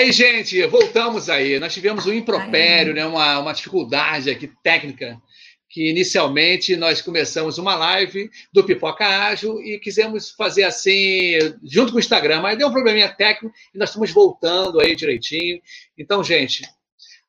aí, 0.00 0.12
gente, 0.12 0.64
voltamos 0.66 1.28
aí. 1.28 1.60
Nós 1.60 1.74
tivemos 1.74 2.06
um 2.06 2.12
impropério, 2.12 2.94
né, 2.94 3.04
uma, 3.04 3.38
uma 3.38 3.52
dificuldade 3.52 4.30
aqui 4.30 4.50
técnica, 4.62 5.20
que 5.68 5.90
inicialmente 5.90 6.74
nós 6.74 7.02
começamos 7.02 7.58
uma 7.58 7.74
live 7.74 8.30
do 8.50 8.64
Pipoca 8.64 9.06
Ágil 9.06 9.60
e 9.60 9.78
quisemos 9.78 10.30
fazer 10.30 10.64
assim, 10.64 11.38
junto 11.62 11.92
com 11.92 11.98
o 11.98 12.00
Instagram, 12.00 12.40
mas 12.40 12.56
deu 12.56 12.68
um 12.68 12.72
probleminha 12.72 13.10
técnico 13.10 13.54
e 13.74 13.78
nós 13.78 13.90
estamos 13.90 14.10
voltando 14.10 14.80
aí 14.80 14.96
direitinho. 14.96 15.60
Então, 15.98 16.24
gente, 16.24 16.62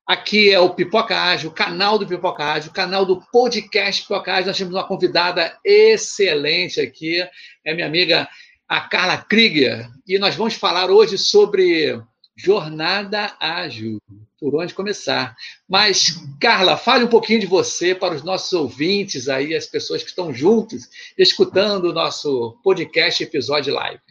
aqui 0.08 0.49
é 0.49 0.59
o 0.59 0.73
Pipoca 0.73 1.16
Ágil, 1.16 1.49
o 1.49 1.53
canal 1.53 1.99
do 1.99 2.08
Pipoca 2.08 2.44
Ágil, 2.44 2.72
o 2.72 2.73
canal 2.73 3.05
do 3.05 3.22
podcast 3.31 4.02
Pipoca 4.02 4.31
Ágil. 4.31 4.48
Nós 4.48 4.58
temos 4.58 4.73
uma 4.73 4.88
convidada 4.88 5.59
excelente 5.66 6.80
aqui, 6.80 7.22
é 7.66 7.73
minha 7.73 7.85
amiga 7.85 8.30
a 8.66 8.80
Carla 8.80 9.17
Krieger, 9.17 9.90
e 10.08 10.17
nós 10.17 10.35
vamos 10.35 10.53
falar 10.53 10.90
hoje 10.90 11.17
sobre 11.17 12.02
jornada 12.35 13.35
ágil, 13.40 14.02
por 14.40 14.55
onde 14.55 14.73
começar. 14.73 15.35
Mas, 15.67 16.20
Carla, 16.40 16.77
fale 16.77 17.04
um 17.04 17.09
pouquinho 17.09 17.40
de 17.40 17.45
você 17.45 17.94
para 17.94 18.16
os 18.16 18.23
nossos 18.23 18.52
ouvintes 18.54 19.30
aí, 19.30 19.55
as 19.55 19.67
pessoas 19.67 20.02
que 20.02 20.09
estão 20.09 20.34
juntos, 20.34 20.90
escutando 21.17 21.85
o 21.85 21.94
nosso 21.94 22.57
podcast 22.63 23.23
episódio 23.23 23.73
live. 23.73 24.02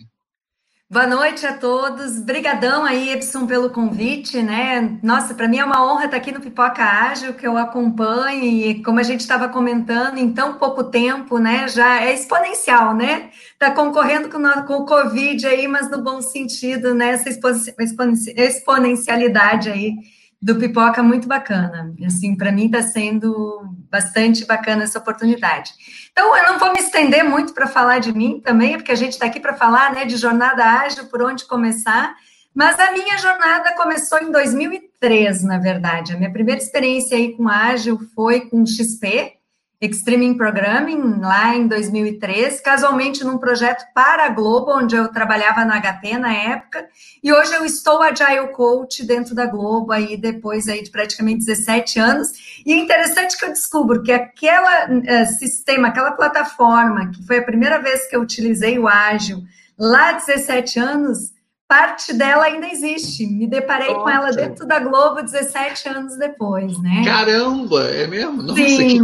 Boa 0.92 1.06
noite 1.06 1.46
a 1.46 1.52
todos. 1.56 2.18
Brigadão 2.18 2.84
aí, 2.84 3.10
Epson, 3.10 3.46
pelo 3.46 3.70
convite, 3.70 4.42
né? 4.42 4.98
Nossa, 5.04 5.32
para 5.34 5.46
mim 5.46 5.58
é 5.58 5.64
uma 5.64 5.86
honra 5.88 6.06
estar 6.06 6.16
aqui 6.16 6.32
no 6.32 6.40
Pipoca 6.40 6.82
Ágil, 6.82 7.32
que 7.34 7.46
eu 7.46 7.56
acompanho 7.56 8.42
e 8.42 8.82
como 8.82 8.98
a 8.98 9.04
gente 9.04 9.20
estava 9.20 9.48
comentando, 9.48 10.18
em 10.18 10.32
tão 10.32 10.54
pouco 10.54 10.82
tempo, 10.82 11.38
né? 11.38 11.68
Já 11.68 12.02
é 12.02 12.12
exponencial, 12.12 12.92
né? 12.92 13.30
Tá 13.56 13.70
concorrendo 13.70 14.28
com, 14.28 14.38
o 14.38 14.84
Covid 14.84 15.46
aí, 15.46 15.68
mas 15.68 15.88
no 15.88 16.02
bom 16.02 16.20
sentido, 16.20 16.92
né? 16.92 17.10
Essa 17.10 17.28
exponencialidade 18.36 19.70
aí 19.70 19.94
do 20.42 20.56
Pipoca 20.56 21.04
muito 21.04 21.28
bacana. 21.28 21.94
Assim, 22.04 22.34
para 22.34 22.50
mim 22.50 22.66
está 22.66 22.82
sendo 22.82 23.62
bastante 23.88 24.44
bacana 24.44 24.82
essa 24.82 24.98
oportunidade. 24.98 25.72
Então, 26.12 26.36
eu 26.36 26.52
não 26.52 26.58
vou 26.58 26.72
me 26.72 26.80
estender 26.80 27.24
muito 27.24 27.54
para 27.54 27.66
falar 27.66 27.98
de 27.98 28.12
mim 28.12 28.40
também, 28.40 28.76
porque 28.76 28.92
a 28.92 28.96
gente 28.96 29.12
está 29.12 29.26
aqui 29.26 29.40
para 29.40 29.54
falar 29.54 29.92
né, 29.92 30.04
de 30.04 30.16
jornada 30.16 30.64
ágil, 30.64 31.06
por 31.06 31.22
onde 31.22 31.44
começar. 31.46 32.14
Mas 32.54 32.78
a 32.80 32.92
minha 32.92 33.16
jornada 33.16 33.74
começou 33.74 34.18
em 34.18 34.30
2003, 34.30 35.44
na 35.44 35.58
verdade. 35.58 36.12
A 36.12 36.16
minha 36.16 36.32
primeira 36.32 36.60
experiência 36.60 37.16
aí 37.16 37.36
com 37.36 37.48
ágil 37.48 37.98
foi 38.14 38.40
com 38.40 38.66
XP, 38.66 39.39
Extreme 39.80 40.36
Programming, 40.36 41.20
lá 41.20 41.56
em 41.56 41.66
2013, 41.66 42.62
casualmente 42.62 43.24
num 43.24 43.38
projeto 43.38 43.82
para 43.94 44.26
a 44.26 44.28
Globo, 44.28 44.76
onde 44.76 44.94
eu 44.94 45.08
trabalhava 45.08 45.64
na 45.64 45.80
HP 45.80 46.18
na 46.18 46.34
época, 46.34 46.86
e 47.24 47.32
hoje 47.32 47.54
eu 47.54 47.64
estou 47.64 48.02
Agile 48.02 48.52
Coach 48.52 49.06
dentro 49.06 49.34
da 49.34 49.46
Globo, 49.46 49.90
aí 49.90 50.18
depois 50.18 50.68
aí 50.68 50.82
de 50.82 50.90
praticamente 50.90 51.46
17 51.46 51.98
anos, 51.98 52.28
e 52.66 52.74
é 52.74 52.76
interessante 52.76 53.38
que 53.38 53.44
eu 53.46 53.48
descubro 53.48 54.02
que 54.02 54.12
aquela 54.12 54.86
uh, 54.90 55.26
sistema, 55.38 55.88
aquela 55.88 56.12
plataforma, 56.12 57.10
que 57.10 57.26
foi 57.26 57.38
a 57.38 57.44
primeira 57.44 57.80
vez 57.80 58.06
que 58.06 58.14
eu 58.14 58.20
utilizei 58.20 58.78
o 58.78 58.86
Ágil, 58.86 59.42
lá 59.78 60.12
17 60.12 60.78
anos, 60.78 61.32
parte 61.70 62.12
dela 62.12 62.46
ainda 62.46 62.66
existe. 62.66 63.24
Me 63.24 63.46
deparei 63.46 63.90
Nossa. 63.90 64.00
com 64.00 64.10
ela 64.10 64.32
dentro 64.32 64.66
da 64.66 64.80
Globo 64.80 65.22
17 65.22 65.88
anos 65.88 66.18
depois, 66.18 66.76
né? 66.82 67.04
Caramba, 67.04 67.84
é 67.84 68.08
mesmo? 68.08 68.42
Nossa, 68.42 68.60
sim, 68.60 68.98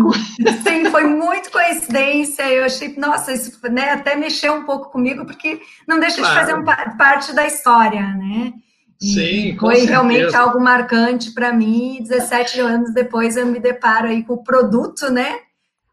sim, 0.65 0.91
foi 0.91 1.05
muito 1.05 1.53
coincidência. 1.53 2.43
Eu 2.51 2.65
achei, 2.65 2.93
nossa, 2.97 3.33
isso 3.33 3.57
né, 3.71 3.91
até 3.93 4.17
mexeu 4.17 4.53
um 4.55 4.65
pouco 4.65 4.91
comigo, 4.91 5.25
porque 5.25 5.61
não 5.87 6.01
deixa 6.01 6.17
claro. 6.17 6.35
de 6.35 6.41
fazer 6.41 6.55
um, 6.59 6.65
parte 6.97 7.33
da 7.33 7.47
história, 7.47 8.01
né? 8.01 8.53
E 9.01 9.07
sim, 9.07 9.57
foi 9.61 9.77
certeza. 9.77 9.93
realmente 9.93 10.35
algo 10.35 10.59
marcante 10.59 11.31
para 11.31 11.53
mim. 11.53 11.99
17 12.01 12.59
anos 12.59 12.93
depois 12.93 13.37
eu 13.37 13.47
me 13.47 13.61
deparo 13.61 14.09
aí 14.09 14.25
com 14.25 14.35
o 14.35 14.43
produto, 14.43 15.09
né? 15.09 15.37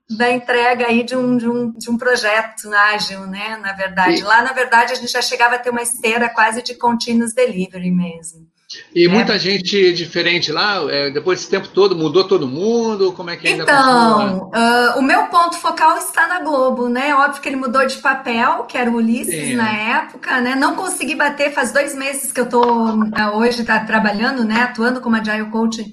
Da 0.10 0.32
entrega 0.32 0.88
aí 0.88 1.04
de 1.04 1.16
um, 1.16 1.38
de 1.38 1.48
um, 1.48 1.72
de 1.72 1.90
um 1.90 1.98
projeto 1.98 2.72
ágil, 2.74 3.22
né? 3.28 3.58
Na 3.62 3.74
verdade, 3.74 4.20
e... 4.20 4.22
lá 4.22 4.42
na 4.42 4.54
verdade 4.54 4.94
a 4.94 4.96
gente 4.96 5.12
já 5.12 5.22
chegava 5.22 5.56
a 5.56 5.60
ter 5.60 5.70
uma 5.70 5.82
esteira 5.82 6.30
quase 6.30 6.62
de 6.62 6.76
continuous 6.76 7.34
delivery 7.34 7.92
mesmo. 7.92 8.54
E 8.96 9.06
é. 9.06 9.08
muita 9.08 9.38
gente 9.38 9.94
diferente 9.94 10.52
lá, 10.52 10.84
é, 10.90 11.12
depois 11.12 11.40
desse 11.40 11.52
tempo 11.52 11.68
todo, 11.68 11.96
mudou 11.96 12.24
todo 12.24 12.48
mundo? 12.48 13.12
Como 13.14 13.30
é 13.30 13.38
que 13.38 13.48
ainda 13.48 13.64
Então, 13.64 14.50
uh, 14.50 14.98
o 14.98 15.02
meu 15.02 15.28
ponto 15.28 15.58
focal 15.58 15.98
está 15.98 16.28
na 16.28 16.40
Globo, 16.40 16.90
né? 16.90 17.14
Óbvio 17.16 17.42
que 17.42 17.50
ele 17.50 17.56
mudou 17.56 17.86
de 17.86 17.98
papel, 17.98 18.64
que 18.64 18.78
era 18.78 18.90
o 18.90 18.96
Ulisses 18.96 19.52
é. 19.52 19.54
na 19.54 19.72
época, 19.72 20.42
né? 20.42 20.56
Não 20.56 20.76
consegui 20.76 21.16
bater, 21.16 21.54
faz 21.54 21.72
dois 21.72 21.96
meses 21.96 22.32
que 22.32 22.40
eu 22.40 22.46
estou 22.46 22.96
uh, 22.96 23.36
hoje 23.36 23.64
tá 23.64 23.80
trabalhando, 23.80 24.44
né? 24.44 24.62
Atuando 24.62 25.02
como 25.02 25.16
Agile 25.16 25.50
Coach 25.52 25.86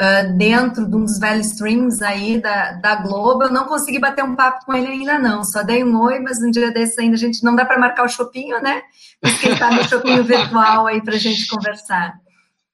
uh, 0.00 0.36
dentro 0.36 0.88
de 0.88 0.96
um 0.96 1.04
dos 1.04 1.18
velhos 1.18 1.46
streams 1.46 2.02
aí 2.02 2.40
da, 2.40 2.72
da 2.72 2.96
Globo. 2.96 3.44
Eu 3.44 3.52
não 3.52 3.64
consegui 3.64 3.98
bater 3.98 4.22
um 4.22 4.36
papo 4.36 4.64
com 4.64 4.74
ele 4.74 4.88
ainda 4.88 5.18
não, 5.18 5.42
só 5.42 5.62
dei 5.62 5.82
um 5.82 6.00
oi, 6.00 6.20
mas 6.20 6.40
um 6.42 6.50
dia 6.50 6.70
desses 6.70 6.98
ainda 6.98 7.14
a 7.14 7.18
gente 7.18 7.42
não 7.42 7.54
dá 7.54 7.64
para 7.64 7.78
marcar 7.78 8.04
o 8.04 8.08
chopinho, 8.08 8.60
né? 8.62 8.82
Mas 9.22 9.38
quem 9.38 9.52
está 9.52 9.70
no 9.70 9.84
chopinho 9.84 10.22
virtual 10.24 10.86
aí 10.86 11.02
para 11.02 11.14
a 11.14 11.18
gente 11.18 11.46
conversar. 11.48 12.14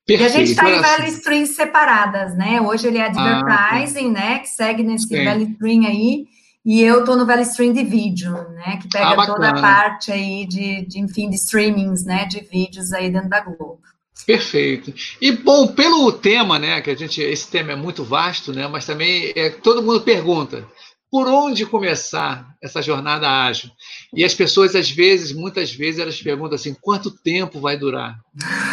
Perfeito. 0.06 0.22
E 0.22 0.24
a 0.24 0.28
gente 0.28 0.50
está 0.50 0.68
em 0.68 0.80
Valley 0.80 1.08
Streams 1.10 1.54
separadas, 1.54 2.36
né? 2.36 2.60
Hoje 2.60 2.88
ele 2.88 2.98
é 2.98 3.06
advertising, 3.06 4.08
ah, 4.08 4.12
né? 4.12 4.38
Que 4.40 4.48
segue 4.48 4.82
nesse 4.82 5.06
Sim. 5.06 5.52
Stream 5.52 5.86
aí. 5.86 6.26
E 6.64 6.80
eu 6.80 7.00
estou 7.00 7.16
no 7.16 7.26
Valley 7.26 7.44
Stream 7.44 7.72
de 7.72 7.84
vídeo, 7.84 8.32
né? 8.50 8.78
Que 8.80 8.88
pega 8.88 9.10
ah, 9.10 9.26
toda 9.26 9.50
a 9.50 9.60
parte 9.60 10.10
aí 10.10 10.46
de, 10.46 10.86
de, 10.86 11.00
enfim, 11.00 11.30
de 11.30 11.36
streamings, 11.36 12.04
né? 12.04 12.24
De 12.24 12.40
vídeos 12.40 12.92
aí 12.92 13.10
dentro 13.10 13.28
da 13.28 13.40
Globo. 13.40 13.80
Perfeito. 14.26 14.92
E 15.20 15.32
bom, 15.32 15.66
pelo 15.68 16.12
tema, 16.12 16.58
né, 16.58 16.80
que 16.80 16.90
a 16.90 16.96
gente 16.96 17.20
esse 17.20 17.50
tema 17.50 17.72
é 17.72 17.76
muito 17.76 18.04
vasto, 18.04 18.52
né, 18.52 18.66
mas 18.68 18.86
também 18.86 19.32
é, 19.34 19.50
todo 19.50 19.82
mundo 19.82 20.00
pergunta 20.00 20.66
por 21.12 21.28
onde 21.28 21.66
começar 21.66 22.56
essa 22.62 22.80
jornada 22.80 23.28
ágil? 23.28 23.70
E 24.14 24.24
as 24.24 24.34
pessoas 24.34 24.74
às 24.74 24.90
vezes, 24.90 25.30
muitas 25.30 25.70
vezes 25.70 26.00
elas 26.00 26.18
perguntam 26.22 26.54
assim, 26.54 26.74
quanto 26.80 27.10
tempo 27.10 27.60
vai 27.60 27.76
durar 27.76 28.18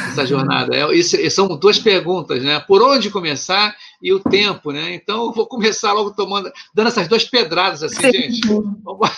essa 0.10 0.26
jornada? 0.26 0.74
É, 0.74 0.96
isso, 0.96 1.18
são 1.32 1.50
duas 1.58 1.78
perguntas, 1.78 2.42
né? 2.42 2.58
Por 2.62 2.82
onde 2.82 3.10
começar 3.10 3.76
e 4.02 4.14
o 4.14 4.22
tempo, 4.22 4.72
né? 4.72 4.96
Então 4.96 5.26
eu 5.26 5.34
vou 5.34 5.46
começar 5.48 5.92
logo 5.92 6.12
tomando, 6.12 6.50
dando 6.74 6.88
essas 6.88 7.10
duas 7.10 7.26
pedradas 7.26 7.84
assim, 7.84 8.10
Sim. 8.10 8.12
gente. 8.14 8.48
Vamos... 8.48 9.10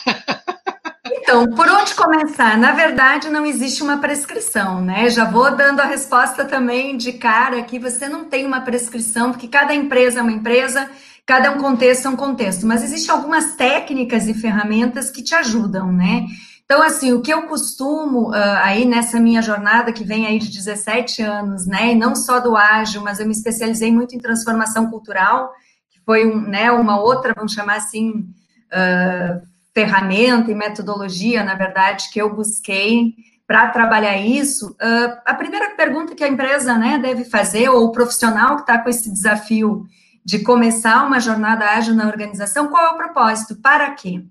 Então, 1.31 1.47
por 1.47 1.65
onde 1.65 1.95
começar? 1.95 2.57
Na 2.57 2.73
verdade, 2.73 3.29
não 3.29 3.45
existe 3.45 3.81
uma 3.81 3.99
prescrição, 3.99 4.81
né? 4.81 5.09
Já 5.09 5.23
vou 5.23 5.55
dando 5.55 5.79
a 5.79 5.85
resposta 5.85 6.43
também 6.43 6.97
de 6.97 7.13
cara 7.13 7.63
que 7.63 7.79
você 7.79 8.09
não 8.09 8.25
tem 8.25 8.45
uma 8.45 8.59
prescrição, 8.59 9.31
porque 9.31 9.47
cada 9.47 9.73
empresa 9.73 10.19
é 10.19 10.21
uma 10.21 10.33
empresa, 10.33 10.91
cada 11.25 11.49
um 11.51 11.57
contexto 11.57 12.05
é 12.05 12.09
um 12.09 12.17
contexto, 12.17 12.67
mas 12.67 12.83
existem 12.83 13.15
algumas 13.15 13.55
técnicas 13.55 14.27
e 14.27 14.33
ferramentas 14.33 15.09
que 15.09 15.23
te 15.23 15.33
ajudam, 15.33 15.89
né? 15.89 16.25
Então, 16.65 16.83
assim, 16.83 17.13
o 17.13 17.21
que 17.21 17.33
eu 17.33 17.43
costumo 17.43 18.31
uh, 18.31 18.57
aí 18.61 18.83
nessa 18.83 19.17
minha 19.17 19.41
jornada 19.41 19.93
que 19.93 20.03
vem 20.03 20.27
aí 20.27 20.37
de 20.37 20.51
17 20.51 21.21
anos, 21.21 21.65
né? 21.65 21.93
E 21.93 21.95
não 21.95 22.13
só 22.13 22.41
do 22.41 22.57
ágil, 22.57 23.03
mas 23.03 23.21
eu 23.21 23.25
me 23.25 23.31
especializei 23.31 23.89
muito 23.89 24.13
em 24.13 24.19
transformação 24.19 24.89
cultural, 24.89 25.53
que 25.91 26.01
foi 26.05 26.27
um, 26.27 26.41
né, 26.41 26.69
uma 26.73 26.99
outra, 26.99 27.33
vamos 27.33 27.53
chamar 27.53 27.77
assim, 27.77 28.27
uh, 28.73 29.50
ferramenta 29.73 30.51
e 30.51 30.55
metodologia, 30.55 31.43
na 31.43 31.55
verdade, 31.55 32.09
que 32.11 32.21
eu 32.21 32.33
busquei 32.33 33.13
para 33.47 33.67
trabalhar 33.67 34.17
isso, 34.17 34.71
uh, 34.71 35.21
a 35.25 35.33
primeira 35.33 35.71
pergunta 35.71 36.15
que 36.15 36.23
a 36.23 36.27
empresa 36.27 36.77
né, 36.77 36.97
deve 36.97 37.25
fazer, 37.25 37.67
ou 37.67 37.85
o 37.85 37.91
profissional 37.91 38.55
que 38.55 38.61
está 38.61 38.77
com 38.77 38.89
esse 38.89 39.11
desafio 39.11 39.85
de 40.23 40.39
começar 40.39 41.05
uma 41.05 41.19
jornada 41.19 41.65
ágil 41.65 41.93
na 41.93 42.07
organização, 42.07 42.69
qual 42.69 42.85
é 42.85 42.89
o 42.91 42.97
propósito? 42.97 43.57
Para 43.57 43.91
quê? 43.91 44.23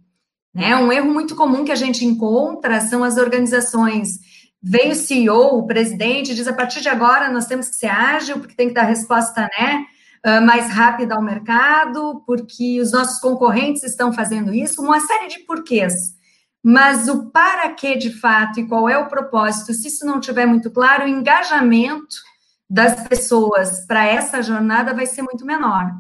Né, 0.55 0.75
um 0.75 0.91
erro 0.91 1.13
muito 1.13 1.37
comum 1.37 1.65
que 1.65 1.73
a 1.73 1.77
gente 1.77 2.05
encontra 2.05 2.81
são 2.81 3.05
as 3.05 3.19
organizações. 3.19 4.19
Vem 4.63 4.93
o 4.93 4.95
CEO, 4.95 5.59
o 5.59 5.67
presidente, 5.67 6.35
diz 6.35 6.49
a 6.49 6.53
partir 6.53 6.81
de 6.81 6.89
agora 6.89 7.31
nós 7.31 7.47
temos 7.47 7.69
que 7.69 7.77
ser 7.77 7.89
ágil, 7.89 8.39
porque 8.39 8.55
tem 8.55 8.69
que 8.69 8.75
dar 8.75 8.85
resposta, 8.85 9.43
né? 9.43 9.85
Uh, 10.27 10.45
mais 10.45 10.71
rápida 10.71 11.15
ao 11.15 11.23
mercado, 11.23 12.23
porque 12.27 12.81
os 12.81 12.93
nossos 12.93 13.21
concorrentes 13.21 13.83
estão 13.83 14.13
fazendo 14.13 14.53
isso, 14.53 14.83
uma 14.83 15.01
série 15.01 15.29
de 15.29 15.41
porquês. 15.41 16.19
Mas 16.63 17.09
o 17.09 17.31
para 17.31 17.71
que 17.71 17.97
de 17.97 18.11
fato 18.11 18.61
e 18.61 18.67
qual 18.67 18.89
é 18.89 18.99
o 18.99 19.09
propósito, 19.09 19.73
se 19.73 19.89
isso 19.89 20.05
não 20.05 20.21
tiver 20.21 20.47
muito 20.47 20.71
claro, 20.71 21.05
o 21.05 21.09
engajamento 21.09 22.17
das 22.69 23.09
pessoas 23.09 23.87
para 23.87 24.07
essa 24.07 24.43
jornada 24.43 24.95
vai 24.95 25.07
ser 25.07 25.23
muito 25.23 25.45
menor. 25.45 25.91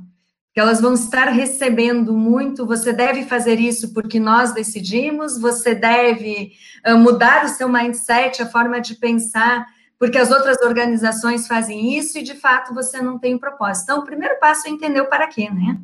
Elas 0.54 0.80
vão 0.80 0.92
estar 0.92 1.28
recebendo 1.28 2.12
muito, 2.12 2.66
você 2.66 2.92
deve 2.92 3.24
fazer 3.24 3.58
isso 3.58 3.94
porque 3.94 4.20
nós 4.20 4.52
decidimos, 4.52 5.38
você 5.38 5.74
deve 5.74 6.52
uh, 6.86 6.98
mudar 6.98 7.46
o 7.46 7.48
seu 7.48 7.66
mindset, 7.66 8.42
a 8.42 8.46
forma 8.46 8.78
de 8.78 8.94
pensar 8.96 9.66
porque 10.00 10.16
as 10.16 10.30
outras 10.30 10.56
organizações 10.62 11.46
fazem 11.46 11.98
isso 11.98 12.18
e 12.18 12.22
de 12.22 12.34
fato 12.34 12.72
você 12.72 13.02
não 13.02 13.18
tem 13.18 13.34
um 13.34 13.38
propósito. 13.38 13.84
Então, 13.84 13.98
o 13.98 14.04
primeiro 14.04 14.40
passo 14.40 14.66
é 14.66 14.70
entender 14.70 15.02
o 15.02 15.10
para 15.10 15.26
quê, 15.26 15.50
né? 15.50 15.78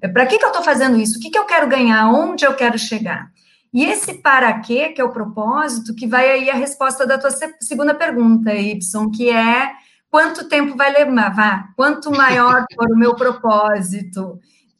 É, 0.00 0.06
para 0.06 0.24
que, 0.24 0.38
que 0.38 0.44
eu 0.44 0.50
estou 0.50 0.62
fazendo 0.62 0.96
isso? 0.96 1.18
O 1.18 1.20
que, 1.20 1.30
que 1.30 1.38
eu 1.38 1.46
quero 1.46 1.66
ganhar? 1.66 2.08
Onde 2.08 2.46
eu 2.46 2.54
quero 2.54 2.78
chegar? 2.78 3.28
E 3.74 3.84
esse 3.84 4.14
para 4.14 4.60
quê, 4.60 4.90
que 4.90 5.00
é 5.00 5.04
o 5.04 5.10
propósito, 5.10 5.96
que 5.96 6.06
vai 6.06 6.30
aí 6.30 6.48
a 6.48 6.54
resposta 6.54 7.04
da 7.04 7.18
tua 7.18 7.30
segunda 7.60 7.92
pergunta, 7.92 8.54
Y, 8.54 9.10
que 9.10 9.30
é 9.30 9.72
quanto 10.08 10.48
tempo 10.48 10.76
vai 10.76 10.92
levar, 10.92 11.74
quanto 11.74 12.12
maior 12.12 12.64
for 12.72 12.86
o 12.92 12.96
meu 12.96 13.16
propósito 13.16 14.38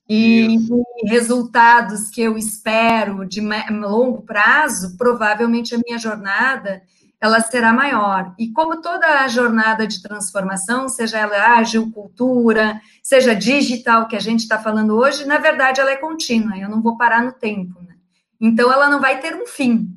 e, 0.09 0.59
e 1.03 1.09
resultados 1.09 2.09
que 2.09 2.23
eu 2.23 2.39
espero 2.39 3.27
de 3.27 3.41
longo 3.41 4.23
prazo, 4.23 4.97
provavelmente 4.97 5.75
a 5.75 5.81
minha 5.85 5.99
jornada 5.99 6.83
ela 7.21 7.41
será 7.41 7.73
maior. 7.73 8.35
E 8.39 8.53
como 8.53 8.81
toda 8.81 9.21
a 9.21 9.29
jornada 9.29 9.87
de 9.87 10.03
transformação, 10.03 10.89
seja 10.89 11.19
ela 11.19 11.59
ágil, 11.59 11.91
cultura, 11.91 12.81
seja 13.03 13.35
digital, 13.35 14.07
que 14.07 14.17
a 14.17 14.21
gente 14.21 14.41
está 14.41 14.59
falando 14.59 14.97
hoje, 14.97 15.25
na 15.25 15.39
verdade 15.39 15.81
ela 15.81 15.91
é 15.91 15.97
contínua, 15.97 16.57
eu 16.57 16.69
não 16.69 16.83
vou 16.83 16.97
parar 16.97 17.23
no 17.23 17.33
tempo. 17.33 17.81
Né? 17.83 17.95
Então 18.41 18.73
ela 18.73 18.89
não 18.91 19.01
vai 19.01 19.21
ter 19.21 19.35
um 19.35 19.47
fim, 19.47 19.89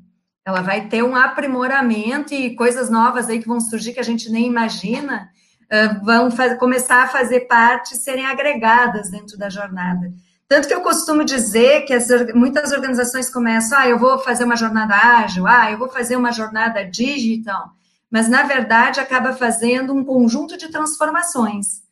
ela 0.46 0.62
vai 0.62 0.88
ter 0.88 1.04
um 1.04 1.16
aprimoramento 1.16 2.34
e 2.34 2.56
coisas 2.56 2.90
novas 2.90 3.30
aí 3.30 3.40
que 3.40 3.48
vão 3.48 3.60
surgir 3.60 3.94
que 3.94 4.00
a 4.00 4.04
gente 4.04 4.32
nem 4.32 4.48
imagina, 4.48 5.30
uh, 5.66 6.06
vão 6.06 6.30
começar 6.58 7.04
a 7.04 7.08
fazer 7.08 7.42
parte, 7.42 7.98
serem 7.98 8.26
agregadas 8.26 9.12
dentro 9.12 9.38
da 9.38 9.50
jornada. 9.50 10.12
Tanto 10.50 10.68
que 10.68 10.74
eu 10.74 10.82
costumo 10.82 11.24
dizer 11.24 11.82
que 11.86 11.94
as, 11.94 12.08
muitas 12.34 12.72
organizações 12.72 13.30
começam, 13.30 13.78
ah, 13.78 13.88
eu 13.88 14.00
vou 14.00 14.18
fazer 14.18 14.46
uma 14.46 14.56
jornada 14.56 14.96
ágil, 14.96 15.46
ah, 15.46 15.72
eu 15.72 15.78
vou 15.78 15.88
fazer 15.88 16.16
uma 16.16 16.32
jornada 16.32 16.84
digital, 16.84 17.72
mas 18.10 18.28
na 18.28 18.42
verdade 18.42 19.00
acaba 19.00 19.32
fazendo 19.32 19.94
um 19.94 20.04
conjunto 20.04 20.58
de 20.58 20.70
transformações. 20.70 21.84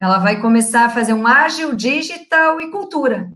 Ela 0.00 0.18
vai 0.18 0.40
começar 0.40 0.84
a 0.84 0.90
fazer 0.90 1.12
um 1.12 1.26
ágil, 1.26 1.74
digital 1.74 2.60
e 2.60 2.70
cultura. 2.70 3.32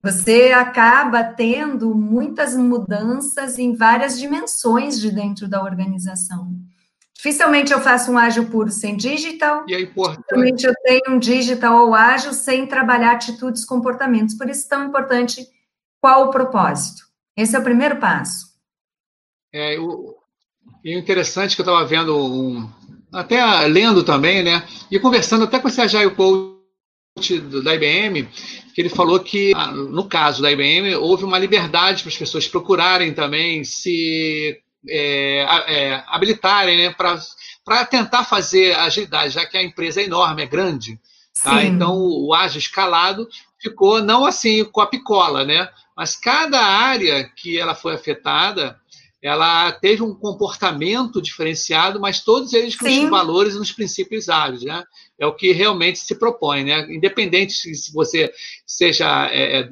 Você 0.00 0.52
acaba 0.52 1.24
tendo 1.24 1.92
muitas 1.92 2.54
mudanças 2.54 3.58
em 3.58 3.74
várias 3.74 4.16
dimensões 4.16 5.00
de 5.00 5.10
dentro 5.10 5.48
da 5.48 5.60
organização. 5.60 6.54
Dificilmente 7.24 7.72
eu 7.72 7.80
faço 7.80 8.12
um 8.12 8.18
ágil 8.18 8.50
puro 8.50 8.70
sem 8.70 8.98
digital. 8.98 9.64
E 9.66 9.74
é 9.74 9.80
importante. 9.80 10.26
Dificilmente 10.28 10.66
eu 10.66 10.74
tenho 10.84 11.16
um 11.16 11.18
digital 11.18 11.86
ou 11.86 11.94
ágil 11.94 12.34
sem 12.34 12.66
trabalhar 12.66 13.12
atitudes, 13.12 13.64
comportamentos. 13.64 14.34
Por 14.34 14.46
isso, 14.50 14.68
tão 14.68 14.84
importante 14.84 15.42
qual 16.02 16.26
o 16.26 16.30
propósito. 16.30 17.02
Esse 17.34 17.56
é 17.56 17.58
o 17.58 17.64
primeiro 17.64 17.96
passo. 17.96 18.48
É, 19.50 19.78
o, 19.80 20.14
e 20.84 20.94
o 20.94 20.98
interessante 20.98 21.56
que 21.56 21.62
eu 21.62 21.64
estava 21.64 21.82
vendo, 21.86 22.14
um, 22.14 22.70
até 23.10 23.42
lendo 23.68 24.04
também, 24.04 24.44
né? 24.44 24.62
E 24.90 24.98
conversando 24.98 25.44
até 25.44 25.58
com 25.58 25.68
esse 25.68 25.80
Agile 25.80 26.14
Coach 26.14 27.40
da 27.64 27.74
IBM, 27.74 28.28
que 28.74 28.82
ele 28.82 28.90
falou 28.90 29.18
que, 29.18 29.54
ah, 29.56 29.72
no 29.72 30.06
caso 30.06 30.42
da 30.42 30.52
IBM, 30.52 30.96
houve 30.96 31.24
uma 31.24 31.38
liberdade 31.38 32.02
para 32.02 32.10
as 32.10 32.18
pessoas 32.18 32.46
procurarem 32.46 33.14
também 33.14 33.64
se 33.64 34.62
é, 34.88 35.46
é, 35.66 36.04
habilitarem 36.06 36.76
né, 36.76 36.94
para 37.64 37.84
tentar 37.86 38.24
fazer 38.24 38.74
agilidade, 38.76 39.34
já 39.34 39.46
que 39.46 39.56
a 39.56 39.62
empresa 39.62 40.00
é 40.00 40.04
enorme, 40.04 40.42
é 40.42 40.46
grande. 40.46 40.98
Tá? 41.42 41.64
Então, 41.64 41.96
o, 41.96 42.28
o 42.28 42.34
ágil 42.34 42.58
escalado 42.58 43.28
ficou 43.60 44.02
não 44.02 44.24
assim 44.24 44.64
com 44.64 44.80
a 44.80 44.86
picola, 44.86 45.44
né? 45.44 45.68
mas 45.96 46.16
cada 46.16 46.60
área 46.60 47.24
que 47.24 47.58
ela 47.58 47.74
foi 47.74 47.94
afetada, 47.94 48.78
ela 49.24 49.72
teve 49.72 50.02
um 50.02 50.14
comportamento 50.14 51.22
diferenciado, 51.22 51.98
mas 51.98 52.20
todos 52.20 52.52
eles 52.52 52.76
com 52.76 52.84
Sim. 52.84 53.04
os 53.04 53.10
valores 53.10 53.54
e 53.54 53.58
os 53.58 53.72
princípios 53.72 54.28
ágeis, 54.28 54.64
né? 54.64 54.84
É 55.18 55.24
o 55.24 55.32
que 55.32 55.50
realmente 55.52 55.98
se 56.00 56.18
propõe, 56.18 56.62
né? 56.62 56.86
Independente 56.90 57.54
se 57.54 57.90
você 57.94 58.30
seja 58.66 59.26
é, 59.30 59.60
é 59.60 59.68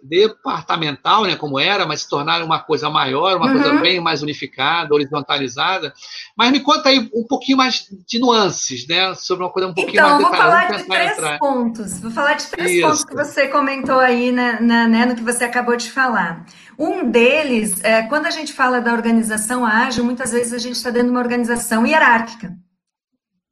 departamental, 0.00 1.24
né, 1.24 1.34
como 1.34 1.58
era, 1.58 1.86
mas 1.86 2.02
se 2.02 2.08
tornar 2.08 2.40
uma 2.44 2.60
coisa 2.60 2.88
maior, 2.88 3.36
uma 3.38 3.46
uhum. 3.46 3.52
coisa 3.54 3.80
bem 3.80 3.98
mais 3.98 4.22
unificada, 4.22 4.94
horizontalizada. 4.94 5.92
Mas 6.36 6.52
me 6.52 6.60
conta 6.60 6.90
aí 6.90 7.10
um 7.12 7.26
pouquinho 7.26 7.58
mais 7.58 7.88
de 8.06 8.20
nuances, 8.20 8.86
né? 8.86 9.12
Sobre 9.16 9.42
uma 9.42 9.50
coisa 9.50 9.68
um 9.68 9.74
pouquinho 9.74 10.04
então, 10.04 10.20
mais 10.20 10.30
detalhada. 10.30 10.76
Vou 10.76 10.86
falar 10.86 11.06
de 11.08 11.16
três 11.16 11.38
pontos. 11.40 11.98
Vou 11.98 12.10
falar 12.12 12.34
de 12.34 12.46
três 12.46 12.70
Isso. 12.70 12.82
pontos 12.82 13.04
que 13.04 13.14
você 13.16 13.48
comentou 13.48 13.98
aí, 13.98 14.30
né, 14.30 14.60
né, 14.60 15.04
no 15.04 15.16
que 15.16 15.22
você 15.22 15.42
acabou 15.42 15.74
de 15.74 15.90
falar. 15.90 16.46
Um 16.78 17.10
deles, 17.10 17.82
é, 17.82 18.02
quando 18.02 18.26
a 18.26 18.30
gente 18.30 18.52
fala 18.52 18.80
da 18.80 18.92
organização 18.92 19.66
ágil, 19.66 20.04
muitas 20.04 20.30
vezes 20.30 20.52
a 20.52 20.58
gente 20.58 20.76
está 20.76 20.90
dentro 20.90 21.08
de 21.08 21.10
uma 21.10 21.20
organização 21.20 21.84
hierárquica. 21.84 22.56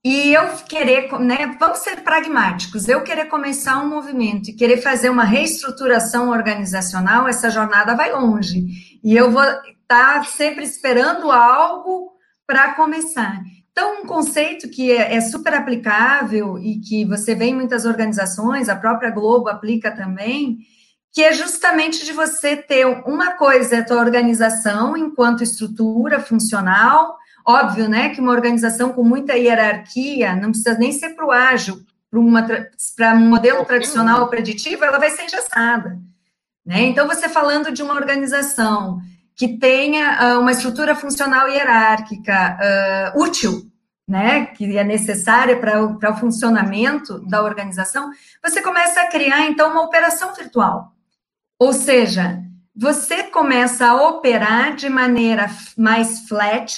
E 0.04 0.32
eu 0.32 0.46
querer, 0.68 1.10
né, 1.18 1.56
vamos 1.58 1.78
ser 1.78 2.02
pragmáticos, 2.02 2.86
eu 2.86 3.02
querer 3.02 3.24
começar 3.24 3.82
um 3.82 3.88
movimento 3.88 4.48
e 4.48 4.52
querer 4.52 4.76
fazer 4.76 5.10
uma 5.10 5.24
reestruturação 5.24 6.30
organizacional, 6.30 7.26
essa 7.26 7.50
jornada 7.50 7.96
vai 7.96 8.12
longe. 8.12 8.64
E 9.02 9.16
eu 9.16 9.32
vou 9.32 9.42
estar 9.42 9.64
tá 9.88 10.22
sempre 10.22 10.62
esperando 10.62 11.32
algo 11.32 12.12
para 12.46 12.74
começar. 12.74 13.42
Então, 13.72 14.02
um 14.02 14.06
conceito 14.06 14.70
que 14.70 14.92
é, 14.92 15.16
é, 15.16 15.20
super 15.20 15.52
aplicável 15.52 16.56
e 16.56 16.78
que 16.78 17.04
você 17.04 17.34
vê 17.34 17.46
em 17.46 17.54
muitas 17.56 17.84
organizações, 17.84 18.68
a 18.68 18.76
própria 18.76 19.10
Globo 19.10 19.48
aplica 19.48 19.90
também, 19.90 20.58
que 21.16 21.24
é 21.24 21.32
justamente 21.32 22.04
de 22.04 22.12
você 22.12 22.54
ter 22.54 22.84
uma 22.84 23.30
coisa, 23.38 23.78
a 23.78 23.82
tua 23.82 24.00
organização 24.00 24.94
enquanto 24.94 25.42
estrutura 25.42 26.20
funcional, 26.20 27.16
óbvio, 27.42 27.88
né, 27.88 28.10
que 28.10 28.20
uma 28.20 28.32
organização 28.32 28.92
com 28.92 29.02
muita 29.02 29.32
hierarquia, 29.32 30.36
não 30.36 30.50
precisa 30.50 30.76
nem 30.76 30.92
ser 30.92 31.14
para 31.14 31.24
o 31.24 31.32
ágil, 31.32 31.80
para 32.94 33.14
um 33.14 33.30
modelo 33.30 33.64
tradicional 33.64 34.20
ou 34.20 34.28
preditivo, 34.28 34.84
ela 34.84 34.98
vai 34.98 35.08
ser 35.08 35.22
engessada. 35.22 35.98
Né? 36.66 36.82
Então, 36.82 37.06
você 37.06 37.30
falando 37.30 37.72
de 37.72 37.82
uma 37.82 37.94
organização 37.94 39.00
que 39.34 39.56
tenha 39.56 40.36
uh, 40.36 40.40
uma 40.40 40.52
estrutura 40.52 40.94
funcional 40.94 41.48
hierárquica 41.48 42.58
uh, 43.16 43.22
útil, 43.22 43.62
né, 44.06 44.44
que 44.54 44.76
é 44.76 44.84
necessária 44.84 45.58
para 45.58 46.10
o 46.12 46.16
funcionamento 46.18 47.20
da 47.20 47.42
organização, 47.42 48.10
você 48.44 48.60
começa 48.60 49.00
a 49.00 49.08
criar, 49.08 49.46
então, 49.46 49.70
uma 49.70 49.80
operação 49.80 50.34
virtual. 50.34 50.94
Ou 51.58 51.72
seja, 51.72 52.42
você 52.74 53.24
começa 53.24 53.86
a 53.86 54.08
operar 54.08 54.74
de 54.74 54.88
maneira 54.88 55.48
mais 55.76 56.28
flat, 56.28 56.76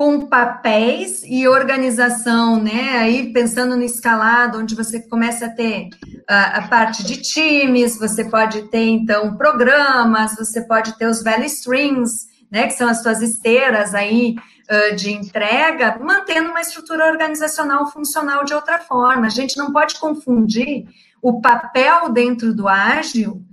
com 0.00 0.26
papéis 0.26 1.22
e 1.26 1.46
organização, 1.46 2.58
né? 2.58 2.96
Aí 2.96 3.30
pensando 3.34 3.76
no 3.76 3.82
escalado, 3.82 4.58
onde 4.58 4.74
você 4.74 5.06
começa 5.06 5.44
a 5.44 5.50
ter 5.50 5.90
a, 6.26 6.56
a 6.56 6.68
parte 6.68 7.04
de 7.04 7.20
times, 7.20 7.98
você 7.98 8.24
pode 8.24 8.62
ter 8.68 8.86
então 8.86 9.36
programas, 9.36 10.34
você 10.36 10.62
pode 10.62 10.96
ter 10.96 11.04
os 11.04 11.22
value 11.22 11.44
streams, 11.44 12.28
né? 12.50 12.66
Que 12.66 12.72
são 12.72 12.88
as 12.88 13.02
suas 13.02 13.20
esteiras 13.20 13.94
aí 13.94 14.36
uh, 14.70 14.96
de 14.96 15.12
entrega, 15.12 15.98
mantendo 16.00 16.48
uma 16.48 16.62
estrutura 16.62 17.06
organizacional 17.06 17.92
funcional 17.92 18.42
de 18.42 18.54
outra 18.54 18.78
forma. 18.78 19.26
A 19.26 19.30
gente 19.30 19.58
não 19.58 19.70
pode 19.70 20.00
confundir 20.00 20.86
o 21.20 21.42
papel 21.42 22.08
dentro 22.10 22.54
do 22.54 22.66
ágil 22.66 23.44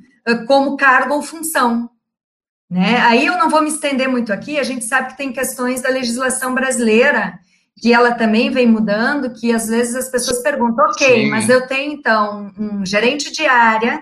como 0.48 0.78
cargo 0.78 1.14
ou 1.14 1.22
função. 1.22 1.90
Né? 2.70 2.98
Aí 2.98 3.26
eu 3.26 3.38
não 3.38 3.50
vou 3.50 3.62
me 3.62 3.70
estender 3.70 4.10
muito 4.10 4.34
aqui, 4.34 4.60
a 4.60 4.64
gente 4.64 4.84
sabe 4.84 5.10
que 5.10 5.18
tem 5.18 5.32
questões 5.32 5.82
da 5.82 5.90
legislação 5.90 6.54
brasileira, 6.54 7.40
que 7.80 7.94
ela 7.94 8.12
também 8.12 8.50
vem 8.50 8.68
mudando, 8.68 9.34
que 9.34 9.54
às 9.54 9.68
vezes 9.68 9.96
as 9.96 10.10
pessoas 10.10 10.40
perguntam, 10.40 10.86
ok, 10.86 11.26
Sim. 11.26 11.30
mas 11.30 11.48
eu 11.48 11.66
tenho 11.66 11.94
então 11.94 12.52
um 12.60 12.86
gerente 12.86 13.32
de 13.32 13.46
área 13.46 14.02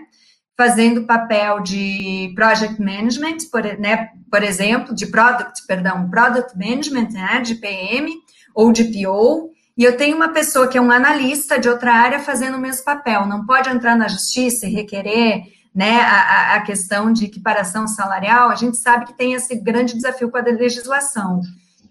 fazendo 0.58 1.06
papel 1.06 1.60
de 1.60 2.32
project 2.34 2.82
management, 2.82 3.38
por, 3.52 3.62
né, 3.78 4.10
por 4.32 4.42
exemplo, 4.42 4.96
de 4.96 5.08
product, 5.08 5.68
perdão, 5.68 6.10
product 6.10 6.58
management, 6.58 7.10
né, 7.12 7.42
de 7.42 7.56
PM 7.56 8.12
ou 8.56 8.72
de 8.72 8.86
PO, 8.86 9.52
e 9.78 9.84
eu 9.84 9.98
tenho 9.98 10.16
uma 10.16 10.30
pessoa 10.30 10.70
que 10.70 10.78
é 10.78 10.82
um 10.82 10.90
analista 10.90 11.60
de 11.60 11.68
outra 11.68 11.94
área 11.94 12.20
fazendo 12.20 12.56
o 12.56 12.62
mesmo 12.62 12.86
papel. 12.86 13.26
Não 13.26 13.46
pode 13.46 13.70
entrar 13.70 13.96
na 13.98 14.08
justiça 14.08 14.66
e 14.66 14.72
requerer 14.72 15.44
né, 15.76 16.00
a, 16.00 16.56
a 16.56 16.62
questão 16.62 17.12
de 17.12 17.26
equiparação 17.26 17.86
salarial, 17.86 18.50
a 18.50 18.56
gente 18.56 18.78
sabe 18.78 19.08
que 19.08 19.14
tem 19.14 19.34
esse 19.34 19.54
grande 19.56 19.94
desafio 19.94 20.32
com 20.32 20.38
a 20.38 20.42
legislação. 20.42 21.42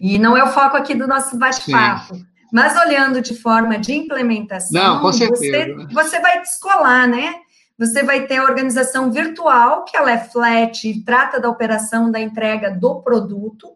E 0.01 0.19
não 0.19 0.35
é 0.35 0.43
o 0.43 0.53
foco 0.53 0.75
aqui 0.75 0.95
do 0.95 1.07
nosso 1.07 1.37
bate-papo. 1.37 2.17
Mas 2.51 2.75
olhando 2.79 3.21
de 3.21 3.35
forma 3.35 3.79
de 3.79 3.93
implementação, 3.93 4.81
não, 4.81 5.03
você, 5.03 5.29
né? 5.29 5.87
você 5.93 6.19
vai 6.21 6.41
descolar, 6.41 7.07
né? 7.07 7.35
Você 7.79 8.03
vai 8.05 8.27
ter 8.27 8.37
a 8.37 8.45
organização 8.45 9.11
virtual, 9.11 9.85
que 9.85 9.97
ela 9.97 10.13
é 10.13 10.19
flat 10.19 10.89
e 10.89 11.05
trata 11.05 11.41
da 11.41 11.51
operação 11.51 12.11
da 12.11 12.21
entrega 12.21 12.71
do 12.71 13.03
produto, 13.03 13.69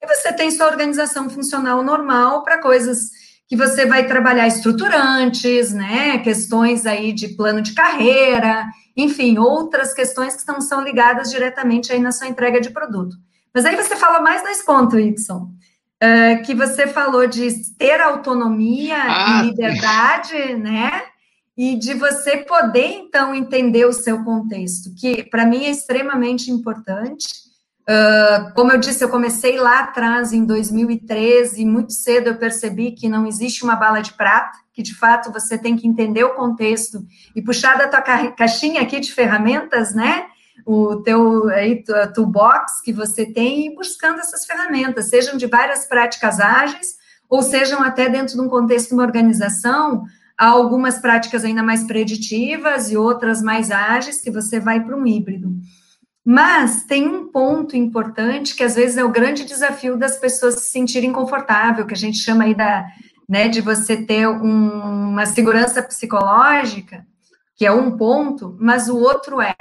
e 0.00 0.06
você 0.06 0.32
tem 0.32 0.50
sua 0.50 0.66
organização 0.66 1.28
funcional 1.30 1.82
normal 1.82 2.44
para 2.44 2.60
coisas 2.60 3.10
que 3.48 3.56
você 3.56 3.86
vai 3.86 4.06
trabalhar 4.06 4.46
estruturantes, 4.46 5.72
né? 5.72 6.18
Questões 6.18 6.84
aí 6.84 7.12
de 7.12 7.28
plano 7.28 7.62
de 7.62 7.74
carreira, 7.74 8.66
enfim, 8.96 9.38
outras 9.38 9.94
questões 9.94 10.34
que 10.34 10.50
não 10.50 10.60
são 10.60 10.82
ligadas 10.82 11.30
diretamente 11.30 11.92
aí 11.92 12.00
na 12.00 12.10
sua 12.10 12.26
entrega 12.26 12.60
de 12.60 12.70
produto. 12.70 13.16
Mas 13.54 13.64
aí 13.64 13.76
você 13.76 13.94
fala 13.96 14.20
mais 14.20 14.42
dois 14.42 14.62
pontos, 14.64 14.98
Ibson. 14.98 15.50
Uh, 16.02 16.42
que 16.44 16.54
você 16.54 16.86
falou 16.86 17.26
de 17.26 17.48
ter 17.78 18.00
autonomia 18.02 18.98
ah, 18.98 19.42
e 19.42 19.46
liberdade, 19.46 20.54
né? 20.56 21.02
E 21.56 21.74
de 21.76 21.94
você 21.94 22.38
poder, 22.38 22.86
então, 22.86 23.34
entender 23.34 23.86
o 23.86 23.92
seu 23.92 24.22
contexto, 24.22 24.94
que 24.94 25.22
para 25.24 25.46
mim 25.46 25.64
é 25.64 25.70
extremamente 25.70 26.50
importante. 26.50 27.45
Uh, 27.88 28.52
como 28.54 28.72
eu 28.72 28.78
disse, 28.78 29.04
eu 29.04 29.08
comecei 29.08 29.58
lá 29.58 29.80
atrás, 29.80 30.32
em 30.32 30.44
2013, 30.44 31.62
e 31.62 31.64
muito 31.64 31.92
cedo 31.92 32.28
eu 32.28 32.36
percebi 32.36 32.90
que 32.90 33.08
não 33.08 33.26
existe 33.26 33.62
uma 33.62 33.76
bala 33.76 34.00
de 34.00 34.12
prata, 34.12 34.58
que 34.72 34.82
de 34.82 34.92
fato 34.92 35.32
você 35.32 35.56
tem 35.56 35.76
que 35.76 35.86
entender 35.86 36.24
o 36.24 36.34
contexto 36.34 37.06
e 37.34 37.40
puxar 37.40 37.78
da 37.78 37.86
tua 37.86 38.02
ca 38.02 38.32
caixinha 38.32 38.82
aqui 38.82 38.98
de 38.98 39.12
ferramentas, 39.12 39.94
né? 39.94 40.26
O 40.66 40.96
teu 40.96 41.48
aí, 41.50 41.84
toolbox 42.12 42.80
que 42.82 42.92
você 42.92 43.24
tem 43.24 43.68
e 43.68 43.74
buscando 43.76 44.18
essas 44.18 44.44
ferramentas, 44.44 45.08
sejam 45.08 45.36
de 45.36 45.46
várias 45.46 45.86
práticas 45.86 46.40
ágeis, 46.40 46.96
ou 47.28 47.40
sejam 47.40 47.82
até 47.82 48.08
dentro 48.08 48.34
de 48.34 48.40
um 48.40 48.48
contexto 48.48 48.88
de 48.88 48.94
uma 48.94 49.04
organização, 49.04 50.04
há 50.36 50.46
algumas 50.46 50.98
práticas 50.98 51.44
ainda 51.44 51.62
mais 51.62 51.84
preditivas 51.84 52.90
e 52.90 52.96
outras 52.96 53.40
mais 53.40 53.70
ágeis, 53.70 54.20
que 54.20 54.30
você 54.30 54.58
vai 54.58 54.82
para 54.82 54.96
um 54.96 55.06
híbrido. 55.06 55.54
Mas 56.28 56.82
tem 56.82 57.06
um 57.06 57.28
ponto 57.28 57.76
importante 57.76 58.56
que 58.56 58.64
às 58.64 58.74
vezes 58.74 58.96
é 58.96 59.04
o 59.04 59.12
grande 59.12 59.44
desafio 59.44 59.96
das 59.96 60.18
pessoas 60.18 60.56
se 60.56 60.72
sentirem 60.72 61.12
confortável, 61.12 61.86
que 61.86 61.94
a 61.94 61.96
gente 61.96 62.18
chama 62.18 62.42
aí 62.42 62.52
da, 62.52 62.84
né, 63.28 63.46
de 63.46 63.60
você 63.60 63.96
ter 63.96 64.26
um, 64.26 65.10
uma 65.10 65.24
segurança 65.24 65.80
psicológica, 65.80 67.06
que 67.54 67.64
é 67.64 67.70
um 67.70 67.96
ponto, 67.96 68.56
mas 68.58 68.88
o 68.88 68.96
outro 68.96 69.40
é 69.40 69.54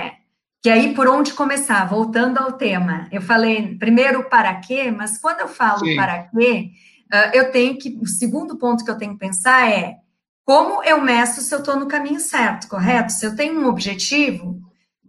que 0.59 0.69
aí 0.71 0.95
por 0.95 1.07
onde 1.07 1.33
começar, 1.33 1.85
voltando 1.85 2.39
ao 2.39 2.53
tema, 2.53 3.07
eu 3.11 3.21
falei 3.21 3.77
primeiro 3.77 4.23
para 4.23 4.55
quê, 4.55 4.89
mas 4.89 5.19
quando 5.19 5.41
eu 5.41 5.47
falo 5.47 5.85
Sim. 5.85 5.95
para 5.95 6.23
quê, 6.23 6.71
uh, 7.13 7.29
eu 7.31 7.51
tenho 7.51 7.77
que, 7.77 7.95
o 8.01 8.07
segundo 8.07 8.57
ponto 8.57 8.83
que 8.83 8.89
eu 8.89 8.97
tenho 8.97 9.13
que 9.13 9.19
pensar 9.19 9.69
é 9.69 9.97
como 10.43 10.83
eu 10.83 10.99
meço 10.99 11.41
se 11.41 11.53
eu 11.53 11.59
estou 11.59 11.79
no 11.79 11.87
caminho 11.87 12.19
certo, 12.19 12.67
correto? 12.67 13.11
Se 13.11 13.23
eu 13.23 13.35
tenho 13.35 13.61
um 13.61 13.67
objetivo, 13.67 14.64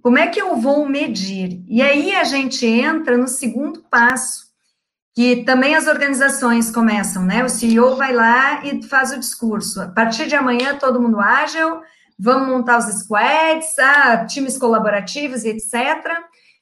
como 0.06 0.18
é 0.18 0.28
que 0.28 0.40
eu 0.40 0.54
vou 0.54 0.88
medir? 0.88 1.64
E 1.66 1.82
aí 1.82 2.14
a 2.14 2.22
gente 2.22 2.64
entra 2.64 3.18
no 3.18 3.26
segundo 3.26 3.82
passo, 3.90 4.46
que 5.12 5.42
também 5.42 5.74
as 5.74 5.88
organizações 5.88 6.70
começam, 6.70 7.24
né? 7.24 7.44
O 7.44 7.48
CEO 7.48 7.96
vai 7.96 8.12
lá 8.14 8.64
e 8.64 8.84
faz 8.84 9.10
o 9.10 9.18
discurso. 9.18 9.80
A 9.80 9.88
partir 9.88 10.28
de 10.28 10.36
amanhã, 10.36 10.78
todo 10.78 11.02
mundo 11.02 11.18
ágil, 11.18 11.80
vamos 12.16 12.46
montar 12.46 12.78
os 12.78 12.84
squads, 12.84 13.76
ah, 13.80 14.24
times 14.24 14.56
colaborativos 14.56 15.44
etc. 15.44 15.74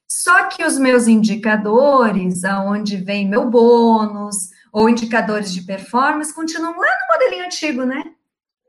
Só 0.09 0.45
que 0.45 0.65
os 0.65 0.79
meus 0.79 1.07
indicadores, 1.07 2.47
aonde 2.47 2.97
vem 2.97 3.29
meu 3.29 3.51
bônus, 3.51 4.37
ou 4.73 4.89
indicadores 4.89 5.53
de 5.53 5.61
performance, 5.61 6.35
continuam 6.35 6.79
lá 6.79 6.79
no 6.79 7.13
modelinho 7.13 7.45
antigo, 7.45 7.85
né? 7.85 8.05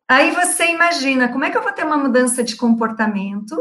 Aí 0.05 0.31
você 0.31 0.65
imagina 0.65 1.29
como 1.29 1.45
é 1.45 1.49
que 1.49 1.57
eu 1.57 1.63
vou 1.63 1.71
ter 1.71 1.85
uma 1.85 1.97
mudança 1.97 2.43
de 2.43 2.57
comportamento 2.57 3.55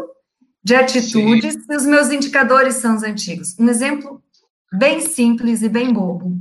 de 0.64 0.75
atitudes 0.75 1.52
Sim. 1.52 1.61
se 1.61 1.76
os 1.76 1.85
meus 1.85 2.11
indicadores 2.11 2.76
são 2.76 2.97
os 2.97 3.02
antigos. 3.02 3.54
Um 3.59 3.68
exemplo 3.68 4.23
bem 4.73 5.00
simples 5.00 5.62
e 5.62 5.68
bem 5.68 5.92
bobo. 5.92 6.37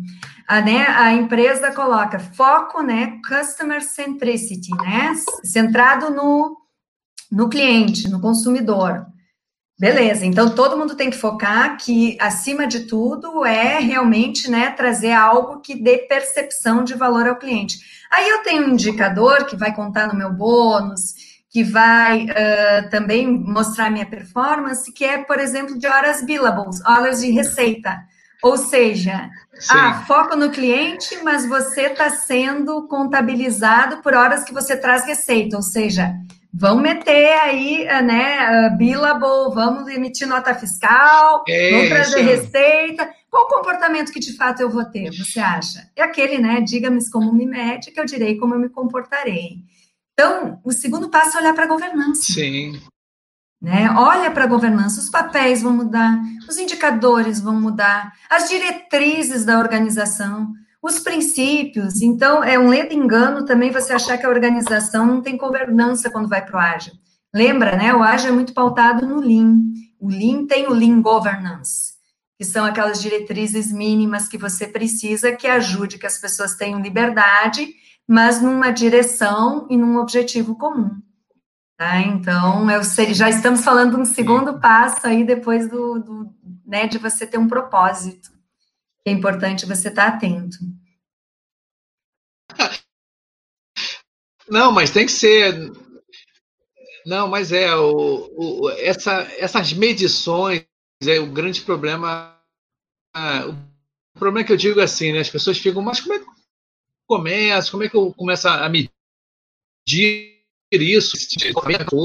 A, 0.47 0.61
né, 0.61 0.87
a 0.87 1.13
empresa 1.13 1.71
coloca 1.71 2.19
foco, 2.19 2.81
né, 2.81 3.19
customer 3.27 3.81
centricity, 3.83 4.71
né, 4.77 5.13
centrado 5.43 6.09
no, 6.09 6.57
no 7.31 7.49
cliente, 7.49 8.09
no 8.09 8.19
consumidor. 8.19 9.05
Beleza, 9.79 10.25
então 10.25 10.53
todo 10.53 10.77
mundo 10.77 10.95
tem 10.95 11.09
que 11.09 11.17
focar 11.17 11.77
que, 11.77 12.17
acima 12.21 12.67
de 12.67 12.81
tudo, 12.81 13.43
é 13.43 13.79
realmente 13.79 14.49
né, 14.49 14.69
trazer 14.69 15.11
algo 15.11 15.59
que 15.59 15.75
dê 15.75 15.97
percepção 15.97 16.83
de 16.83 16.93
valor 16.93 17.27
ao 17.27 17.35
cliente. 17.35 17.79
Aí 18.11 18.29
eu 18.29 18.43
tenho 18.43 18.65
um 18.65 18.73
indicador 18.73 19.45
que 19.45 19.57
vai 19.57 19.75
contar 19.75 20.07
no 20.07 20.17
meu 20.17 20.31
bônus, 20.31 21.32
que 21.53 21.63
vai 21.63 22.23
uh, 22.23 22.89
também 22.89 23.27
mostrar 23.27 23.91
minha 23.91 24.07
performance, 24.07 24.91
que 24.91 25.05
é, 25.05 25.19
por 25.19 25.39
exemplo, 25.39 25.77
de 25.77 25.85
horas 25.85 26.25
billables, 26.25 26.83
horas 26.83 27.21
de 27.21 27.29
receita. 27.29 27.95
Ou 28.41 28.57
seja, 28.57 29.29
ah, 29.69 30.03
foco 30.07 30.35
no 30.35 30.49
cliente, 30.49 31.17
mas 31.23 31.47
você 31.47 31.83
está 31.83 32.09
sendo 32.09 32.87
contabilizado 32.87 34.01
por 34.01 34.15
horas 34.15 34.43
que 34.43 34.51
você 34.51 34.75
traz 34.75 35.05
receita. 35.05 35.55
Ou 35.55 35.61
seja, 35.61 36.13
vão 36.51 36.77
meter 36.77 37.31
aí, 37.39 37.85
né, 38.01 38.69
billable, 38.71 39.53
vamos 39.53 39.87
emitir 39.87 40.27
nota 40.27 40.53
fiscal, 40.55 41.43
é, 41.47 41.71
vamos 41.71 41.89
trazer 41.89 42.21
receita. 42.21 43.09
Qual 43.29 43.45
o 43.45 43.47
comportamento 43.47 44.11
que 44.11 44.19
de 44.19 44.35
fato 44.35 44.59
eu 44.59 44.69
vou 44.69 44.83
ter, 44.85 45.11
você 45.11 45.39
acha? 45.39 45.87
É 45.95 46.01
aquele, 46.01 46.39
né, 46.39 46.59
diga-me 46.61 46.99
como 47.11 47.31
me 47.31 47.45
mede, 47.45 47.91
que 47.91 47.99
eu 47.99 48.05
direi 48.05 48.37
como 48.37 48.55
eu 48.55 48.59
me 48.59 48.69
comportarei. 48.69 49.63
Então, 50.13 50.59
o 50.63 50.71
segundo 50.71 51.09
passo 51.09 51.37
é 51.37 51.41
olhar 51.41 51.53
para 51.53 51.65
a 51.65 51.67
governança. 51.67 52.33
Sim. 52.33 52.79
Né? 53.61 53.89
Olha 53.91 54.29
para 54.29 54.43
a 54.43 54.47
governança, 54.47 54.99
os 54.99 55.09
papéis 55.09 55.61
vão 55.61 55.73
mudar, 55.73 56.21
os 56.47 56.57
indicadores 56.57 57.39
vão 57.39 57.59
mudar, 57.59 58.13
as 58.29 58.49
diretrizes 58.49 59.45
da 59.45 59.57
organização, 59.57 60.51
os 60.81 60.99
princípios. 60.99 62.01
Então, 62.01 62.43
é 62.43 62.59
um 62.59 62.67
ledo 62.67 62.93
engano 62.93 63.45
também 63.45 63.71
você 63.71 63.93
achar 63.93 64.17
que 64.17 64.25
a 64.25 64.29
organização 64.29 65.05
não 65.05 65.21
tem 65.21 65.37
governança 65.37 66.09
quando 66.09 66.27
vai 66.27 66.45
para 66.45 66.57
o 66.57 66.59
ágil. 66.59 66.93
Lembra, 67.33 67.75
né? 67.75 67.93
O 67.93 68.03
ágil 68.03 68.29
é 68.29 68.33
muito 68.33 68.53
pautado 68.53 69.07
no 69.07 69.19
Lean. 69.19 69.59
O 69.99 70.09
Lean 70.09 70.45
tem 70.45 70.67
o 70.67 70.73
Lean 70.73 71.01
Governance, 71.01 71.93
que 72.37 72.45
são 72.45 72.65
aquelas 72.65 73.01
diretrizes 73.01 73.71
mínimas 73.71 74.27
que 74.27 74.37
você 74.37 74.67
precisa 74.67 75.31
que 75.31 75.47
ajude 75.47 75.97
que 75.97 76.05
as 76.05 76.19
pessoas 76.19 76.55
tenham 76.55 76.81
liberdade 76.81 77.65
mas 78.07 78.41
numa 78.41 78.71
direção 78.71 79.67
e 79.69 79.77
num 79.77 79.97
objetivo 79.97 80.57
comum. 80.57 81.01
Tá? 81.77 81.99
Então, 81.99 82.69
eu 82.69 82.83
sei, 82.83 83.13
já 83.13 83.29
estamos 83.29 83.63
falando 83.63 83.97
um 83.97 84.05
segundo 84.05 84.59
passo 84.59 85.07
aí 85.07 85.23
depois 85.23 85.69
do, 85.69 85.99
do 85.99 86.33
né, 86.65 86.87
de 86.87 86.97
você 86.97 87.25
ter 87.25 87.37
um 87.37 87.47
propósito. 87.47 88.31
Que 89.03 89.09
é 89.09 89.11
importante 89.11 89.65
você 89.65 89.89
estar 89.89 90.07
atento. 90.07 90.57
Não, 94.47 94.71
mas 94.71 94.91
tem 94.91 95.05
que 95.05 95.11
ser. 95.11 95.71
Não, 97.05 97.27
mas 97.27 97.51
é 97.51 97.75
o, 97.75 98.29
o 98.37 98.69
essa, 98.77 99.23
essas 99.37 99.73
medições 99.73 100.65
é 101.05 101.19
o 101.19 101.31
grande 101.31 101.61
problema. 101.61 102.39
O 104.15 104.19
problema 104.19 104.41
é 104.41 104.43
que 104.43 104.53
eu 104.53 104.57
digo 104.57 104.79
assim, 104.79 105.11
né? 105.11 105.19
As 105.19 105.29
pessoas 105.29 105.57
ficam, 105.57 105.81
mas 105.81 105.99
como 105.99 106.13
é 106.13 106.19
que 106.19 106.25
começo, 107.17 107.71
como 107.71 107.83
é 107.83 107.89
que 107.89 107.95
eu 107.95 108.13
começo 108.13 108.47
a 108.47 108.67
medir 108.67 108.91
isso, 110.71 111.15
como 111.53 111.71
é 111.71 111.77
que 111.77 111.95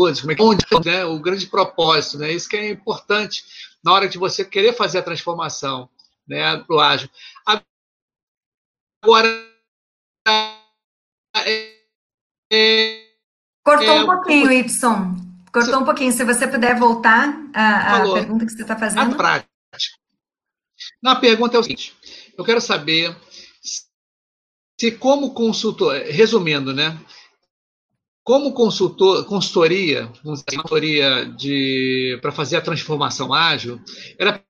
onde, 0.42 0.62
né, 0.84 1.04
o 1.04 1.18
grande 1.18 1.46
propósito, 1.46 2.18
né? 2.18 2.30
Isso 2.32 2.48
que 2.48 2.56
é 2.56 2.70
importante 2.70 3.42
na 3.82 3.92
hora 3.92 4.08
de 4.08 4.18
você 4.18 4.44
querer 4.44 4.74
fazer 4.74 4.98
a 4.98 5.02
transformação, 5.02 5.88
né, 6.26 6.58
pro 6.64 6.78
ágil. 6.78 7.08
Agora 9.02 9.28
é, 11.34 11.78
é, 12.52 13.08
Cortou 13.64 13.86
é, 13.86 14.02
um 14.02 14.06
pouquinho, 14.06 14.52
Y. 14.52 14.68
Cortou 15.50 15.80
um 15.80 15.84
pouquinho. 15.84 16.12
Se 16.12 16.24
você 16.24 16.46
puder 16.46 16.78
voltar 16.78 17.34
à, 17.54 17.96
à 17.96 18.12
pergunta 18.12 18.44
que 18.44 18.52
você 18.52 18.62
está 18.62 18.76
fazendo. 18.76 19.10
Na 19.10 19.16
prática. 19.16 19.48
Na 21.02 21.16
pergunta 21.16 21.56
é 21.56 21.60
o 21.60 21.62
seguinte: 21.62 21.96
eu 22.36 22.44
quero 22.44 22.60
saber 22.60 23.16
se 24.80 24.92
como 24.92 25.34
consultor, 25.34 25.94
resumindo, 26.06 26.72
né? 26.72 26.96
Como 28.22 28.52
consultor, 28.52 29.24
consultoria, 29.24 30.06
consultoria 30.22 31.24
de 31.24 32.18
para 32.22 32.30
fazer 32.30 32.56
a 32.56 32.60
transformação 32.60 33.32
ágil, 33.34 33.80
ela 34.18 34.44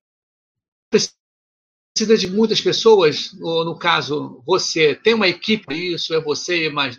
precisa 0.90 2.18
de 2.18 2.28
muitas 2.28 2.60
pessoas, 2.60 3.32
ou 3.40 3.64
no 3.64 3.78
caso, 3.78 4.42
você 4.44 4.94
tem 4.94 5.14
uma 5.14 5.28
equipe 5.28 5.94
isso, 5.94 6.12
é 6.12 6.20
você 6.20 6.66
e 6.66 6.70
mais 6.70 6.98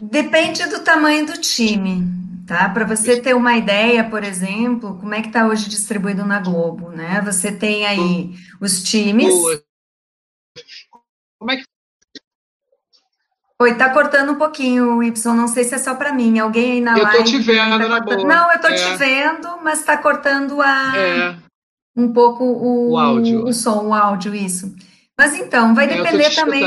Depende 0.00 0.64
do 0.66 0.84
tamanho 0.84 1.26
do 1.26 1.40
time, 1.40 2.04
tá? 2.46 2.68
Para 2.68 2.84
você 2.84 3.20
ter 3.20 3.34
uma 3.34 3.56
ideia, 3.56 4.08
por 4.08 4.22
exemplo, 4.22 4.98
como 4.98 5.14
é 5.14 5.22
que 5.22 5.28
está 5.28 5.46
hoje 5.46 5.68
distribuído 5.68 6.24
na 6.24 6.40
Globo, 6.40 6.90
né? 6.90 7.20
Você 7.22 7.50
tem 7.50 7.86
aí 7.86 8.34
os 8.60 8.82
times. 8.82 9.34
Como 11.38 11.50
é 11.50 11.56
que 11.56 11.71
Oi, 13.62 13.74
tá 13.76 13.90
cortando 13.90 14.32
um 14.32 14.34
pouquinho 14.34 14.96
o 14.96 15.02
Y, 15.04 15.36
não 15.36 15.46
sei 15.46 15.62
se 15.62 15.72
é 15.72 15.78
só 15.78 15.94
para 15.94 16.12
mim. 16.12 16.36
Alguém 16.40 16.72
aí 16.72 16.80
na 16.80 16.98
eu 16.98 17.04
live. 17.04 17.18
Eu 17.18 17.24
tô 17.24 17.30
te 17.30 17.38
vendo, 17.38 17.78
tá 17.78 17.88
na 17.88 18.00
boa. 18.00 18.24
Não, 18.24 18.52
eu 18.52 18.60
tô 18.60 18.66
é. 18.66 18.74
te 18.74 18.96
vendo, 18.96 19.48
mas 19.62 19.84
tá 19.84 19.96
cortando 19.96 20.60
a 20.60 20.96
é. 20.96 21.36
um 21.96 22.12
pouco 22.12 22.42
o, 22.42 22.90
o 22.90 22.98
áudio. 22.98 23.44
O 23.44 23.52
som, 23.52 23.86
o 23.86 23.94
áudio, 23.94 24.34
isso. 24.34 24.74
Mas 25.16 25.36
então, 25.36 25.76
vai 25.76 25.86
depender 25.86 26.24
é, 26.24 26.34
também. 26.34 26.64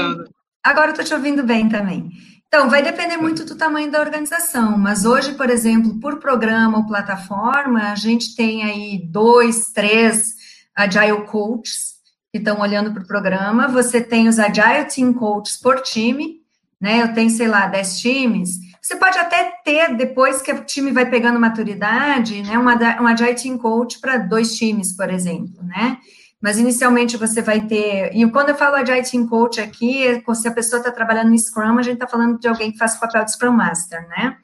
Agora 0.64 0.92
eu 0.92 0.96
tô 0.96 1.04
te 1.04 1.14
ouvindo 1.14 1.44
bem 1.44 1.68
também. 1.68 2.10
Então, 2.48 2.70
vai 2.70 2.82
depender 2.82 3.18
muito 3.18 3.44
do 3.44 3.56
tamanho 3.56 3.92
da 3.92 4.00
organização, 4.00 4.78
mas 4.78 5.04
hoje, 5.04 5.34
por 5.34 5.50
exemplo, 5.50 6.00
por 6.00 6.20
programa 6.20 6.78
ou 6.78 6.88
plataforma, 6.88 7.92
a 7.92 7.96
gente 7.96 8.38
tem 8.38 8.64
aí 8.64 9.06
dois, 9.06 9.74
três 9.74 10.36
Agile 10.74 11.26
Coaches 11.26 11.96
que 12.32 12.38
estão 12.38 12.62
olhando 12.62 12.94
para 12.94 13.04
o 13.04 13.08
programa. 13.08 13.68
Você 13.68 14.00
tem 14.00 14.30
os 14.30 14.40
Agile 14.40 14.86
Team 14.86 15.14
Coaches 15.14 15.58
por 15.58 15.82
time, 15.82 16.45
né? 16.86 17.02
Eu 17.02 17.14
tenho, 17.16 17.32
sei 17.32 17.48
lá, 17.48 17.66
10 17.66 18.00
times. 18.00 18.50
Você 18.80 18.96
pode 18.96 19.18
até 19.18 19.52
ter, 19.64 19.96
depois 19.96 20.44
que 20.44 20.52
o 20.52 20.64
time 20.64 20.92
vai 20.92 21.10
pegando 21.10 21.40
maturidade, 21.40 22.44
né, 22.44 22.56
uma, 22.56 22.76
um 23.02 23.08
Agile 23.08 23.34
Team 23.34 23.58
Coach 23.58 24.00
para 24.00 24.18
dois 24.18 24.56
times, 24.56 24.96
por 24.96 25.10
exemplo, 25.10 25.64
né? 25.64 25.98
mas 26.40 26.60
inicialmente 26.60 27.18
você 27.18 27.42
vai 27.42 27.62
ter. 27.62 28.16
E 28.16 28.30
quando 28.30 28.50
eu 28.50 28.56
falo 28.56 28.76
Agile 28.76 29.02
Team 29.02 29.26
Coach 29.26 29.60
aqui, 29.60 30.06
é 30.06 30.22
se 30.36 30.48
a 30.48 30.52
pessoa 30.52 30.80
está 30.80 30.92
trabalhando 30.92 31.32
no 31.32 31.40
Scrum, 31.40 31.80
a 31.80 31.82
gente 31.82 31.96
está 31.96 32.08
falando 32.08 32.38
de 32.38 32.48
alguém 32.48 32.72
que 32.72 32.78
faz 32.78 32.94
o 32.94 33.00
papel 33.00 33.26
de 33.26 33.32
Scrum 33.32 33.52
Master, 33.52 34.08
né? 34.10 34.38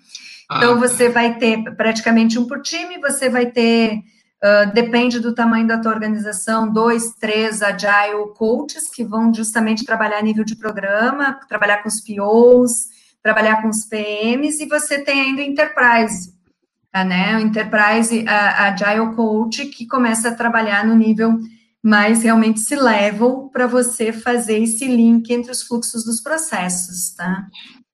Então, 0.52 0.74
ah, 0.74 0.76
você 0.78 1.10
vai 1.10 1.38
ter 1.38 1.64
praticamente 1.76 2.40
um 2.40 2.48
por 2.48 2.60
time, 2.64 2.98
você 2.98 3.30
vai 3.30 3.46
ter, 3.46 4.00
uh, 4.44 4.74
depende 4.74 5.20
do 5.20 5.34
tamanho 5.34 5.68
da 5.68 5.80
tua 5.80 5.92
organização, 5.92 6.72
dois, 6.72 7.14
três 7.20 7.62
Agile 7.62 8.34
Coaches, 8.36 8.90
que 8.90 9.04
vão 9.04 9.34
justamente 9.34 9.86
trabalhar 9.86 10.18
a 10.18 10.24
nível 10.24 10.44
de 10.44 10.56
programa, 10.56 11.40
trabalhar 11.48 11.84
com 11.84 11.90
os 11.90 12.02
POs, 12.02 12.90
trabalhar 13.22 13.62
com 13.62 13.70
os 13.70 13.86
PMs, 13.86 14.60
e 14.60 14.68
você 14.68 15.00
tem 15.00 15.22
ainda 15.22 15.42
o 15.42 15.46
Enterprise, 15.46 16.34
né? 16.94 17.38
O 17.38 17.40
Enterprise 17.40 18.26
a, 18.28 18.68
Agile 18.68 19.16
Coach, 19.16 19.66
que 19.66 19.86
começa 19.86 20.30
a 20.30 20.36
trabalhar 20.36 20.86
no 20.86 20.96
nível 20.96 21.38
mais 21.84 22.22
realmente 22.22 22.60
se 22.60 22.76
level 22.76 23.50
para 23.52 23.66
você 23.66 24.14
fazer 24.14 24.60
esse 24.60 24.86
link 24.86 25.32
entre 25.32 25.52
os 25.52 25.64
fluxos 25.64 26.04
dos 26.04 26.22
processos, 26.22 27.12
tá? 27.16 27.48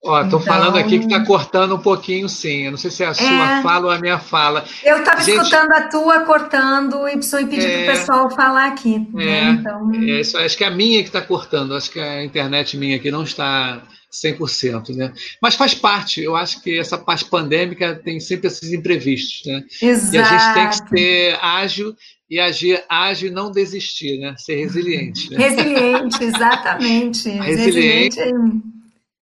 Ó, 0.03 0.21
então... 0.21 0.39
falando 0.39 0.77
aqui 0.77 0.99
que 0.99 1.09
tá 1.09 1.25
cortando 1.25 1.75
um 1.75 1.79
pouquinho, 1.79 2.29
sim. 2.29 2.65
Eu 2.65 2.71
não 2.71 2.77
sei 2.77 2.91
se 2.91 3.03
é 3.03 3.07
a 3.07 3.13
sua 3.13 3.59
é... 3.59 3.61
fala 3.63 3.87
ou 3.87 3.91
a 3.91 3.99
minha 3.99 4.19
fala. 4.19 4.63
Eu 4.83 4.99
estava 4.99 5.21
Gente... 5.21 5.37
escutando 5.37 5.71
a 5.71 5.81
tua 5.87 6.19
cortando 6.21 7.07
e 7.07 7.13
preciso 7.13 7.47
pedir 7.47 7.65
é... 7.65 7.83
para 7.83 7.93
o 7.93 7.97
pessoal 7.97 8.29
falar 8.29 8.67
aqui. 8.67 8.99
Né? 9.11 9.25
É, 9.25 9.43
né? 9.43 9.57
então... 9.59 9.91
é 9.93 10.21
isso, 10.21 10.37
acho 10.37 10.57
que 10.57 10.63
é 10.63 10.67
a 10.67 10.71
minha 10.71 11.01
que 11.01 11.09
está 11.09 11.21
cortando. 11.21 11.75
Acho 11.75 11.91
que 11.91 11.99
a 11.99 12.23
internet 12.23 12.77
minha 12.77 12.95
aqui 12.95 13.09
não 13.09 13.23
está 13.23 13.81
100%, 14.13 14.95
né? 14.95 15.11
Mas 15.41 15.55
faz 15.55 15.73
parte. 15.73 16.21
Eu 16.21 16.35
acho 16.35 16.61
que 16.61 16.77
essa 16.77 16.97
parte 16.97 17.25
pandêmica 17.25 17.95
tem 17.95 18.19
sempre 18.19 18.47
esses 18.47 18.71
imprevistos, 18.71 19.45
né? 19.45 19.63
Exato. 19.81 20.15
E 20.15 20.19
a 20.19 20.23
gente 20.23 20.53
tem 20.53 20.69
que 20.69 20.99
ser 20.99 21.39
ágil 21.41 21.95
e 22.29 22.39
agir 22.39 22.83
ágil 22.89 23.29
e 23.29 23.31
não 23.31 23.51
desistir, 23.51 24.19
né? 24.19 24.35
Ser 24.37 24.55
resiliente. 24.55 25.31
Né? 25.31 25.37
Resiliente, 25.37 26.23
exatamente. 26.23 27.29
resiliente. 27.29 28.19
resiliente. 28.19 28.76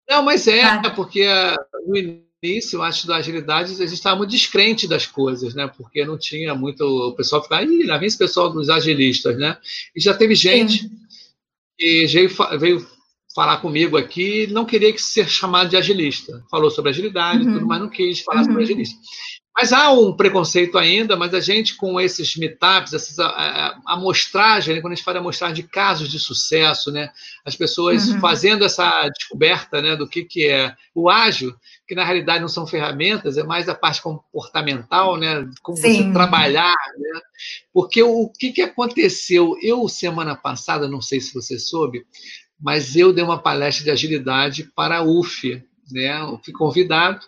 Não, 0.08 0.22
mas 0.22 0.46
é, 0.46 0.62
ah. 0.62 0.90
porque 0.90 1.26
uh, 1.26 1.56
no 1.86 1.96
início, 2.42 2.82
acho, 2.82 3.06
da 3.06 3.16
agilidade, 3.16 3.72
a 3.72 3.86
gente 3.86 3.94
estava 3.94 4.16
muito 4.16 4.30
descrente 4.30 4.88
das 4.88 5.06
coisas, 5.06 5.54
né? 5.54 5.70
Porque 5.76 6.04
não 6.04 6.18
tinha 6.18 6.54
muito. 6.54 6.82
O 6.82 7.14
pessoal 7.14 7.42
ficava, 7.42 7.62
ih, 7.64 7.84
lá 7.84 7.98
vem 7.98 8.08
esse 8.08 8.18
pessoal 8.18 8.50
dos 8.50 8.68
agilistas, 8.68 9.38
né? 9.38 9.56
E 9.94 10.00
já 10.00 10.12
teve 10.12 10.34
gente 10.34 10.82
Sim. 10.82 10.90
que 11.78 12.06
veio, 12.06 12.30
veio 12.58 12.86
falar 13.34 13.58
comigo 13.58 13.96
aqui, 13.96 14.46
não 14.48 14.64
queria 14.64 14.92
que 14.92 15.00
ser 15.00 15.28
chamado 15.28 15.70
de 15.70 15.76
agilista. 15.76 16.44
Falou 16.50 16.70
sobre 16.70 16.90
agilidade, 16.90 17.46
uhum. 17.46 17.54
tudo, 17.54 17.66
mas 17.66 17.80
não 17.80 17.88
quis 17.88 18.20
falar 18.20 18.40
uhum. 18.40 18.46
sobre 18.46 18.62
agilista. 18.64 18.98
Mas 19.54 19.70
há 19.70 19.92
um 19.92 20.16
preconceito 20.16 20.78
ainda, 20.78 21.14
mas 21.14 21.34
a 21.34 21.40
gente 21.40 21.76
com 21.76 22.00
esses 22.00 22.34
meetups, 22.36 22.94
essas 22.94 23.18
amostragem, 23.86 24.74
né, 24.74 24.80
quando 24.80 24.94
a 24.94 24.96
gente 24.96 25.04
fala 25.04 25.18
amostragem 25.18 25.54
de 25.54 25.62
casos 25.64 26.10
de 26.10 26.18
sucesso, 26.18 26.90
né, 26.90 27.10
as 27.44 27.54
pessoas 27.54 28.08
uhum. 28.08 28.18
fazendo 28.18 28.64
essa 28.64 29.08
descoberta 29.10 29.82
né, 29.82 29.94
do 29.94 30.08
que, 30.08 30.24
que 30.24 30.48
é 30.48 30.74
o 30.94 31.10
ágil, 31.10 31.54
que 31.86 31.94
na 31.94 32.02
realidade 32.02 32.40
não 32.40 32.48
são 32.48 32.66
ferramentas, 32.66 33.36
é 33.36 33.42
mais 33.42 33.68
a 33.68 33.74
parte 33.74 34.00
comportamental, 34.00 35.18
né, 35.18 35.46
como 35.62 35.76
Sim. 35.76 36.06
você 36.06 36.12
trabalhar. 36.12 36.74
Né, 36.98 37.20
porque 37.74 38.02
o 38.02 38.30
que, 38.30 38.52
que 38.52 38.62
aconteceu? 38.62 39.54
Eu, 39.62 39.86
semana 39.86 40.34
passada, 40.34 40.88
não 40.88 41.02
sei 41.02 41.20
se 41.20 41.34
você 41.34 41.58
soube, 41.58 42.06
mas 42.58 42.96
eu 42.96 43.12
dei 43.12 43.22
uma 43.22 43.42
palestra 43.42 43.84
de 43.84 43.90
agilidade 43.90 44.64
para 44.74 44.98
a 44.98 45.02
UF, 45.02 45.62
né, 45.90 46.22
eu 46.22 46.40
fui 46.42 46.54
convidado, 46.54 47.20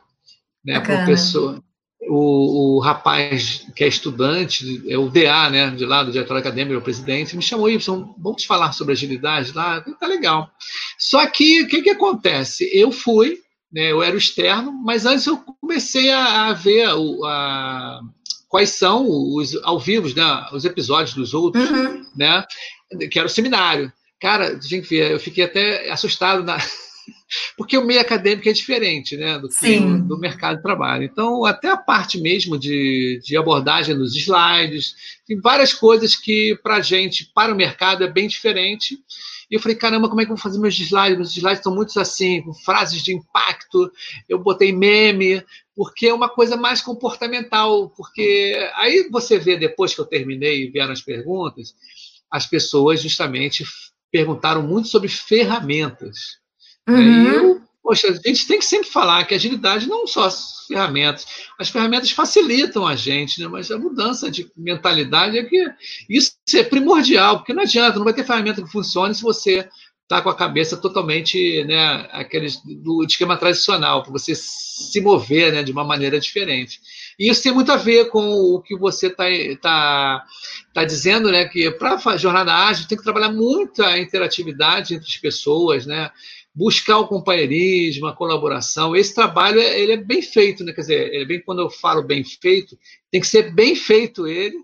né, 0.65 0.81
professor 0.81 1.63
o, 2.09 2.77
o, 2.77 2.81
rapaz 2.81 3.67
que 3.75 3.85
é 3.85 3.89
estudante, 3.89 4.83
é 4.89 4.97
o 4.97 5.09
DA, 5.09 5.51
né, 5.51 5.71
de 5.71 5.85
lá, 5.85 6.03
do 6.03 6.13
diretor 6.13 6.37
acadêmico, 6.37 6.79
o 6.79 6.83
presidente, 6.83 7.37
me 7.37 7.43
chamou, 7.43 7.69
Y, 7.69 7.79
vamos 8.19 8.45
falar 8.45 8.73
sobre 8.73 8.93
agilidade 8.93 9.53
lá? 9.53 9.81
Tá 9.81 10.07
legal. 10.07 10.51
Só 10.99 11.27
que, 11.27 11.63
o 11.63 11.69
que, 11.69 11.83
que 11.83 11.91
acontece? 11.91 12.69
Eu 12.73 12.91
fui, 12.91 13.39
né, 13.73 13.93
eu 13.93 14.03
era 14.03 14.15
o 14.15 14.19
externo, 14.19 14.73
mas 14.73 15.07
antes 15.07 15.27
eu 15.27 15.39
comecei 15.61 16.11
a, 16.11 16.49
a 16.49 16.53
ver 16.53 16.89
o, 16.95 17.25
a, 17.25 18.01
quais 18.49 18.71
são 18.71 19.07
os 19.07 19.57
ao 19.63 19.79
vivo, 19.79 20.09
né, 20.15 20.47
os 20.53 20.65
episódios 20.65 21.15
dos 21.15 21.35
outros, 21.35 21.69
uhum. 21.69 22.05
né, 22.17 22.45
que 23.11 23.19
era 23.19 23.27
o 23.27 23.31
seminário. 23.31 23.93
Cara, 24.21 24.59
ver, 24.89 25.11
eu 25.11 25.21
fiquei 25.21 25.45
até 25.45 25.91
assustado 25.91 26.43
na 26.43 26.59
porque 27.57 27.77
o 27.77 27.85
meio 27.85 28.01
acadêmico 28.01 28.49
é 28.49 28.53
diferente 28.53 29.17
né, 29.17 29.39
do, 29.39 29.49
que 29.49 29.81
do 29.81 30.19
mercado 30.19 30.57
de 30.57 30.63
trabalho. 30.63 31.05
Então, 31.05 31.45
até 31.45 31.69
a 31.69 31.77
parte 31.77 32.21
mesmo 32.21 32.59
de, 32.59 33.21
de 33.25 33.37
abordagem 33.37 33.97
dos 33.97 34.15
slides, 34.15 34.95
tem 35.27 35.41
várias 35.41 35.73
coisas 35.73 36.15
que, 36.15 36.59
para 36.63 36.77
a 36.77 36.81
gente, 36.81 37.31
para 37.35 37.53
o 37.53 37.57
mercado, 37.57 38.05
é 38.05 38.11
bem 38.11 38.29
diferente. 38.29 38.99
E 39.51 39.55
eu 39.55 39.61
falei, 39.61 39.77
caramba, 39.77 40.09
como 40.09 40.21
é 40.21 40.25
que 40.25 40.31
eu 40.31 40.37
vou 40.37 40.43
fazer 40.43 40.59
meus 40.59 40.79
slides? 40.79 41.17
Meus 41.17 41.37
slides 41.37 41.59
estão 41.59 41.75
muito 41.75 41.99
assim, 41.99 42.43
com 42.43 42.53
frases 42.53 43.03
de 43.03 43.15
impacto, 43.15 43.91
eu 44.29 44.39
botei 44.39 44.73
meme, 44.73 45.43
porque 45.77 46.09
é 46.09 46.15
uma 46.15 46.29
coisa 46.29 46.57
mais 46.57 46.81
comportamental. 46.81 47.91
Porque 47.91 48.71
aí 48.75 49.09
você 49.11 49.39
vê, 49.39 49.57
depois 49.57 49.95
que 49.95 50.01
eu 50.01 50.07
terminei 50.07 50.65
e 50.65 50.71
vieram 50.71 50.93
as 50.93 51.03
perguntas, 51.03 51.75
as 52.31 52.47
pessoas 52.47 53.01
justamente 53.01 53.65
perguntaram 54.11 54.63
muito 54.63 54.89
sobre 54.89 55.09
ferramentas. 55.09 56.44
Uhum. 56.89 57.01
E 57.01 57.27
eu, 57.29 57.63
poxa, 57.83 58.09
a 58.09 58.29
gente 58.29 58.47
tem 58.47 58.59
que 58.59 58.65
sempre 58.65 58.89
falar 58.89 59.25
que 59.25 59.35
a 59.35 59.37
agilidade 59.37 59.89
não 59.89 60.07
só 60.07 60.25
as 60.25 60.67
ferramentas, 60.67 61.27
as 61.59 61.69
ferramentas 61.69 62.11
facilitam 62.11 62.87
a 62.87 62.97
gente, 62.97 63.41
né? 63.41 63.49
mas 63.49 63.71
a 63.71 63.79
mudança 63.79 64.31
de 64.31 64.51
mentalidade 64.57 65.39
é 65.39 65.45
que 65.45 65.67
isso 66.09 66.35
é 66.55 66.63
primordial, 66.63 67.39
porque 67.39 67.53
não 67.53 67.63
adianta, 67.63 67.99
não 67.99 68.05
vai 68.05 68.15
ter 68.15 68.25
ferramenta 68.25 68.63
que 68.63 68.71
funcione 68.71 69.15
se 69.15 69.23
você 69.23 69.69
está 70.05 70.21
com 70.21 70.29
a 70.29 70.37
cabeça 70.37 70.77
totalmente 70.77 71.65
né, 71.65 72.09
aqueles, 72.13 72.61
do 72.63 73.03
esquema 73.05 73.39
tradicional, 73.39 74.03
para 74.03 74.13
você 74.13 74.35
se 74.35 75.01
mover 75.01 75.53
né, 75.53 75.63
de 75.63 75.73
uma 75.73 75.83
maneira 75.83 76.21
diferente. 76.21 76.79
E 77.19 77.31
isso 77.31 77.43
tem 77.43 77.53
muito 77.53 77.73
a 77.73 77.77
ver 77.77 78.11
com 78.11 78.21
o 78.21 78.61
que 78.61 78.77
você 78.77 79.07
está 79.07 79.25
tá, 79.63 80.25
tá 80.75 80.85
dizendo, 80.85 81.31
né, 81.31 81.47
que 81.47 81.71
para 81.71 81.99
a 82.05 82.17
jornada 82.19 82.55
ágil 82.55 82.87
tem 82.87 82.99
que 82.99 83.05
trabalhar 83.05 83.33
muito 83.33 83.83
a 83.83 83.99
interatividade 83.99 84.95
entre 84.95 85.09
as 85.09 85.17
pessoas, 85.17 85.87
né, 85.87 86.11
buscar 86.55 86.99
o 86.99 87.09
companheirismo, 87.09 88.07
a 88.07 88.15
colaboração. 88.15 88.95
Esse 88.95 89.15
trabalho 89.15 89.61
ele 89.61 89.93
é 89.93 89.97
bem 89.97 90.23
feito, 90.23 90.63
né? 90.63 90.73
Quer 90.73 90.81
dizer, 90.83 91.15
é 91.15 91.25
bem 91.25 91.41
quando 91.41 91.61
eu 91.61 91.69
falo 91.69 92.03
bem 92.03 92.23
feito, 92.23 92.79
tem 93.11 93.21
que 93.21 93.27
ser 93.27 93.53
bem 93.53 93.75
feito 93.75 94.27
ele, 94.29 94.57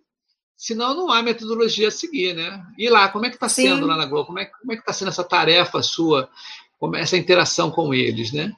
senão 0.57 0.95
não 0.95 1.11
há 1.11 1.23
metodologia 1.23 1.89
a 1.89 1.91
seguir, 1.91 2.35
né? 2.35 2.63
E 2.79 2.89
lá, 2.89 3.09
como 3.09 3.27
é 3.27 3.29
que 3.29 3.37
está 3.37 3.49
sendo 3.49 3.87
lá 3.87 3.97
na 3.97 4.07
Globo? 4.07 4.27
Como 4.27 4.39
é, 4.39 4.45
como 4.45 4.73
é 4.73 4.77
que 4.77 4.83
está 4.83 4.93
sendo 4.93 5.09
essa 5.09 5.25
tarefa 5.25 5.83
sua, 5.83 6.29
é 6.95 7.01
essa 7.01 7.17
interação 7.17 7.71
com 7.71 7.93
eles, 7.93 8.33
né? 8.33 8.53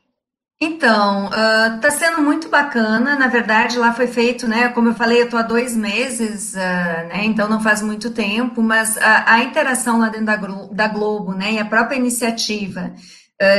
Então, 0.60 1.24
está 1.26 1.88
uh, 1.88 1.98
sendo 1.98 2.22
muito 2.22 2.48
bacana. 2.48 3.16
Na 3.16 3.26
verdade, 3.26 3.78
lá 3.78 3.92
foi 3.92 4.06
feito, 4.06 4.46
né? 4.46 4.68
Como 4.68 4.90
eu 4.90 4.94
falei, 4.94 5.20
eu 5.20 5.24
estou 5.24 5.40
há 5.40 5.42
dois 5.42 5.76
meses, 5.76 6.52
uh, 6.54 7.08
né? 7.08 7.24
Então 7.24 7.48
não 7.48 7.60
faz 7.60 7.82
muito 7.82 8.10
tempo, 8.12 8.62
mas 8.62 8.96
a, 8.98 9.34
a 9.34 9.42
interação 9.42 9.98
lá 9.98 10.08
dentro 10.08 10.26
da, 10.26 10.36
da 10.36 10.86
Globo, 10.86 11.32
né? 11.32 11.54
E 11.54 11.58
a 11.58 11.64
própria 11.64 11.96
iniciativa 11.96 12.94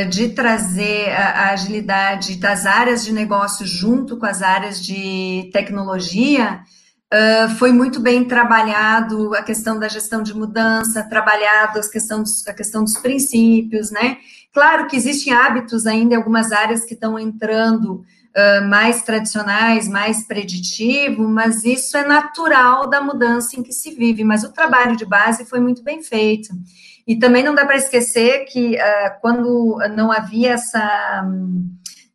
de 0.09 0.29
trazer 0.29 1.11
a, 1.11 1.49
agilidade 1.51 2.35
das 2.35 2.65
áreas 2.65 3.03
de 3.03 3.11
negócio 3.11 3.65
junto 3.65 4.17
com 4.17 4.25
as 4.25 4.41
áreas 4.41 4.83
de 4.83 5.49
tecnologia, 5.51 6.61
foi 7.59 7.71
muito 7.71 7.99
bem 7.99 8.23
trabalhado 8.23 9.35
a 9.35 9.43
questão 9.43 9.77
da 9.77 9.87
gestão 9.87 10.23
de 10.23 10.33
mudança, 10.33 11.03
trabalhado 11.03 11.79
a 11.79 11.89
questão 11.89 12.23
dos, 12.23 12.47
a 12.47 12.53
questão 12.53 12.83
dos 12.83 12.97
princípios, 12.97 13.91
né? 13.91 14.17
Claro 14.51 14.87
que 14.87 14.95
existem 14.95 15.31
hábitos 15.31 15.85
ainda 15.85 16.15
em 16.15 16.17
algumas 16.17 16.51
áreas 16.51 16.85
que 16.85 16.95
estão 16.95 17.19
entrando 17.19 18.03
mais 18.67 19.03
tradicionais, 19.03 19.87
mais 19.87 20.25
preditivo, 20.25 21.27
mas 21.27 21.63
isso 21.63 21.95
é 21.95 22.05
natural 22.05 22.89
da 22.89 22.99
mudança 22.99 23.59
em 23.59 23.63
que 23.63 23.71
se 23.71 23.91
vive. 23.91 24.23
Mas 24.23 24.43
o 24.43 24.51
trabalho 24.51 24.95
de 24.95 25.05
base 25.05 25.45
foi 25.45 25.59
muito 25.59 25.83
bem 25.83 26.01
feito. 26.01 26.49
E 27.05 27.17
também 27.17 27.43
não 27.43 27.53
dá 27.53 27.65
para 27.65 27.75
esquecer 27.75 28.45
que 28.45 28.75
uh, 28.75 29.19
quando 29.21 29.77
não 29.95 30.11
havia 30.11 30.53
essa, 30.53 31.25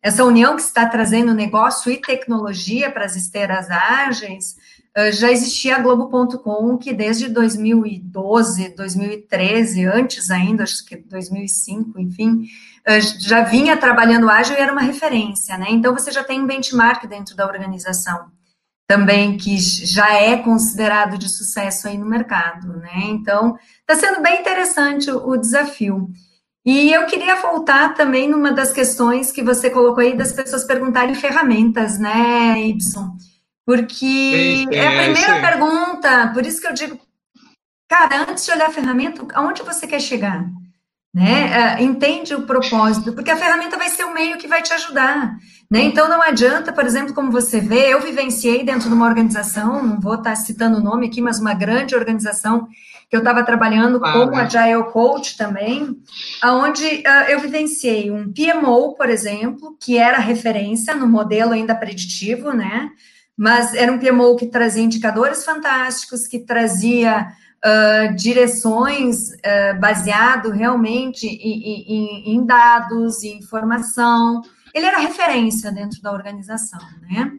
essa 0.03 0.24
união 0.24 0.57
que 0.57 0.62
está 0.62 0.87
trazendo 0.87 1.35
negócio 1.35 1.92
e 1.92 2.01
tecnologia 2.01 2.90
para 2.90 3.05
as 3.05 3.14
esteiras 3.14 3.70
ágeis, 3.70 4.57
uh, 4.96 5.12
já 5.12 5.31
existia 5.31 5.77
a 5.77 5.81
Globo.com, 5.81 6.79
que 6.79 6.94
desde 6.94 7.29
2012, 7.29 8.74
2013, 8.74 9.85
antes 9.85 10.31
ainda, 10.31 10.62
acho 10.62 10.85
que 10.87 10.96
2005, 10.96 12.01
enfim, 12.01 12.44
uh, 12.88 13.18
já 13.20 13.42
vinha 13.42 13.77
trabalhando 13.77 14.31
ágil 14.31 14.57
e 14.57 14.61
era 14.61 14.72
uma 14.72 14.83
referência, 14.83 15.59
né? 15.59 15.66
Então 15.68 15.92
você 15.92 16.11
já 16.11 16.24
tem 16.24 16.40
um 16.40 16.46
benchmark 16.46 17.07
dentro 17.07 17.37
da 17.37 17.46
organização 17.46 18.38
também 18.88 19.37
que 19.37 19.59
já 19.59 20.14
é 20.14 20.38
considerado 20.38 21.18
de 21.18 21.29
sucesso 21.29 21.87
aí 21.87 21.98
no 21.98 22.07
mercado, 22.07 22.79
né? 22.79 23.03
Então, 23.05 23.59
está 23.81 23.94
sendo 23.94 24.22
bem 24.22 24.40
interessante 24.40 25.11
o, 25.11 25.29
o, 25.29 25.37
desafio. 25.37 26.09
E 26.64 26.92
eu 26.92 27.05
queria 27.07 27.37
voltar 27.37 27.94
também 27.94 28.29
numa 28.29 28.51
das 28.51 28.72
questões 28.72 29.31
que 29.31 29.42
você 29.42 29.68
colocou 29.68 30.03
aí 30.03 30.16
das 30.16 30.33
pessoas 30.33 30.64
perguntarem 30.64 31.14
ferramentas, 31.14 31.98
né, 31.98 32.61
Ibson? 32.62 33.16
Porque 33.66 33.94
sim, 33.94 34.66
sim, 34.66 34.74
é 34.74 34.87
a 34.87 35.03
primeira 35.03 35.37
é 35.37 35.40
pergunta, 35.42 36.31
por 36.33 36.46
isso 36.46 36.61
que 36.61 36.66
eu 36.66 36.72
digo 36.72 36.98
Cara, 37.88 38.27
antes 38.29 38.44
de 38.44 38.53
olhar 38.53 38.68
a 38.68 38.72
ferramenta, 38.72 39.27
aonde 39.33 39.62
você 39.62 39.87
quer 39.87 40.01
chegar? 40.01 40.44
Né? 41.18 41.76
Uh, 41.81 41.83
entende 41.83 42.33
o 42.33 42.42
propósito, 42.42 43.12
porque 43.12 43.33
a 43.33 43.37
ferramenta 43.37 43.76
vai 43.76 43.88
ser 43.88 44.04
o 44.04 44.14
meio 44.14 44.38
que 44.38 44.46
vai 44.46 44.62
te 44.62 44.72
ajudar. 44.72 45.37
Né? 45.68 45.83
Então 45.83 46.09
não 46.09 46.22
adianta, 46.22 46.72
por 46.72 46.87
exemplo, 46.87 47.12
como 47.12 47.33
você 47.33 47.61
vê, 47.61 47.92
eu 47.92 48.00
vivenciei 48.00 48.62
dentro 48.62 48.88
de 48.88 48.94
uma 48.94 49.09
organização, 49.09 49.83
não 49.83 50.00
vou 50.00 50.14
estar 50.14 50.37
citando 50.37 50.78
o 50.78 50.81
nome 50.81 51.09
aqui, 51.09 51.20
mas 51.20 51.40
uma 51.40 51.54
grande 51.54 51.96
organização 51.96 52.68
que 53.11 53.16
eu 53.16 53.18
estava 53.18 53.42
trabalhando 53.42 53.98
ah, 54.04 54.12
como 54.12 54.31
né? 54.31 54.42
Agile 54.42 54.92
Coach 54.92 55.37
também, 55.37 55.96
onde 56.44 56.85
uh, 56.85 57.28
eu 57.28 57.40
vivenciei 57.40 58.12
um 58.12 58.33
PMO, 58.33 58.94
por 58.94 59.11
exemplo, 59.11 59.76
que 59.81 59.98
era 59.98 60.18
referência 60.18 60.94
no 60.94 61.09
modelo 61.09 61.50
ainda 61.50 61.74
preditivo, 61.74 62.52
né? 62.52 62.90
Mas 63.37 63.74
era 63.74 63.90
um 63.90 63.98
PMO 63.98 64.37
que 64.37 64.46
trazia 64.46 64.85
indicadores 64.85 65.44
fantásticos, 65.44 66.28
que 66.28 66.38
trazia 66.38 67.26
uh, 67.64 68.14
direções 68.14 69.30
uh, 69.30 69.80
baseado 69.80 70.50
realmente 70.50 71.26
em, 71.26 72.32
em, 72.32 72.34
em 72.34 72.46
dados 72.46 73.22
e 73.22 73.28
informação. 73.28 74.42
Ele 74.74 74.86
era 74.86 74.98
referência 74.98 75.72
dentro 75.72 76.00
da 76.02 76.12
organização, 76.12 76.80
né? 77.02 77.32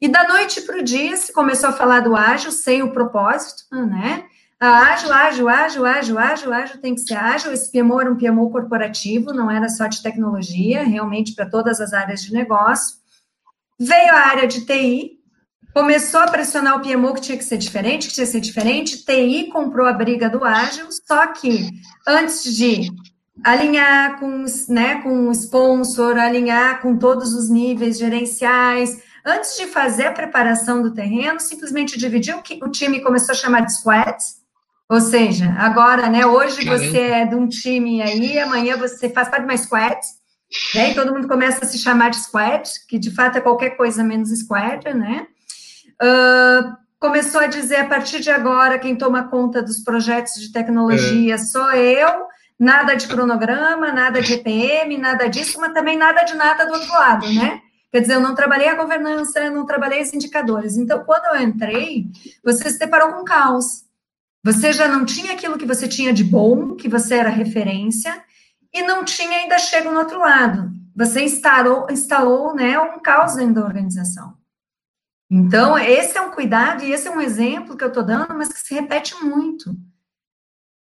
E 0.00 0.08
da 0.08 0.26
noite 0.26 0.62
para 0.62 0.78
o 0.78 0.82
dia 0.82 1.16
se 1.16 1.32
começou 1.32 1.70
a 1.70 1.72
falar 1.72 2.00
do 2.00 2.16
ágil 2.16 2.50
sem 2.50 2.82
o 2.82 2.92
propósito, 2.92 3.62
né? 3.70 4.24
ágil, 4.58 5.12
ágil, 5.12 5.48
ágil, 5.48 5.86
ágil, 5.86 6.18
ágil, 6.18 6.52
ágil 6.52 6.80
tem 6.80 6.94
que 6.94 7.00
ser 7.00 7.14
ágil. 7.14 7.52
Esse 7.52 7.70
PMO 7.70 8.00
era 8.00 8.10
um 8.10 8.16
PMO 8.16 8.50
corporativo, 8.50 9.32
não 9.32 9.50
era 9.50 9.68
só 9.68 9.86
de 9.86 10.02
tecnologia, 10.02 10.84
realmente 10.84 11.34
para 11.34 11.48
todas 11.48 11.80
as 11.80 11.92
áreas 11.92 12.22
de 12.22 12.32
negócio. 12.32 12.96
Veio 13.78 14.12
a 14.12 14.28
área 14.28 14.46
de 14.46 14.64
TI, 14.64 15.21
começou 15.74 16.20
a 16.20 16.28
pressionar 16.28 16.76
o 16.76 16.80
PMO 16.80 17.14
que 17.14 17.20
tinha 17.20 17.38
que 17.38 17.44
ser 17.44 17.56
diferente, 17.56 18.08
que 18.08 18.14
tinha 18.14 18.26
que 18.26 18.32
ser 18.32 18.40
diferente. 18.40 19.04
TI 19.04 19.48
comprou 19.50 19.86
a 19.86 19.92
briga 19.92 20.28
do 20.28 20.44
ágil, 20.44 20.86
só 21.06 21.26
que 21.28 21.70
antes 22.06 22.44
de 22.54 22.90
alinhar 23.44 24.18
com, 24.20 24.44
né, 24.68 25.00
com 25.02 25.28
o 25.28 25.32
sponsor, 25.32 26.18
alinhar 26.18 26.80
com 26.82 26.96
todos 26.96 27.34
os 27.34 27.48
níveis 27.48 27.98
gerenciais, 27.98 29.02
antes 29.24 29.56
de 29.56 29.66
fazer 29.66 30.06
a 30.06 30.12
preparação 30.12 30.82
do 30.82 30.92
terreno, 30.92 31.40
simplesmente 31.40 31.98
dividiu 31.98 32.38
o 32.62 32.70
time 32.70 33.00
começou 33.00 33.32
a 33.32 33.36
chamar 33.36 33.60
de 33.60 33.74
squads, 33.74 34.42
ou 34.88 35.00
seja, 35.00 35.54
agora, 35.58 36.10
né, 36.10 36.26
hoje 36.26 36.64
Caramba. 36.64 36.84
você 36.84 36.98
é 36.98 37.26
de 37.26 37.34
um 37.34 37.48
time 37.48 38.02
aí, 38.02 38.38
amanhã 38.38 38.76
você 38.76 39.08
faz 39.08 39.28
parte 39.28 39.46
de 39.46 39.50
uma 39.50 39.56
squad, 39.56 39.98
né, 40.74 40.90
e 40.90 40.94
todo 40.94 41.14
mundo 41.14 41.26
começa 41.26 41.64
a 41.64 41.68
se 41.68 41.78
chamar 41.78 42.10
de 42.10 42.18
squad, 42.18 42.68
que 42.86 42.98
de 42.98 43.10
fato 43.10 43.38
é 43.38 43.40
qualquer 43.40 43.70
coisa 43.70 44.04
menos 44.04 44.28
squad, 44.38 44.92
né? 44.92 45.26
Uh, 46.00 46.76
começou 46.98 47.40
a 47.40 47.46
dizer, 47.46 47.76
a 47.76 47.86
partir 47.86 48.20
de 48.20 48.30
agora, 48.30 48.78
quem 48.78 48.96
toma 48.96 49.24
conta 49.28 49.60
dos 49.60 49.80
projetos 49.80 50.34
de 50.34 50.52
tecnologia 50.52 51.34
é. 51.34 51.38
sou 51.38 51.72
eu, 51.72 52.26
nada 52.58 52.94
de 52.94 53.08
cronograma, 53.08 53.92
nada 53.92 54.22
de 54.22 54.34
EPM, 54.34 54.96
nada 54.98 55.28
disso, 55.28 55.60
mas 55.60 55.72
também 55.72 55.98
nada 55.98 56.22
de 56.22 56.34
nada 56.34 56.64
do 56.64 56.74
outro 56.74 56.92
lado, 56.92 57.32
né? 57.32 57.60
Quer 57.90 58.00
dizer, 58.00 58.14
eu 58.14 58.20
não 58.20 58.34
trabalhei 58.34 58.68
a 58.68 58.76
governança, 58.76 59.50
não 59.50 59.66
trabalhei 59.66 60.00
os 60.00 60.14
indicadores. 60.14 60.76
Então, 60.76 61.04
quando 61.04 61.34
eu 61.34 61.42
entrei, 61.42 62.06
você 62.42 62.70
se 62.70 62.78
deparou 62.78 63.12
com 63.12 63.24
caos. 63.24 63.84
Você 64.44 64.72
já 64.72 64.88
não 64.88 65.04
tinha 65.04 65.32
aquilo 65.32 65.58
que 65.58 65.66
você 65.66 65.86
tinha 65.86 66.12
de 66.12 66.24
bom, 66.24 66.74
que 66.74 66.88
você 66.88 67.16
era 67.16 67.28
referência, 67.28 68.14
e 68.72 68.82
não 68.82 69.04
tinha 69.04 69.38
ainda 69.38 69.58
chego 69.58 69.90
no 69.90 69.98
outro 69.98 70.20
lado. 70.20 70.70
Você 70.96 71.22
instalou, 71.22 71.86
instalou 71.90 72.54
né, 72.54 72.78
um 72.78 72.98
caos 73.00 73.34
dentro 73.34 73.54
da 73.54 73.64
organização. 73.64 74.34
Então, 75.34 75.78
esse 75.78 76.18
é 76.18 76.20
um 76.20 76.30
cuidado 76.30 76.84
e 76.84 76.92
esse 76.92 77.08
é 77.08 77.10
um 77.10 77.18
exemplo 77.18 77.74
que 77.74 77.82
eu 77.82 77.88
estou 77.88 78.02
dando, 78.02 78.34
mas 78.34 78.52
que 78.52 78.60
se 78.60 78.74
repete 78.74 79.14
muito. 79.24 79.74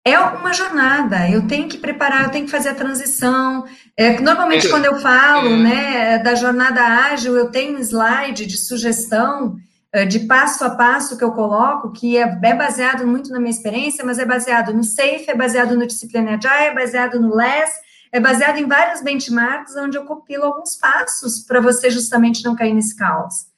É 0.05 0.19
uma 0.19 0.53
jornada, 0.53 1.31
eu 1.31 1.47
tenho 1.47 1.69
que 1.69 1.79
preparar, 1.79 2.25
eu 2.25 2.31
tenho 2.31 2.47
que 2.47 2.51
fazer 2.51 2.71
a 2.71 2.75
transição. 2.75 3.65
É, 3.97 4.21
normalmente, 4.21 4.69
quando 4.69 4.87
eu 4.87 4.99
falo 4.99 5.51
é. 5.51 5.57
né, 5.57 6.19
da 6.19 6.35
jornada 6.35 6.83
ágil, 6.83 7.37
eu 7.37 7.49
tenho 7.49 7.79
um 7.79 7.81
slide 7.81 8.45
de 8.45 8.57
sugestão 8.57 9.55
eh, 9.93 10.05
de 10.05 10.21
passo 10.21 10.65
a 10.65 10.71
passo 10.71 11.17
que 11.17 11.23
eu 11.23 11.31
coloco, 11.31 11.93
que 11.93 12.19
é, 12.19 12.23
é, 12.43 12.55
baseado 12.55 13.07
muito 13.07 13.31
na 13.31 13.39
minha 13.39 13.53
experiência, 13.53 14.05
mas 14.05 14.19
é 14.19 14.25
baseado 14.25 14.75
no 14.75 14.83
SAFE, 14.83 15.27
é 15.29 15.35
baseado 15.37 15.77
no 15.77 15.87
Disciplina 15.87 16.33
Agile, 16.33 16.71
é 16.71 16.75
baseado 16.75 17.21
no 17.21 17.33
LESS, 17.37 17.71
é 18.11 18.19
baseado 18.19 18.59
em 18.59 18.67
vários 18.67 19.01
benchmarks, 19.01 19.77
onde 19.77 19.97
eu 19.97 20.05
compilo 20.05 20.47
alguns 20.47 20.75
passos 20.75 21.39
para 21.39 21.61
você 21.61 21.89
justamente 21.89 22.45
não 22.45 22.57
cair 22.57 22.75
nesse 22.75 22.97
caos. 22.97 23.50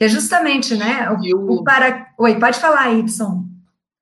Que 0.00 0.04
é 0.04 0.08
justamente, 0.08 0.74
né, 0.76 1.10
o, 1.10 1.56
o 1.56 1.62
para... 1.62 2.10
Oi, 2.18 2.40
pode 2.40 2.58
falar, 2.58 2.90
Y. 2.90 3.04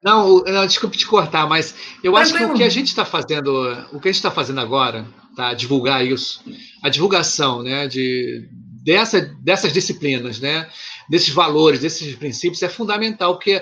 Não, 0.00 0.44
não, 0.44 0.64
desculpe 0.64 0.96
te 0.96 1.04
cortar, 1.04 1.48
mas 1.48 1.74
eu 2.04 2.16
acho 2.16 2.32
que 2.32 2.44
o 2.44 2.54
que 2.54 2.62
a 2.62 2.68
gente 2.68 2.86
está 2.86 3.04
fazendo, 3.04 3.50
o 3.92 3.98
que 3.98 4.06
a 4.06 4.12
gente 4.12 4.20
está 4.20 4.30
fazendo 4.30 4.60
agora, 4.60 5.04
tá, 5.34 5.52
divulgar 5.54 6.06
isso, 6.06 6.40
a 6.84 6.88
divulgação, 6.88 7.64
né, 7.64 7.88
de 7.88 8.48
dessa, 8.84 9.20
dessas 9.42 9.72
disciplinas, 9.72 10.38
né, 10.38 10.70
desses 11.10 11.30
valores, 11.30 11.80
desses 11.80 12.14
princípios, 12.14 12.62
é 12.62 12.68
fundamental, 12.68 13.34
porque 13.34 13.60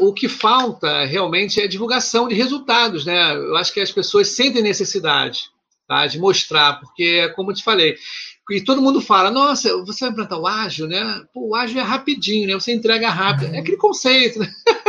o 0.00 0.12
que 0.12 0.28
falta 0.28 1.06
realmente 1.06 1.62
é 1.62 1.66
divulgação 1.66 2.28
de 2.28 2.34
resultados, 2.34 3.06
né? 3.06 3.34
Eu 3.34 3.56
acho 3.56 3.72
que 3.72 3.80
as 3.80 3.90
pessoas 3.90 4.28
sentem 4.28 4.62
necessidade 4.62 5.44
tá? 5.86 6.06
de 6.06 6.18
mostrar, 6.18 6.80
porque, 6.80 7.28
como 7.30 7.50
eu 7.50 7.54
te 7.54 7.64
falei, 7.64 7.96
e 8.50 8.60
todo 8.62 8.82
mundo 8.82 9.00
fala, 9.00 9.30
nossa, 9.30 9.76
você 9.84 10.04
vai 10.04 10.10
implantar 10.10 10.38
o 10.38 10.46
ágil, 10.46 10.86
né? 10.86 11.24
Pô, 11.32 11.48
o 11.48 11.54
ágil 11.54 11.80
é 11.80 11.82
rapidinho, 11.82 12.46
né? 12.46 12.54
Você 12.54 12.72
entrega 12.72 13.08
rápido. 13.08 13.54
É 13.54 13.58
aquele 13.58 13.76
conceito, 13.76 14.38
né? 14.38 14.52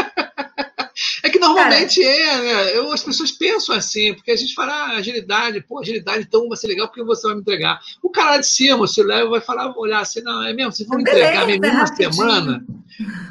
É 1.21 1.29
que 1.29 1.39
normalmente 1.39 2.01
Cara. 2.01 2.15
é, 2.15 2.41
né? 2.41 2.77
Eu, 2.77 2.91
as 2.91 3.03
pessoas 3.03 3.31
pensam 3.31 3.75
assim, 3.75 4.13
porque 4.13 4.31
a 4.31 4.35
gente 4.35 4.53
fala, 4.53 4.71
ah, 4.71 4.97
agilidade, 4.97 5.59
pô, 5.61 5.79
agilidade 5.79 6.25
então 6.25 6.47
vai 6.47 6.57
ser 6.57 6.67
legal 6.67 6.87
porque 6.87 7.03
você 7.03 7.27
vai 7.27 7.35
me 7.35 7.41
entregar. 7.41 7.81
O 8.01 8.09
cara 8.09 8.31
lá 8.31 8.37
de 8.37 8.47
cima, 8.47 8.77
o 8.77 9.03
leva 9.03 9.29
vai 9.29 9.41
falar, 9.41 9.77
olhar 9.77 9.99
assim, 9.99 10.21
não, 10.21 10.43
é 10.43 10.53
mesmo, 10.53 10.71
vocês 10.71 10.87
vão 10.87 10.97
me 10.97 11.03
entregar 11.03 11.45
mesmo 11.45 11.65
uma 11.65 11.87
semana. 11.87 12.65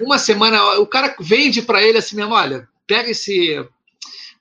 Uma 0.01 0.19
semana, 0.19 0.79
o 0.81 0.87
cara 0.87 1.17
vende 1.19 1.63
para 1.63 1.83
ele 1.83 1.97
assim 1.97 2.17
mesmo, 2.17 2.35
olha, 2.35 2.69
pega 2.87 3.11
esse. 3.11 3.65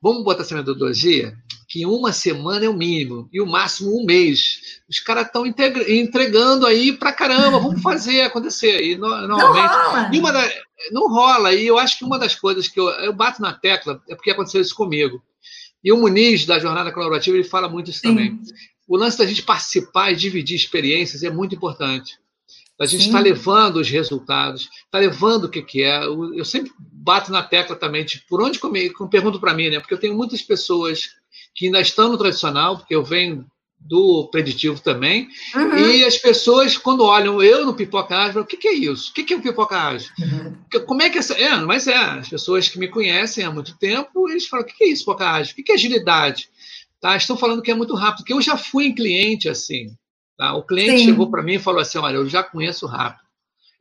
Vamos 0.02 0.24
botar 0.24 0.41
essa 0.41 0.56
metodologia? 0.56 1.34
Que 1.74 1.88
uma 1.88 2.14
semana 2.14 2.66
é 2.66 2.70
o 2.70 2.78
mínimo 2.78 3.28
e 3.34 3.42
o 3.42 3.48
máximo 3.48 4.00
um 4.00 4.06
mês. 4.06 4.80
Os 4.88 5.00
caras 5.00 5.26
estão 5.26 5.44
entregando 5.44 6.68
aí 6.68 6.94
para 6.94 7.12
caramba, 7.12 7.58
vamos 7.58 7.82
fazer 7.82 8.22
acontecer. 8.22 8.80
E 8.84 8.96
normalmente. 8.96 9.74
Não 9.74 9.92
rola. 9.92 10.10
E 10.14 10.20
uma 10.20 10.32
da, 10.32 10.52
não 10.92 11.10
rola. 11.10 11.52
E 11.52 11.66
eu 11.66 11.80
acho 11.80 11.98
que 11.98 12.06
uma 12.06 12.20
das 12.20 12.36
coisas 12.36 12.68
que 12.68 12.80
eu, 12.80 12.88
eu 12.90 13.12
bato 13.12 13.42
na 13.42 13.54
tecla 13.54 14.00
é 14.08 14.14
porque 14.14 14.30
aconteceu 14.30 14.62
isso 14.62 14.76
comigo. 14.76 15.20
E 15.84 15.92
o 15.92 15.98
Muniz, 15.98 16.46
da 16.46 16.60
Jornada 16.60 16.92
Colaborativa, 16.92 17.36
ele 17.36 17.44
fala 17.44 17.68
muito 17.68 17.90
isso 17.90 18.02
Sim. 18.02 18.10
também. 18.10 18.40
O 18.88 18.96
lance 18.96 19.18
da 19.18 19.26
gente 19.26 19.42
participar 19.42 20.12
e 20.12 20.16
dividir 20.16 20.56
experiências 20.56 21.24
é 21.24 21.32
muito 21.32 21.56
importante. 21.56 22.20
A 22.80 22.86
gente 22.86 23.08
está 23.08 23.20
levando 23.20 23.78
os 23.78 23.90
resultados, 23.90 24.70
está 24.86 25.00
levando 25.00 25.46
o 25.46 25.50
que, 25.50 25.64
que 25.64 25.82
é. 25.82 26.06
Eu 26.06 26.46
sempre 26.46 26.72
bato 26.78 27.32
na 27.32 27.42
tecla 27.42 27.76
também, 27.76 28.06
tipo, 28.06 28.26
por 28.28 28.44
onde 28.44 28.60
comer, 28.60 28.94
pergunto 29.10 29.40
para 29.40 29.56
mim, 29.56 29.72
né? 29.72 29.80
Porque 29.80 29.96
eu 29.96 30.00
tenho 30.00 30.16
muitas 30.16 30.44
pessoas 30.44 31.23
que 31.56 31.68
ainda 31.68 31.82
estão 31.82 32.10
no 32.10 32.18
tradicional, 32.18 32.78
porque 32.78 32.96
eu 32.96 33.04
venho 33.04 33.46
do 33.80 34.30
preditivo 34.30 34.80
também, 34.80 35.28
uhum. 35.54 35.78
e 35.78 36.06
as 36.06 36.18
pessoas, 36.18 36.78
quando 36.78 37.04
olham 37.04 37.44
eu 37.44 37.66
no 37.66 37.74
pipoca 37.74 38.18
ágil, 38.18 38.42
o 38.42 38.46
que, 38.46 38.56
que 38.56 38.68
é 38.68 38.74
isso? 38.74 39.12
O 39.12 39.13
que, 39.13 39.24
que 39.24 39.34
é 39.34 39.38
o 39.38 39.42
pipoca 39.42 39.78
ágil? 39.78 40.10
Uhum. 40.20 40.82
Como 40.86 41.02
é 41.02 41.10
que 41.10 41.18
essa. 41.18 41.34
É, 41.34 41.56
mas 41.58 41.88
é, 41.88 41.96
as 41.96 42.30
pessoas 42.30 42.70
que 42.70 42.80
me 42.80 42.88
conhecem 42.88 43.44
há 43.44 43.52
muito 43.52 43.78
tempo, 43.78 44.30
eles 44.30 44.48
falam: 44.48 44.66
o 44.66 44.68
que, 44.68 44.76
que 44.76 44.84
é 44.86 44.88
isso, 44.88 45.04
pipoca 45.04 45.30
ágil? 45.30 45.52
O 45.52 45.56
que, 45.58 45.63
que 45.63 45.72
é 45.74 45.76
agilidade? 45.76 46.50
Tá? 47.02 47.18
Estão 47.18 47.36
falando 47.36 47.62
que 47.62 47.72
é 47.72 47.76
muito 47.76 47.94
rápido, 47.96 48.20
porque 48.20 48.34
eu 48.34 48.42
já 48.42 48.56
fui 48.56 48.86
em 48.86 48.96
cliente 48.96 49.50
assim. 49.50 49.94
Tá? 50.38 50.54
O 50.56 50.63
cliente 50.63 51.00
Sim. 51.00 51.06
chegou 51.06 51.30
para 51.30 51.44
mim 51.44 51.56
e 51.56 51.60
falou 51.60 51.82
assim: 51.82 51.98
olha, 51.98 52.16
eu 52.16 52.30
já 52.30 52.42
conheço 52.42 52.88
rápido. 52.88 53.23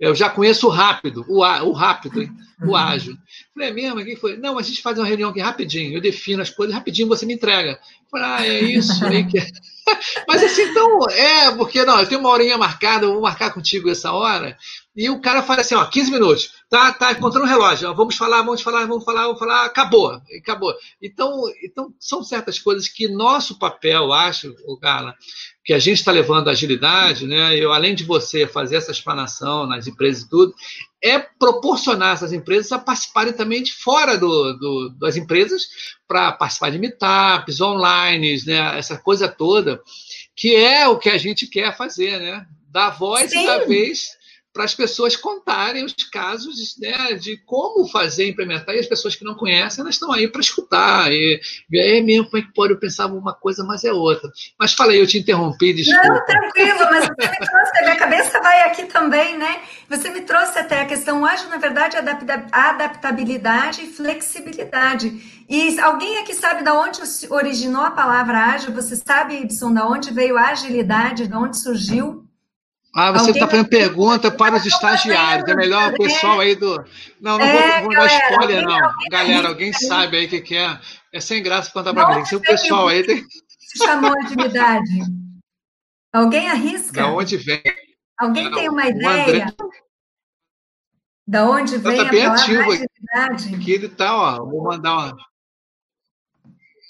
Eu 0.03 0.17
já 0.17 0.29
conheço 0.29 0.67
o 0.67 0.71
rápido, 0.71 1.25
o, 1.29 1.38
o 1.38 1.73
rápido, 1.73 2.21
hein? 2.21 2.33
o 2.61 2.71
uhum. 2.71 2.77
ágil. 2.77 3.17
Falei, 3.55 3.69
é 3.69 3.73
mesmo? 3.73 4.01
O 4.01 4.05
que 4.05 4.17
foi? 4.17 4.37
Não, 4.37 4.59
a 4.59 4.62
gente 4.62 4.83
faz 4.83 4.99
uma 4.99 5.07
reunião 5.07 5.31
aqui 5.31 5.38
rapidinho, 5.38 5.95
eu 5.95 6.01
defino 6.01 6.43
as 6.43 6.51
coisas, 6.51 6.75
rapidinho 6.75 7.07
você 7.07 7.25
me 7.25 7.35
entrega. 7.35 7.79
Falei, 8.11 8.27
ah, 8.27 8.47
é 8.47 8.61
isso 8.62 9.03
aí 9.07 9.25
que. 9.25 9.38
É. 9.38 9.47
Mas 10.29 10.43
assim, 10.43 10.62
então, 10.62 11.09
é, 11.11 11.51
porque 11.57 11.85
não, 11.85 12.01
eu 12.01 12.07
tenho 12.07 12.21
uma 12.21 12.31
horinha 12.31 12.59
marcada, 12.59 13.07
eu 13.07 13.12
vou 13.12 13.23
marcar 13.23 13.53
contigo 13.53 13.91
essa 13.91 14.12
hora, 14.12 14.57
e 14.95 15.09
o 15.11 15.21
cara 15.21 15.43
fala 15.43 15.61
assim, 15.61 15.75
ó, 15.75 15.85
15 15.85 16.11
minutos, 16.11 16.53
tá, 16.69 16.93
tá 16.93 17.12
encontrando 17.12 17.47
o 17.47 17.49
relógio, 17.49 17.91
ó, 17.91 17.93
vamos 17.93 18.17
falar, 18.17 18.43
vamos 18.43 18.62
falar, 18.62 18.87
vamos 18.87 19.05
falar, 19.05 19.23
vamos 19.25 19.38
falar, 19.38 19.65
acabou, 19.65 20.21
acabou. 20.38 20.75
Então, 21.01 21.43
então 21.62 21.93
são 21.99 22.23
certas 22.23 22.59
coisas 22.59 22.88
que 22.88 23.09
nosso 23.09 23.59
papel, 23.59 24.12
acho, 24.12 24.55
o 24.67 24.77
Gala, 24.77 25.15
que 25.64 25.72
a 25.72 25.79
gente 25.79 25.98
está 25.98 26.11
levando 26.11 26.48
a 26.48 26.53
agilidade, 26.53 27.27
né? 27.27 27.57
Eu, 27.57 27.72
além 27.72 27.94
de 27.94 28.05
você 28.05 28.46
fazer 28.46 28.77
essa 28.77 28.90
explanação 28.90 29.66
nas 29.66 29.87
empresas 29.87 30.22
e 30.22 30.29
tudo, 30.29 30.55
é 31.01 31.18
proporcionar 31.18 32.14
essas 32.14 32.33
empresas 32.33 32.72
a 32.72 32.79
participarem 32.79 33.33
também 33.33 33.62
de 33.62 33.72
fora 33.72 34.18
do, 34.18 34.53
do 34.55 34.88
das 34.98 35.16
empresas 35.16 35.68
para 36.09 36.33
participar 36.33 36.70
de 36.70 36.79
meetups, 36.79 37.61
online, 37.61 38.42
né? 38.44 38.79
Essa 38.79 38.98
coisa 38.98 39.29
toda, 39.29 39.81
que 40.35 40.55
é 40.57 40.88
o 40.88 40.98
que 40.98 41.09
a 41.09 41.18
gente 41.18 41.46
quer 41.46 41.77
fazer, 41.77 42.18
né? 42.18 42.44
Dar 42.68 42.90
voz 42.90 43.31
Sim. 43.31 43.42
e 43.42 43.46
dar 43.46 43.66
vez 43.66 44.22
para 44.53 44.65
as 44.65 44.75
pessoas 44.75 45.17
contarem 45.17 45.85
os 45.85 45.95
casos 45.95 46.77
né, 46.79 47.15
de 47.15 47.38
como 47.47 47.88
fazer, 47.88 48.29
implementar, 48.29 48.75
e 48.75 48.81
as 48.81 48.87
pessoas 48.87 49.17
que 49.17 49.25
não 49.25 49.35
conhecem, 49.35 49.81
elas 49.81 49.95
estão 49.95 50.12
aí 50.12 50.29
para 50.29 50.41
escutar, 50.41 51.11
e 51.11 51.41
ver, 51.71 51.99
é 51.99 52.01
mesmo, 52.03 52.27
como 52.27 52.43
é 52.43 52.47
que 52.47 52.53
pode, 52.53 52.73
eu 52.75 52.79
pensava 52.79 53.15
uma 53.15 53.33
coisa, 53.33 53.65
mas 53.65 53.83
é 53.83 53.93
outra. 53.93 54.31
Mas 54.59 54.75
fala 54.75 54.93
aí, 54.93 54.99
eu 54.99 55.07
te 55.07 55.19
interrompi, 55.19 55.73
desculpa. 55.73 56.07
Não, 56.07 56.25
tranquilo, 56.27 56.79
mas 56.91 57.07
você 57.07 57.31
me 57.31 57.47
trouxe, 57.47 57.79
a 57.79 57.83
minha 57.83 57.97
cabeça 57.97 58.41
vai 58.41 58.62
aqui 58.62 58.85
também, 58.85 59.38
né? 59.38 59.61
Você 59.88 60.11
me 60.11 60.21
trouxe 60.21 60.59
até 60.59 60.83
a 60.83 60.87
questão 60.87 61.25
ágil, 61.25 61.49
na 61.49 61.57
verdade, 61.57 61.97
adaptabilidade 61.97 63.83
e 63.83 63.87
flexibilidade. 63.87 65.43
E 65.49 65.81
alguém 65.81 66.19
aqui 66.19 66.35
sabe 66.35 66.62
de 66.62 66.71
onde 66.71 67.01
originou 67.31 67.83
a 67.83 67.91
palavra 67.91 68.38
ágil? 68.38 68.73
Você 68.73 68.97
sabe, 68.97 69.37
Ibson, 69.41 69.73
de 69.73 69.81
onde 69.81 70.12
veio 70.12 70.37
a 70.37 70.49
agilidade, 70.49 71.27
de 71.27 71.35
onde 71.35 71.59
surgiu? 71.59 72.22
Ah, 72.95 73.11
você 73.11 73.31
está 73.31 73.49
fazendo 73.49 73.69
pergunta 73.69 74.31
para 74.31 74.57
os 74.57 74.67
estagiários. 74.67 75.49
É 75.49 75.55
melhor 75.55 75.93
o 75.93 75.97
pessoal 75.97 76.41
aí 76.41 76.55
do. 76.55 76.77
Não, 77.21 77.39
não 77.39 77.45
é, 77.45 77.81
vou, 77.81 77.85
vou 77.85 77.93
galera, 77.95 78.19
dar 78.19 78.31
spoiler, 78.31 78.63
não. 78.65 78.85
Alguém 78.85 79.09
galera, 79.11 79.49
alguém 79.49 79.73
sabe 79.73 80.17
aí 80.19 80.27
o 80.27 80.29
que, 80.29 80.41
que 80.43 80.57
é. 80.57 80.79
É 81.13 81.21
sem 81.21 81.43
graça 81.43 81.71
contar 81.71 81.95
para 81.95 82.17
mim. 82.17 82.25
Se 82.27 82.37
o 82.37 82.41
pessoal 82.41 82.89
aí 82.89 83.03
tem. 83.03 83.25
Se 83.59 83.79
chamou 83.79 84.13
agilidade. 84.23 84.91
Alguém 86.13 86.51
arrisca? 86.51 87.01
Da 87.01 87.09
onde 87.09 87.39
vem? 87.39 87.63
Alguém 88.19 88.51
não, 88.51 88.59
tem 88.59 88.69
uma 88.69 88.87
ideia? 88.87 89.47
André... 89.47 89.47
Da 91.27 91.49
onde 91.49 91.79
vem 91.79 91.97
tá 91.97 92.05
bem 92.05 92.27
a 92.27 92.33
ativo 92.35 92.61
agilidade? 92.61 93.55
Aqui 93.55 93.73
ele 93.73 93.87
está, 93.87 94.15
ó. 94.15 94.45
Vou 94.45 94.65
mandar 94.65 94.93
uma. 94.93 95.17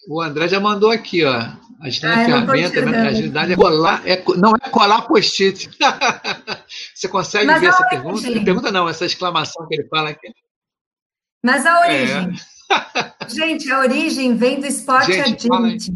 O 0.09 0.21
André 0.21 0.49
já 0.49 0.59
mandou 0.59 0.91
aqui, 0.91 1.25
ó. 1.25 1.62
Agilidade 1.83 2.21
ah, 2.21 2.23
é 2.23 2.25
ferramenta, 2.27 2.87
né? 2.87 3.09
agilidade 3.09 3.53
é 3.53 3.57
colar, 3.57 4.09
é, 4.09 4.25
não 4.37 4.53
é 4.53 4.71
colar 4.71 5.03
post-it. 5.03 5.68
Você 6.95 7.09
consegue 7.09 7.47
Mas 7.47 7.61
ver 7.61 7.66
essa 7.66 7.85
origem. 7.85 8.03
pergunta? 8.03 8.45
Pergunta 8.45 8.71
não, 8.71 8.88
essa 8.88 9.05
exclamação 9.05 9.66
que 9.66 9.75
ele 9.75 9.88
fala 9.88 10.11
aqui. 10.11 10.33
Mas 11.45 11.66
a 11.66 11.81
origem. 11.81 12.35
É. 12.71 13.27
Gente, 13.29 13.68
a 13.68 13.81
origem 13.81 14.37
vem 14.37 14.61
do 14.61 14.66
Sport 14.66 15.07
Gente, 15.07 15.51
Agility. 15.51 15.92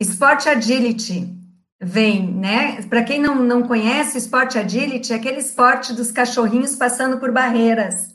Sport 0.00 0.46
Agility 0.48 1.32
vem, 1.80 2.26
né? 2.26 2.82
Para 2.82 3.04
quem 3.04 3.20
não, 3.20 3.36
não 3.36 3.62
conhece, 3.62 4.16
o 4.16 4.18
Sport 4.18 4.56
Agility 4.56 5.12
é 5.12 5.16
aquele 5.16 5.38
esporte 5.38 5.92
dos 5.92 6.10
cachorrinhos 6.10 6.74
passando 6.74 7.18
por 7.18 7.30
barreiras 7.30 8.11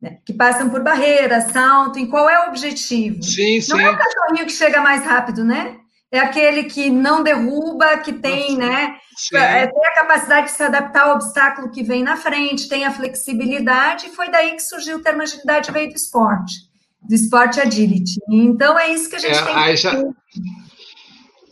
né, 0.00 0.18
que 0.24 0.32
passam 0.32 0.70
por 0.70 0.82
barreiras, 0.82 1.52
salto, 1.52 1.98
em 1.98 2.06
qual 2.06 2.28
é 2.28 2.46
o 2.46 2.48
objetivo? 2.48 3.22
Sim, 3.22 3.60
não 3.68 3.78
sim. 3.78 3.82
é 3.82 3.90
o 3.90 3.98
cachorrinho 3.98 4.46
que 4.46 4.52
chega 4.52 4.80
mais 4.80 5.04
rápido, 5.04 5.44
né? 5.44 5.76
É 6.12 6.18
aquele 6.18 6.64
que 6.64 6.90
não 6.90 7.22
derruba, 7.22 7.98
que 7.98 8.12
tem, 8.12 8.56
Nossa, 8.56 8.66
né? 8.66 8.96
É, 9.34 9.66
tem 9.66 9.86
a 9.86 9.94
capacidade 9.94 10.46
de 10.46 10.52
se 10.52 10.62
adaptar 10.62 11.02
ao 11.02 11.14
obstáculo 11.14 11.70
que 11.70 11.84
vem 11.84 12.02
na 12.02 12.16
frente, 12.16 12.68
tem 12.68 12.84
a 12.84 12.90
flexibilidade, 12.90 14.06
e 14.06 14.10
foi 14.10 14.28
daí 14.30 14.52
que 14.52 14.62
surgiu 14.62 14.96
o 14.96 15.02
termo 15.02 15.22
agilidade, 15.22 15.70
veio 15.70 15.88
do 15.88 15.94
esporte, 15.94 16.54
do 17.02 17.14
esporte 17.14 17.60
agility. 17.60 18.18
Então 18.28 18.76
é 18.76 18.88
isso 18.88 19.08
que 19.08 19.16
a 19.16 19.20
gente 19.20 19.38
é, 19.38 19.44
tem 19.44 19.54
que 19.54 19.76
já... 19.76 20.02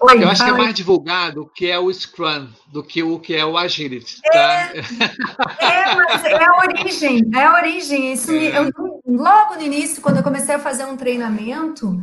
Oi, 0.01 0.23
eu 0.23 0.29
acho 0.29 0.45
que 0.45 0.51
é 0.51 0.53
mais 0.53 0.75
divulgado 0.75 1.43
o 1.43 1.49
que 1.49 1.69
é 1.69 1.77
o 1.79 1.93
Scrum 1.93 2.49
do 2.69 2.85
que 2.85 3.03
o 3.03 3.19
que 3.19 3.35
é 3.35 3.45
o 3.45 3.59
Agility. 3.59 4.21
Tá? 4.23 4.39
É, 4.39 4.79
é, 5.59 5.95
mas 5.95 6.25
é 6.25 6.45
a 6.45 6.57
origem, 6.59 7.29
é 7.35 7.45
a 7.45 7.55
origem. 7.55 8.13
Isso 8.13 8.31
é. 8.31 8.59
eu, 8.59 8.71
logo 9.07 9.57
no 9.57 9.63
início, 9.63 10.01
quando 10.01 10.19
eu 10.19 10.23
comecei 10.23 10.55
a 10.55 10.59
fazer 10.59 10.85
um 10.85 10.97
treinamento, 10.97 11.89
uh, 11.89 12.01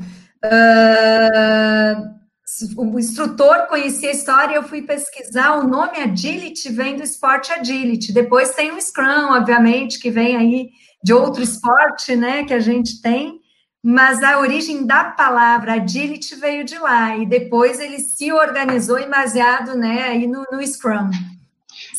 o 2.78 3.00
instrutor 3.00 3.68
conhecia 3.68 4.10
a 4.10 4.14
história, 4.14 4.56
eu 4.56 4.64
fui 4.64 4.82
pesquisar, 4.82 5.58
o 5.58 5.68
nome 5.68 5.98
Agility 5.98 6.70
vem 6.72 6.98
do 6.98 7.04
esporte 7.04 7.54
Agility. 7.54 8.12
Depois 8.12 8.52
tem 8.52 8.72
o 8.72 8.82
Scrum, 8.82 9.34
obviamente, 9.34 10.00
que 10.00 10.12
vem 10.12 10.36
aí 10.36 10.70
de 11.02 11.14
outro 11.14 11.42
esporte, 11.42 12.14
né, 12.16 12.44
que 12.44 12.54
a 12.54 12.60
gente 12.60 13.02
tem 13.02 13.40
mas 13.88 14.24
a 14.24 14.40
origem 14.40 14.84
da 14.84 15.04
palavra 15.04 15.74
agility 15.74 16.34
veio 16.38 16.66
de 16.66 16.76
lá, 16.80 17.16
e 17.18 17.24
depois 17.24 17.80
ele 17.80 18.00
se 18.00 18.32
organizou 18.32 18.98
e 18.98 19.08
baseado 19.08 19.78
né, 19.78 20.06
aí 20.08 20.26
no, 20.26 20.44
no 20.52 20.66
Scrum. 20.66 21.12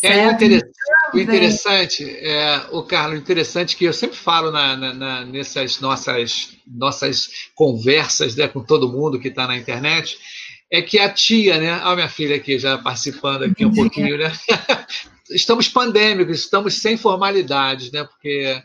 É 0.02 0.24
interessante, 0.24 0.72
o 1.14 1.18
interessante, 1.20 2.04
é, 2.04 2.66
o 2.72 2.82
Carlos, 2.82 3.20
interessante 3.20 3.76
que 3.76 3.84
eu 3.84 3.92
sempre 3.92 4.16
falo 4.16 4.50
na, 4.50 4.76
na, 4.76 4.94
na, 4.94 5.24
nessas 5.26 5.78
nossas, 5.78 6.56
nossas 6.66 7.30
conversas 7.54 8.34
né, 8.34 8.48
com 8.48 8.64
todo 8.64 8.90
mundo 8.90 9.20
que 9.20 9.28
está 9.28 9.46
na 9.46 9.56
internet, 9.56 10.18
é 10.68 10.82
que 10.82 10.98
a 10.98 11.08
tia, 11.08 11.60
né? 11.60 11.80
Olha 11.84 11.94
minha 11.94 12.08
filha 12.08 12.34
aqui 12.34 12.58
já 12.58 12.76
participando 12.78 13.44
aqui 13.44 13.64
um 13.64 13.70
pouquinho, 13.72 14.18
né? 14.18 14.32
estamos 15.30 15.68
pandêmicos, 15.68 16.40
estamos 16.40 16.74
sem 16.74 16.96
formalidades, 16.96 17.92
né? 17.92 18.02
Porque 18.02 18.60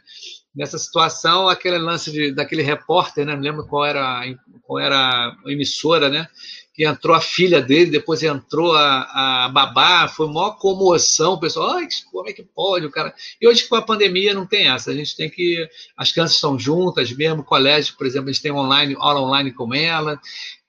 nessa 0.53 0.77
situação, 0.77 1.47
aquele 1.47 1.77
lance 1.77 2.11
de, 2.11 2.31
daquele 2.31 2.61
repórter, 2.61 3.25
né? 3.25 3.35
Não 3.35 3.41
lembro 3.41 3.65
qual 3.65 3.85
era, 3.85 4.23
qual 4.63 4.79
era 4.79 4.97
a 5.45 5.51
emissora, 5.51 6.09
né? 6.09 6.27
Que 6.73 6.85
entrou 6.85 7.15
a 7.15 7.21
filha 7.21 7.61
dele, 7.61 7.91
depois 7.91 8.21
entrou 8.21 8.73
a, 8.75 9.45
a 9.45 9.49
babá, 9.49 10.07
foi 10.07 10.25
uma 10.25 10.53
comoção, 10.55 11.33
o 11.33 11.39
pessoal, 11.39 11.77
Ai, 11.77 11.87
como 12.11 12.29
é 12.29 12.33
que 12.33 12.43
pode, 12.43 12.85
o 12.85 12.91
cara. 12.91 13.13
E 13.41 13.47
hoje 13.47 13.67
com 13.67 13.75
a 13.75 13.81
pandemia 13.81 14.33
não 14.33 14.45
tem 14.45 14.67
essa, 14.67 14.91
a 14.91 14.93
gente 14.93 15.15
tem 15.15 15.29
que. 15.29 15.67
As 15.95 16.11
crianças 16.11 16.35
estão 16.35 16.59
juntas 16.59 17.11
mesmo, 17.11 17.43
colégio, 17.43 17.95
por 17.97 18.05
exemplo, 18.05 18.29
a 18.29 18.33
gente 18.33 18.41
tem 18.41 18.51
online, 18.51 18.95
aula 18.99 19.21
online 19.21 19.53
com 19.53 19.73
ela. 19.73 20.19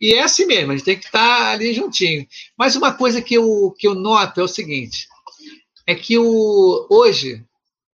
E 0.01 0.15
é 0.15 0.23
assim 0.23 0.47
mesmo, 0.47 0.73
a 0.73 0.77
gente 0.77 0.85
tem 0.85 0.99
que 0.99 1.07
estar 1.07 1.53
ali 1.53 1.73
juntinho. 1.73 2.27
Mas 2.57 2.77
uma 2.77 2.93
coisa 2.93 3.21
que 3.21 3.35
eu, 3.35 3.75
que 3.77 3.87
eu 3.87 3.95
noto 3.95 4.41
é 4.41 4.45
o 4.45 4.49
seguinte: 4.49 5.09
é 5.87 5.95
que 5.95 6.19
o, 6.19 6.87
hoje 6.91 7.45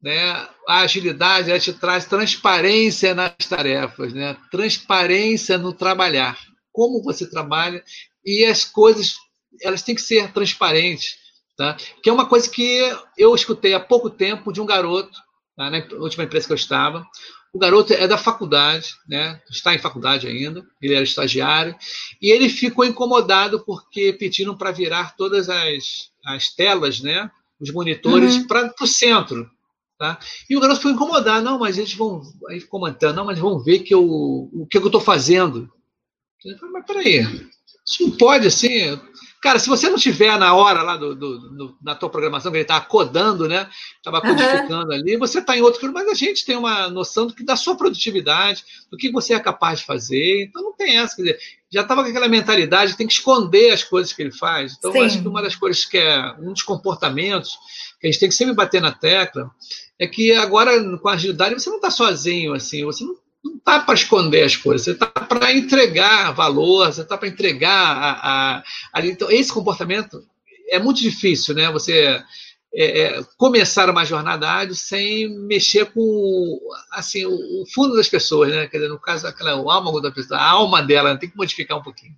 né, 0.02 0.48
a 0.68 0.80
agilidade 0.80 1.50
ela 1.50 1.58
te 1.58 1.72
traz 1.72 2.04
transparência 2.04 3.14
nas 3.14 3.34
tarefas, 3.48 4.12
né, 4.12 4.36
transparência 4.50 5.58
no 5.58 5.72
trabalhar, 5.72 6.38
como 6.72 7.02
você 7.02 7.28
trabalha 7.28 7.82
e 8.24 8.44
as 8.44 8.64
coisas 8.64 9.16
elas 9.62 9.82
têm 9.82 9.94
que 9.94 10.02
ser 10.02 10.32
transparentes, 10.32 11.16
tá? 11.56 11.76
Que 12.02 12.10
é 12.10 12.12
uma 12.12 12.26
coisa 12.26 12.48
que 12.48 12.80
eu 13.16 13.34
escutei 13.34 13.74
há 13.74 13.80
pouco 13.80 14.10
tempo 14.10 14.52
de 14.52 14.60
um 14.60 14.66
garoto 14.66 15.18
tá, 15.56 15.70
na 15.70 15.78
última 15.98 16.24
empresa 16.24 16.46
que 16.46 16.52
eu 16.52 16.56
estava. 16.56 17.06
O 17.52 17.58
garoto 17.58 17.92
é 17.94 18.06
da 18.06 18.18
faculdade, 18.18 18.94
né? 19.08 19.40
Está 19.50 19.74
em 19.74 19.78
faculdade 19.78 20.26
ainda. 20.26 20.62
Ele 20.80 20.94
era 20.94 21.02
estagiário 21.02 21.74
e 22.20 22.30
ele 22.30 22.48
ficou 22.48 22.84
incomodado 22.84 23.64
porque 23.64 24.12
pediram 24.12 24.56
para 24.56 24.72
virar 24.72 25.16
todas 25.16 25.48
as, 25.48 26.10
as 26.24 26.54
telas, 26.54 27.00
né? 27.00 27.30
Os 27.58 27.72
monitores 27.72 28.34
uhum. 28.34 28.46
para 28.46 28.74
o 28.78 28.86
centro, 28.86 29.50
Tá? 29.98 30.18
E 30.48 30.56
o 30.56 30.60
garoto 30.60 30.82
foi 30.82 30.92
incomodar, 30.92 31.40
não, 31.40 31.58
mas 31.58 31.78
eles 31.78 31.94
vão, 31.94 32.20
aí 32.50 32.60
comentando, 32.60 33.16
não, 33.16 33.24
mas 33.24 33.38
vão 33.38 33.58
ver 33.58 33.78
que 33.78 33.94
eu, 33.94 34.04
o 34.04 34.66
que 34.70 34.76
eu 34.76 34.84
estou 34.84 35.00
fazendo. 35.00 35.72
Eu 36.44 36.58
falei, 36.58 36.72
mas 36.74 36.86
peraí, 36.86 37.48
isso 37.86 38.02
não 38.02 38.10
pode 38.10 38.46
assim. 38.46 39.00
Cara, 39.42 39.58
se 39.58 39.68
você 39.68 39.88
não 39.88 39.96
tiver 39.96 40.36
na 40.38 40.54
hora 40.54 40.82
lá 40.82 40.96
do, 40.96 41.14
do, 41.14 41.38
do 41.50 41.78
na 41.80 41.94
tua 41.94 42.10
programação, 42.10 42.50
que 42.50 42.58
ele 42.58 42.62
está 42.62 42.80
codando, 42.80 43.48
né? 43.48 43.68
Estava 43.96 44.20
codificando 44.20 44.88
uhum. 44.88 44.92
ali, 44.92 45.16
você 45.16 45.38
está 45.38 45.56
em 45.56 45.60
outro 45.60 45.92
mas 45.92 46.08
a 46.08 46.14
gente 46.14 46.44
tem 46.44 46.56
uma 46.56 46.90
noção 46.90 47.26
do 47.28 47.34
que 47.34 47.44
da 47.44 47.54
sua 47.54 47.76
produtividade, 47.76 48.64
do 48.90 48.96
que 48.96 49.12
você 49.12 49.34
é 49.34 49.40
capaz 49.40 49.78
de 49.78 49.86
fazer. 49.86 50.44
Então 50.44 50.62
não 50.62 50.72
tem 50.72 50.98
essa, 50.98 51.14
quer 51.14 51.22
dizer, 51.22 51.38
já 51.70 51.82
estava 51.82 52.02
com 52.02 52.10
aquela 52.10 52.28
mentalidade, 52.28 52.96
tem 52.96 53.06
que 53.06 53.12
esconder 53.12 53.72
as 53.72 53.84
coisas 53.84 54.12
que 54.12 54.20
ele 54.20 54.32
faz. 54.32 54.74
Então, 54.76 54.90
acho 55.02 55.22
que 55.22 55.28
uma 55.28 55.42
das 55.42 55.54
coisas 55.54 55.84
que 55.84 55.98
é 55.98 56.34
um 56.40 56.52
dos 56.52 56.62
comportamentos 56.62 57.56
que 58.00 58.08
a 58.08 58.10
gente 58.10 58.20
tem 58.20 58.28
que 58.28 58.34
sempre 58.34 58.54
bater 58.54 58.80
na 58.80 58.90
tecla 58.90 59.50
é 59.98 60.06
que 60.06 60.32
agora, 60.32 60.72
com 60.98 61.08
a 61.08 61.14
agilidade, 61.14 61.54
você 61.54 61.70
não 61.70 61.76
está 61.76 61.90
sozinho, 61.90 62.52
assim, 62.52 62.84
você 62.84 63.04
não 63.04 63.16
está 63.56 63.80
para 63.80 63.94
esconder 63.94 64.42
as 64.42 64.56
coisas, 64.56 64.84
você 64.84 64.90
está 64.92 65.06
para 65.06 65.52
entregar 65.52 66.32
valor, 66.32 66.86
você 66.86 67.02
está 67.02 67.16
para 67.16 67.28
entregar 67.28 67.96
a, 67.96 68.10
a, 68.56 68.62
a, 68.92 69.06
Então, 69.06 69.30
esse 69.30 69.52
comportamento 69.52 70.22
é 70.68 70.78
muito 70.78 71.00
difícil, 71.00 71.54
né? 71.54 71.70
Você 71.70 72.22
é, 72.74 73.00
é, 73.00 73.24
começar 73.38 73.88
uma 73.88 74.04
jornada 74.04 74.50
ágil 74.50 74.74
sem 74.74 75.28
mexer 75.28 75.86
com 75.86 76.60
assim, 76.92 77.24
o, 77.24 77.32
o, 77.32 77.64
fundo 77.72 77.96
das 77.96 78.08
pessoas, 78.08 78.50
né? 78.50 78.66
Quer 78.66 78.78
dizer, 78.78 78.88
no 78.90 79.00
caso, 79.00 79.26
aquela, 79.26 79.56
o 79.56 79.70
âmago 79.70 80.00
da 80.00 80.10
pessoa, 80.10 80.38
a 80.38 80.50
alma 80.50 80.82
dela, 80.82 81.14
né? 81.14 81.18
tem 81.18 81.30
que 81.30 81.36
modificar 81.36 81.78
um 81.78 81.82
pouquinho. 81.82 82.14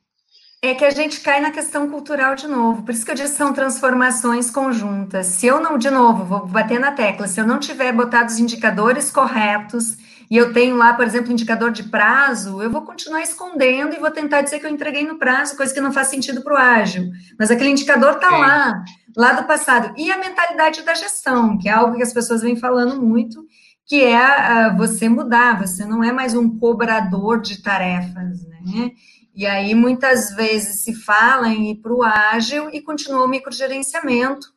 É 0.60 0.74
que 0.74 0.84
a 0.84 0.90
gente 0.90 1.20
cai 1.20 1.40
na 1.40 1.52
questão 1.52 1.88
cultural 1.88 2.34
de 2.34 2.48
novo. 2.48 2.82
Por 2.82 2.92
isso 2.92 3.04
que 3.04 3.12
eu 3.12 3.14
disse 3.14 3.30
que 3.30 3.38
são 3.38 3.52
transformações 3.52 4.50
conjuntas. 4.50 5.26
Se 5.26 5.46
eu 5.46 5.60
não, 5.60 5.78
de 5.78 5.88
novo, 5.88 6.24
vou 6.24 6.46
bater 6.46 6.80
na 6.80 6.90
tecla, 6.90 7.28
se 7.28 7.40
eu 7.40 7.46
não 7.46 7.60
tiver 7.60 7.92
botado 7.92 8.28
os 8.28 8.40
indicadores 8.40 9.08
corretos 9.08 9.96
e 10.28 10.36
eu 10.36 10.52
tenho 10.52 10.74
lá, 10.74 10.94
por 10.94 11.06
exemplo, 11.06 11.30
indicador 11.30 11.70
de 11.70 11.84
prazo, 11.84 12.60
eu 12.60 12.68
vou 12.68 12.82
continuar 12.82 13.22
escondendo 13.22 13.94
e 13.94 14.00
vou 14.00 14.10
tentar 14.10 14.42
dizer 14.42 14.58
que 14.58 14.66
eu 14.66 14.70
entreguei 14.70 15.06
no 15.06 15.16
prazo, 15.16 15.56
coisa 15.56 15.72
que 15.72 15.80
não 15.80 15.92
faz 15.92 16.08
sentido 16.08 16.42
para 16.42 16.54
o 16.54 16.56
ágil. 16.56 17.08
Mas 17.38 17.52
aquele 17.52 17.70
indicador 17.70 18.14
está 18.14 18.28
lá, 18.28 18.84
lá 19.16 19.32
do 19.34 19.46
passado. 19.46 19.94
E 19.96 20.10
a 20.10 20.18
mentalidade 20.18 20.82
da 20.82 20.92
gestão, 20.92 21.56
que 21.56 21.68
é 21.68 21.72
algo 21.72 21.96
que 21.96 22.02
as 22.02 22.12
pessoas 22.12 22.42
vêm 22.42 22.56
falando 22.56 23.00
muito, 23.00 23.44
que 23.86 24.02
é 24.02 24.70
uh, 24.70 24.76
você 24.76 25.08
mudar, 25.08 25.56
você 25.56 25.86
não 25.86 26.02
é 26.02 26.10
mais 26.10 26.34
um 26.34 26.58
cobrador 26.58 27.40
de 27.40 27.62
tarefas, 27.62 28.44
né? 28.44 28.90
E 29.38 29.46
aí, 29.46 29.72
muitas 29.72 30.34
vezes, 30.34 30.82
se 30.82 30.92
fala 30.92 31.46
em 31.46 31.70
ir 31.70 31.76
para 31.76 31.92
o 31.92 32.02
ágil 32.02 32.70
e 32.72 32.80
continua 32.80 33.24
o 33.24 33.28
microgerenciamento, 33.28 34.48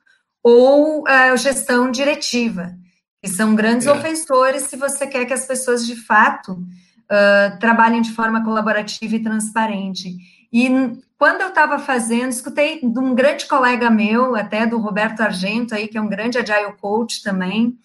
ou 0.42 1.04
uh, 1.04 1.38
gestão 1.38 1.92
diretiva, 1.92 2.74
que 3.22 3.30
são 3.30 3.54
grandes 3.54 3.86
é. 3.86 3.92
ofensores 3.92 4.64
se 4.64 4.76
você 4.76 5.06
quer 5.06 5.26
que 5.26 5.34
as 5.34 5.46
pessoas 5.46 5.86
de 5.86 5.96
fato 5.96 6.54
uh, 6.54 7.60
trabalhem 7.60 8.02
de 8.02 8.12
forma 8.12 8.44
colaborativa 8.44 9.16
e 9.16 9.22
transparente. 9.22 10.18
E 10.52 10.68
quando 11.16 11.42
eu 11.42 11.50
estava 11.50 11.78
fazendo, 11.78 12.32
escutei 12.32 12.80
de 12.82 13.00
um 13.00 13.14
grande 13.14 13.46
colega 13.46 13.88
meu, 13.88 14.36
até 14.36 14.66
do 14.66 14.80
Roberto 14.80 15.22
Argento, 15.22 15.76
aí, 15.76 15.88
que 15.88 16.00
é 16.00 16.02
um 16.02 16.10
grande 16.10 16.40
agile 16.40 16.74
coach 16.82 17.22
também, 17.22 17.78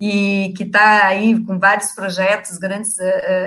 e 0.00 0.52
que 0.56 0.64
está 0.64 1.06
aí 1.06 1.40
com 1.44 1.56
vários 1.56 1.92
projetos, 1.92 2.58
grandes, 2.58 2.96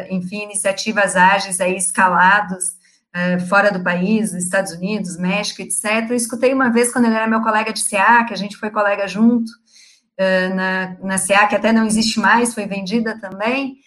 enfim, 0.10 0.44
iniciativas 0.44 1.18
ágeis 1.18 1.60
aí 1.60 1.76
escalados 1.76 2.85
uh, 3.16 3.40
fora 3.48 3.72
do 3.72 3.82
país, 3.82 4.34
Estados 4.34 4.74
Unidos, 4.74 5.18
México, 5.18 5.62
etc. 5.62 6.10
Eu 6.10 6.16
escutei 6.16 6.54
uma 6.54 6.70
vez 6.70 6.92
quando 6.92 7.06
ele 7.06 7.16
era 7.16 7.28
meu 7.28 7.42
colega 7.42 7.72
de 7.72 7.84
CA, 7.84 8.24
que 8.26 8.34
a 8.34 8.38
gente 8.38 8.58
foi 8.58 8.70
colega 8.70 9.08
junto 9.08 9.50
uh, 9.50 10.56
na, 10.56 10.98
na 11.02 11.18
CA, 11.18 11.48
que 11.48 11.56
até 11.56 11.72
não 11.72 11.86
existe 11.86 12.20
mais, 12.20 12.54
foi 12.54 12.66
vendida 12.66 13.20
também, 13.20 13.78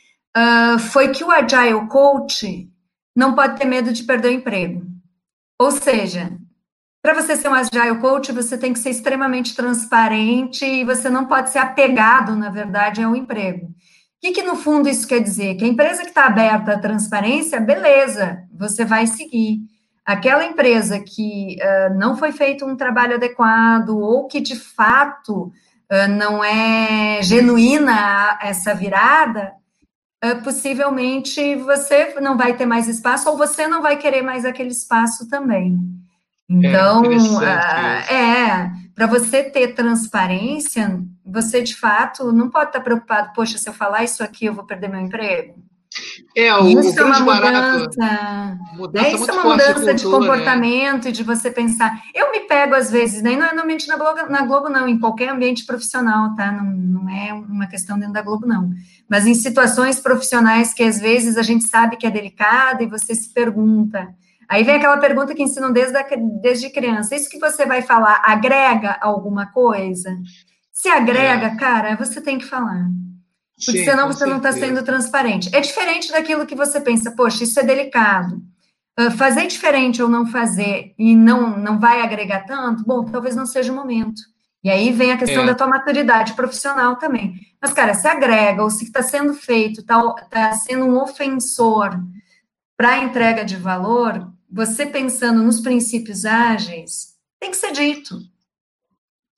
foi 0.92 1.08
que 1.08 1.24
o 1.24 1.32
Agile 1.32 1.88
Coach 1.88 2.70
não 3.16 3.34
pode 3.34 3.58
ter 3.58 3.64
medo 3.64 3.92
de 3.92 4.04
perder 4.04 4.28
o 4.28 4.32
emprego. 4.32 4.86
Ou 5.60 5.72
seja, 5.72 6.38
para 7.02 7.14
você 7.14 7.36
ser 7.36 7.48
um 7.48 7.54
agile 7.54 7.98
coach, 8.00 8.32
você 8.32 8.58
tem 8.58 8.72
que 8.72 8.78
ser 8.78 8.90
extremamente 8.90 9.54
transparente 9.54 10.64
e 10.64 10.84
você 10.84 11.08
não 11.08 11.26
pode 11.26 11.50
ser 11.50 11.58
apegado, 11.58 12.36
na 12.36 12.50
verdade, 12.50 13.02
ao 13.02 13.16
emprego. 13.16 13.74
O 14.18 14.20
que, 14.20 14.32
que 14.32 14.42
no 14.42 14.56
fundo 14.56 14.88
isso 14.88 15.06
quer 15.06 15.20
dizer? 15.20 15.54
Que 15.54 15.64
a 15.64 15.68
empresa 15.68 16.02
que 16.02 16.08
está 16.08 16.26
aberta 16.26 16.72
à 16.72 16.78
transparência, 16.78 17.60
beleza, 17.60 18.42
você 18.52 18.84
vai 18.84 19.06
seguir. 19.06 19.60
Aquela 20.04 20.44
empresa 20.44 20.98
que 20.98 21.56
uh, 21.60 21.94
não 21.96 22.16
foi 22.16 22.32
feito 22.32 22.66
um 22.66 22.76
trabalho 22.76 23.14
adequado 23.14 23.90
ou 23.90 24.26
que 24.26 24.40
de 24.40 24.56
fato 24.56 25.52
uh, 25.92 26.08
não 26.08 26.42
é 26.42 27.22
genuína 27.22 28.36
essa 28.42 28.74
virada, 28.74 29.52
uh, 30.24 30.42
possivelmente 30.42 31.54
você 31.54 32.18
não 32.20 32.36
vai 32.36 32.56
ter 32.56 32.66
mais 32.66 32.88
espaço 32.88 33.30
ou 33.30 33.36
você 33.36 33.68
não 33.68 33.80
vai 33.80 33.98
querer 33.98 34.22
mais 34.22 34.44
aquele 34.44 34.70
espaço 34.70 35.28
também. 35.28 35.78
Então, 36.48 37.02
é, 37.42 38.14
é 38.14 38.70
para 38.94 39.06
você 39.06 39.44
ter 39.44 39.74
transparência, 39.74 41.00
você 41.24 41.62
de 41.62 41.76
fato 41.76 42.32
não 42.32 42.48
pode 42.48 42.70
estar 42.70 42.80
preocupado, 42.80 43.32
poxa, 43.34 43.58
se 43.58 43.68
eu 43.68 43.72
falar 43.72 44.02
isso 44.02 44.24
aqui, 44.24 44.46
eu 44.46 44.54
vou 44.54 44.64
perder 44.64 44.88
meu 44.88 45.00
emprego. 45.00 45.54
É, 46.36 46.54
o, 46.54 46.68
isso 46.68 46.96
o 46.96 47.00
é 47.00 47.04
uma 47.04 47.20
mudança. 47.20 48.58
mudança 48.74 49.06
é, 49.06 49.14
isso 49.14 49.30
é 49.30 49.34
uma 49.34 49.44
mudança 49.44 49.72
de, 49.72 49.74
cultura, 49.74 49.94
de 49.94 50.04
né? 50.04 50.10
comportamento 50.10 51.04
né? 51.04 51.10
e 51.10 51.12
de 51.12 51.22
você 51.22 51.50
pensar. 51.50 52.02
Eu 52.14 52.30
me 52.30 52.40
pego 52.40 52.74
às 52.74 52.90
vezes, 52.90 53.22
nem 53.22 53.36
né? 53.36 53.50
não 53.54 53.64
é 53.64 53.76
na 53.86 53.96
Globo, 53.96 54.30
na 54.30 54.42
Globo, 54.42 54.68
não, 54.68 54.88
em 54.88 54.98
qualquer 54.98 55.30
ambiente 55.30 55.64
profissional, 55.64 56.34
tá? 56.34 56.52
Não, 56.52 56.64
não 56.64 57.08
é 57.08 57.32
uma 57.32 57.66
questão 57.66 57.98
dentro 57.98 58.14
da 58.14 58.22
Globo, 58.22 58.46
não. 58.46 58.70
Mas 59.08 59.26
em 59.26 59.34
situações 59.34 59.98
profissionais 59.98 60.74
que 60.74 60.82
às 60.82 61.00
vezes 61.00 61.36
a 61.36 61.42
gente 61.42 61.64
sabe 61.64 61.96
que 61.96 62.06
é 62.06 62.10
delicada 62.10 62.82
e 62.82 62.86
você 62.86 63.14
se 63.14 63.32
pergunta 63.32 64.08
Aí 64.48 64.64
vem 64.64 64.76
aquela 64.76 64.96
pergunta 64.98 65.34
que 65.34 65.42
ensinam 65.42 65.70
desde, 65.70 65.96
a, 65.96 66.06
desde 66.40 66.70
criança: 66.70 67.14
isso 67.14 67.28
que 67.28 67.38
você 67.38 67.66
vai 67.66 67.82
falar 67.82 68.22
agrega 68.24 68.96
alguma 69.00 69.46
coisa? 69.52 70.16
Se 70.72 70.88
agrega, 70.88 71.48
é. 71.48 71.56
cara, 71.56 71.96
você 71.96 72.20
tem 72.20 72.38
que 72.38 72.46
falar. 72.46 72.86
Porque 73.56 73.80
Sim, 73.80 73.84
senão 73.84 74.06
você 74.06 74.20
certeza. 74.20 74.26
não 74.26 74.36
está 74.36 74.52
sendo 74.52 74.84
transparente. 74.84 75.50
É 75.54 75.60
diferente 75.60 76.12
daquilo 76.12 76.46
que 76.46 76.54
você 76.54 76.80
pensa, 76.80 77.10
poxa, 77.10 77.42
isso 77.42 77.58
é 77.58 77.64
delicado. 77.64 78.40
Uh, 78.98 79.10
fazer 79.10 79.46
diferente 79.48 80.02
ou 80.02 80.08
não 80.08 80.26
fazer 80.26 80.94
e 80.96 81.14
não, 81.16 81.56
não 81.56 81.78
vai 81.78 82.00
agregar 82.00 82.46
tanto, 82.46 82.84
bom, 82.84 83.04
talvez 83.04 83.34
não 83.34 83.46
seja 83.46 83.72
o 83.72 83.76
momento. 83.76 84.20
E 84.62 84.70
aí 84.70 84.92
vem 84.92 85.12
a 85.12 85.16
questão 85.16 85.42
é. 85.42 85.46
da 85.46 85.54
tua 85.54 85.66
maturidade 85.66 86.34
profissional 86.34 86.96
também. 86.96 87.34
Mas, 87.60 87.72
cara, 87.72 87.94
se 87.94 88.06
agrega 88.06 88.62
ou 88.62 88.70
se 88.70 88.84
está 88.84 89.02
sendo 89.02 89.34
feito, 89.34 89.80
está 89.80 90.00
tá 90.30 90.52
sendo 90.52 90.84
um 90.84 91.00
ofensor 91.00 91.98
para 92.76 92.90
a 92.90 92.98
entrega 92.98 93.44
de 93.44 93.56
valor, 93.56 94.32
você 94.50 94.86
pensando 94.86 95.42
nos 95.42 95.60
princípios 95.60 96.24
ágeis, 96.24 97.14
tem 97.40 97.50
que 97.50 97.56
ser 97.56 97.72
dito. 97.72 98.18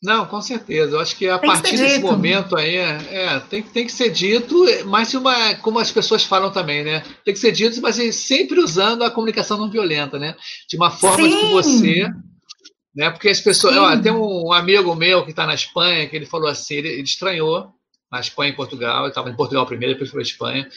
Não, 0.03 0.25
com 0.25 0.41
certeza. 0.41 0.97
Eu 0.97 1.01
acho 1.01 1.15
que 1.15 1.29
a 1.29 1.39
tem 1.39 1.51
partir 1.51 1.71
que 1.73 1.77
desse 1.77 1.97
dito. 1.97 2.07
momento 2.07 2.57
aí, 2.57 2.77
é, 2.77 3.41
tem, 3.51 3.63
tem 3.63 3.85
que 3.85 3.93
ser 3.93 4.11
dito, 4.11 4.65
mas 4.87 5.13
uma, 5.13 5.55
como 5.57 5.79
as 5.79 5.93
pessoas 5.93 6.25
falam 6.25 6.51
também, 6.51 6.83
né? 6.83 7.05
Tem 7.23 7.35
que 7.35 7.41
ser 7.41 7.53
dito, 7.53 7.83
mas 7.83 7.97
sempre 8.15 8.61
usando 8.61 9.03
a 9.03 9.11
comunicação 9.11 9.59
não 9.59 9.71
violenta, 9.71 10.19
né? 10.19 10.35
De 10.67 10.77
uma 10.77 10.91
forma 10.91 11.29
Sim. 11.29 11.39
que 11.39 11.47
você. 11.53 12.09
Né? 12.95 13.11
Porque 13.11 13.29
as 13.29 13.41
pessoas. 13.41 13.77
Ó, 13.77 13.97
tem 13.99 14.11
um 14.11 14.53
amigo 14.53 14.95
meu 14.95 15.23
que 15.23 15.31
está 15.31 15.47
na 15.47 15.55
Espanha 15.55 16.09
que 16.09 16.17
ele 16.17 16.27
falou 16.27 16.49
assim, 16.49 16.77
ele, 16.77 16.89
ele 16.89 17.03
estranhou 17.03 17.71
na 18.11 18.21
Espanha 18.21 18.53
e 18.53 18.57
Portugal, 18.57 19.03
ele 19.03 19.11
estava 19.11 19.31
em 19.31 19.37
Portugal 19.37 19.67
primeiro, 19.67 19.95
depois 19.95 20.11
foi 20.11 20.21
para 20.21 20.27
a 20.27 20.31
Espanha, 20.31 20.69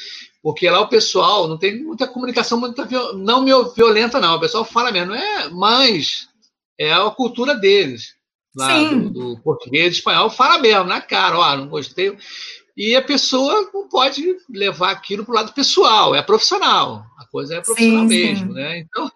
porque 0.44 0.70
lá 0.70 0.82
o 0.82 0.90
pessoal 0.90 1.48
não 1.48 1.58
tem 1.58 1.82
muita 1.82 2.06
comunicação 2.06 2.60
muita, 2.60 2.86
não 3.14 3.46
violenta, 3.74 4.20
não. 4.20 4.36
O 4.36 4.40
pessoal 4.42 4.66
fala 4.66 4.92
mesmo, 4.92 5.14
é, 5.14 5.48
mas 5.48 6.28
é 6.78 6.92
a 6.92 7.10
cultura 7.10 7.56
deles. 7.56 8.16
Lá 8.54 8.84
do, 8.84 9.10
do, 9.10 9.40
português 9.40 9.96
espanhol, 9.96 10.30
fala 10.30 10.60
mesmo, 10.60 10.84
na 10.84 11.00
cara, 11.00 11.40
ó, 11.40 11.56
não 11.56 11.70
gostei. 11.70 12.16
E 12.76 12.94
a 12.94 13.02
pessoa 13.02 13.72
não 13.74 13.88
pode 13.88 14.36
levar 14.50 14.92
aquilo 14.92 15.24
para 15.24 15.32
o 15.32 15.36
lado 15.36 15.54
pessoal, 15.54 16.14
é 16.14 16.22
profissional. 16.22 17.06
A 17.18 17.26
coisa 17.26 17.56
é 17.56 17.62
profissional 17.62 18.08
sim, 18.10 18.10
mesmo, 18.10 18.48
sim. 18.48 18.54
né? 18.54 18.80
Então, 18.80 19.10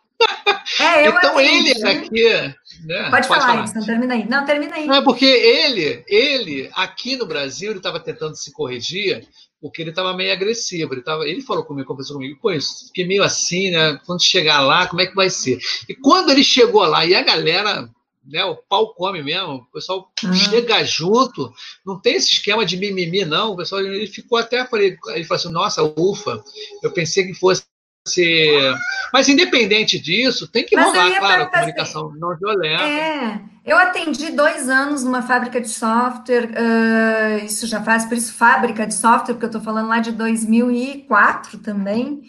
é, 0.79 1.07
então 1.07 1.39
ele 1.39 1.71
aqui. 1.83 2.55
Né? 2.85 3.09
Pode, 3.09 3.27
pode 3.27 3.27
falar, 3.27 3.67
falar. 3.67 3.85
termina 3.85 4.13
aí. 4.13 4.27
Não, 4.27 4.45
termina 4.45 4.75
aí. 4.75 4.85
Não, 4.87 4.95
é 4.95 5.03
porque 5.03 5.25
ele, 5.25 6.03
ele, 6.07 6.69
aqui 6.73 7.15
no 7.15 7.25
Brasil, 7.25 7.71
ele 7.71 7.79
estava 7.79 7.99
tentando 7.99 8.35
se 8.35 8.51
corrigir 8.51 9.27
porque 9.61 9.81
ele 9.81 9.89
estava 9.89 10.13
meio 10.13 10.31
agressivo. 10.31 10.93
Ele, 10.93 11.01
tava, 11.01 11.27
ele 11.27 11.41
falou 11.41 11.63
comigo, 11.63 11.87
conversou 11.87 12.17
comigo, 12.17 12.39
pô, 12.41 12.51
isso, 12.51 12.87
fiquei 12.87 13.05
meio 13.05 13.23
assim, 13.23 13.71
né? 13.71 13.99
Quando 14.05 14.23
chegar 14.23 14.61
lá, 14.61 14.87
como 14.87 15.01
é 15.01 15.07
que 15.07 15.15
vai 15.15 15.29
ser? 15.29 15.59
E 15.89 15.95
quando 15.95 16.31
ele 16.31 16.43
chegou 16.43 16.85
lá, 16.85 17.05
e 17.05 17.15
a 17.15 17.23
galera, 17.23 17.89
né, 18.25 18.43
o 18.45 18.55
pau 18.55 18.93
come 18.93 19.23
mesmo, 19.23 19.55
o 19.55 19.65
pessoal 19.71 20.11
uhum. 20.23 20.33
chega 20.33 20.83
junto, 20.83 21.51
não 21.85 21.99
tem 21.99 22.15
esse 22.15 22.33
esquema 22.33 22.65
de 22.65 22.77
mimimi, 22.77 23.25
não. 23.25 23.53
O 23.53 23.57
pessoal, 23.57 23.81
ele 23.81 24.07
ficou 24.07 24.37
até, 24.37 24.65
falei, 24.65 24.97
ele 25.09 25.23
falou 25.23 25.41
assim, 25.41 25.51
nossa, 25.51 25.83
ufa, 25.83 26.43
eu 26.83 26.91
pensei 26.91 27.25
que 27.25 27.33
fosse 27.33 27.63
ser. 28.09 28.75
Mas 29.13 29.29
independente 29.29 29.99
disso, 29.99 30.47
tem 30.47 30.65
que 30.65 30.75
Mas 30.75 30.85
rolar, 30.85 31.17
claro, 31.17 31.43
a 31.43 31.45
comunicação 31.47 32.09
assim, 32.09 32.19
não 32.19 32.37
violenta. 32.37 32.83
É, 32.83 33.39
eu 33.67 33.77
atendi 33.77 34.31
dois 34.31 34.69
anos 34.69 35.03
numa 35.03 35.21
fábrica 35.21 35.59
de 35.59 35.67
software, 35.67 36.49
uh, 36.51 37.45
isso 37.45 37.67
já 37.67 37.81
faz, 37.81 38.05
por 38.05 38.17
isso 38.17 38.33
fábrica 38.33 38.87
de 38.87 38.93
software, 38.93 39.33
porque 39.33 39.45
eu 39.45 39.49
estou 39.49 39.61
falando 39.61 39.89
lá 39.89 39.99
de 39.99 40.13
2004 40.13 41.59
também, 41.59 42.21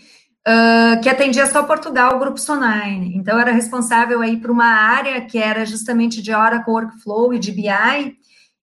uh, 0.47 1.01
que 1.01 1.09
atendia 1.09 1.47
só 1.47 1.63
Portugal, 1.63 2.17
o 2.17 2.19
Grupo 2.19 2.39
Sonine. 2.39 3.17
Então, 3.17 3.35
eu 3.35 3.41
era 3.41 3.53
responsável 3.53 4.21
aí 4.21 4.37
por 4.37 4.51
uma 4.51 4.67
área 4.67 5.21
que 5.21 5.39
era 5.39 5.65
justamente 5.65 6.21
de 6.21 6.35
Oracle 6.35 6.73
Workflow 6.73 7.33
e 7.33 7.39
de 7.39 7.53
BI, 7.53 8.17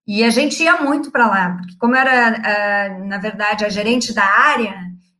e 0.05 0.23
a 0.23 0.29
gente 0.29 0.61
ia 0.61 0.81
muito 0.81 1.11
para 1.11 1.27
lá, 1.27 1.55
porque 1.57 1.75
como 1.79 1.95
era, 1.95 2.99
uh, 2.99 3.07
na 3.07 3.17
verdade, 3.17 3.63
a 3.63 3.69
gerente 3.69 4.13
da 4.13 4.25
área, 4.25 4.75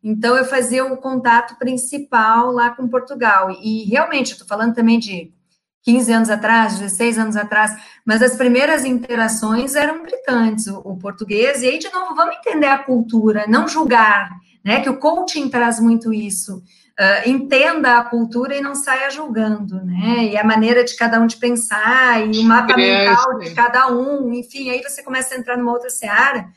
então, 0.07 0.37
eu 0.37 0.45
fazia 0.45 0.85
o 0.85 0.97
contato 0.97 1.57
principal 1.57 2.51
lá 2.51 2.69
com 2.69 2.87
Portugal. 2.87 3.49
E 3.59 3.85
realmente, 3.85 4.33
estou 4.33 4.47
falando 4.47 4.75
também 4.75 4.99
de 4.99 5.33
15 5.81 6.13
anos 6.13 6.29
atrás, 6.29 6.77
16 6.77 7.17
anos 7.17 7.35
atrás, 7.35 7.75
mas 8.05 8.21
as 8.21 8.35
primeiras 8.35 8.85
interações 8.85 9.73
eram 9.73 10.03
gritantes, 10.03 10.67
o, 10.67 10.77
o, 10.85 10.95
português. 10.95 11.63
E 11.63 11.69
aí, 11.69 11.79
de 11.79 11.91
novo, 11.91 12.13
vamos 12.13 12.35
entender 12.35 12.67
a 12.67 12.77
cultura, 12.77 13.45
não 13.47 13.67
julgar, 13.67 14.29
né? 14.63 14.79
Que 14.79 14.91
o 14.91 14.97
coaching 14.99 15.49
traz 15.49 15.79
muito 15.79 16.13
isso. 16.13 16.57
Uh, 16.99 17.27
entenda 17.27 17.97
a 17.97 18.03
cultura 18.03 18.55
e 18.55 18.61
não 18.61 18.75
saia 18.75 19.09
julgando, 19.09 19.83
né? 19.83 20.25
E 20.25 20.37
a 20.37 20.43
maneira 20.43 20.83
de 20.83 20.95
cada 20.95 21.19
um 21.19 21.25
de 21.25 21.37
pensar, 21.37 22.23
e 22.31 22.37
o 22.37 22.43
mapa 22.43 22.73
é, 22.73 22.77
mental 22.77 23.39
de 23.39 23.55
cada 23.55 23.87
um, 23.91 24.31
enfim, 24.31 24.69
aí 24.69 24.83
você 24.83 25.01
começa 25.01 25.33
a 25.33 25.37
entrar 25.39 25.57
numa 25.57 25.71
outra 25.71 25.89
seara 25.89 26.47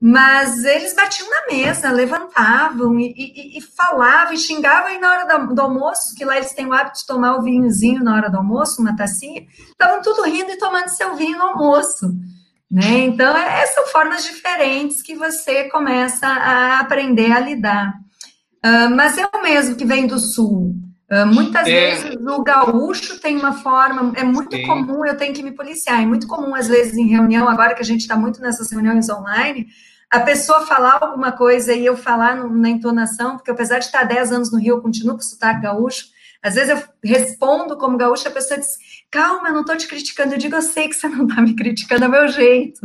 mas 0.00 0.64
eles 0.64 0.94
batiam 0.94 1.28
na 1.28 1.46
mesa, 1.46 1.90
levantavam 1.90 2.98
e, 3.00 3.14
e, 3.16 3.58
e 3.58 3.60
falavam 3.60 4.34
e 4.34 4.38
xingavam, 4.38 4.90
e 4.90 4.98
na 4.98 5.10
hora 5.10 5.38
do, 5.38 5.54
do, 5.54 5.62
almoço, 5.62 6.14
que 6.14 6.24
lá 6.24 6.36
eles 6.36 6.52
têm 6.52 6.66
o 6.66 6.72
hábito 6.72 6.98
de 6.98 7.06
tomar 7.06 7.36
o 7.36 7.42
vinhozinho 7.42 8.04
na 8.04 8.14
hora 8.14 8.30
do 8.30 8.36
almoço, 8.36 8.82
uma 8.82 8.94
tacinha, 8.94 9.46
estavam 9.70 10.02
tudo 10.02 10.22
rindo 10.22 10.50
e 10.50 10.58
tomando 10.58 10.88
seu 10.88 11.16
vinho 11.16 11.38
no 11.38 11.44
almoço. 11.44 12.14
Né? 12.70 12.98
Então, 13.04 13.36
é, 13.36 13.64
são 13.66 13.86
formas 13.86 14.24
diferentes 14.24 15.00
que 15.00 15.14
você 15.14 15.68
começa 15.70 16.26
a 16.26 16.80
aprender 16.80 17.32
a 17.32 17.40
lidar. 17.40 17.94
Uh, 18.64 18.94
mas 18.94 19.16
eu 19.16 19.30
mesmo 19.42 19.76
que 19.76 19.84
venho 19.84 20.08
do 20.08 20.18
Sul, 20.18 20.74
muitas 21.26 21.66
é. 21.66 21.70
vezes 21.70 22.16
o 22.20 22.42
gaúcho 22.42 23.20
tem 23.20 23.36
uma 23.36 23.52
forma, 23.52 24.12
é 24.16 24.24
muito 24.24 24.56
Sim. 24.56 24.66
comum, 24.66 25.04
eu 25.04 25.16
tenho 25.16 25.32
que 25.32 25.42
me 25.42 25.52
policiar, 25.52 26.02
é 26.02 26.06
muito 26.06 26.26
comum 26.26 26.54
às 26.54 26.66
vezes 26.66 26.96
em 26.96 27.06
reunião, 27.06 27.48
agora 27.48 27.74
que 27.74 27.82
a 27.82 27.84
gente 27.84 28.00
está 28.00 28.16
muito 28.16 28.40
nessas 28.40 28.70
reuniões 28.72 29.08
online, 29.08 29.68
a 30.10 30.20
pessoa 30.20 30.66
falar 30.66 30.98
alguma 31.00 31.32
coisa 31.32 31.72
e 31.72 31.84
eu 31.84 31.96
falar 31.96 32.36
na 32.48 32.68
entonação, 32.68 33.36
porque 33.36 33.50
apesar 33.50 33.78
de 33.78 33.86
estar 33.86 34.04
10 34.04 34.32
anos 34.32 34.52
no 34.52 34.58
Rio, 34.58 34.76
eu 34.76 34.80
continuo 34.80 35.14
com 35.14 35.22
sotaque 35.22 35.62
gaúcho, 35.62 36.06
Às 36.42 36.54
vezes 36.54 36.70
eu 36.70 36.82
respondo 37.02 37.76
como 37.76 37.98
gaúcha, 37.98 38.28
a 38.28 38.32
pessoa 38.32 38.58
diz, 38.60 38.78
calma, 39.10 39.48
eu 39.48 39.54
não 39.54 39.62
estou 39.62 39.76
te 39.76 39.88
criticando. 39.88 40.34
Eu 40.34 40.38
digo, 40.38 40.54
eu 40.54 40.62
sei 40.62 40.88
que 40.88 40.94
você 40.94 41.08
não 41.08 41.26
está 41.26 41.40
me 41.42 41.54
criticando, 41.56 42.04
é 42.04 42.08
meu 42.08 42.28
jeito, 42.28 42.80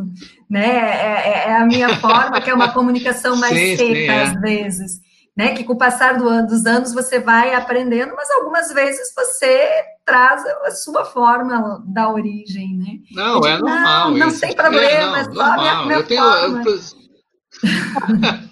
né? 0.49 0.67
É, 0.67 1.29
é, 1.29 1.49
é, 1.49 1.55
a 1.57 1.65
minha 1.65 1.95
forma, 1.97 2.41
que 2.41 2.49
é 2.49 2.53
uma 2.53 2.73
comunicação 2.73 3.35
mais 3.35 3.53
sim, 3.53 3.77
seca 3.77 3.93
sim, 3.93 4.07
é. 4.07 4.23
às 4.23 4.41
vezes. 4.41 5.01
Né, 5.35 5.55
que 5.55 5.63
com 5.63 5.71
o 5.73 5.77
passar 5.77 6.17
do, 6.17 6.45
dos 6.45 6.65
anos 6.65 6.93
você 6.93 7.17
vai 7.17 7.55
aprendendo, 7.55 8.13
mas 8.17 8.29
algumas 8.31 8.73
vezes 8.73 9.13
você 9.15 9.71
traz 10.05 10.45
a 10.65 10.71
sua 10.71 11.05
forma 11.05 11.81
da 11.87 12.11
origem, 12.11 12.75
né? 12.77 12.99
Não, 13.11 13.35
digo, 13.35 13.47
é 13.47 13.57
normal. 13.57 14.11
Não, 14.11 14.17
não 14.27 14.39
tem 14.39 14.53
problema, 14.53 14.89
é, 14.89 15.05
não, 15.05 15.15
é 15.15 15.23
só 15.23 15.29
normal. 15.29 15.57
minha, 15.57 15.85
minha 15.85 15.97
eu 15.99 16.05
tenho, 16.05 16.21
forma. 16.21 16.63
Eu, 16.65 18.51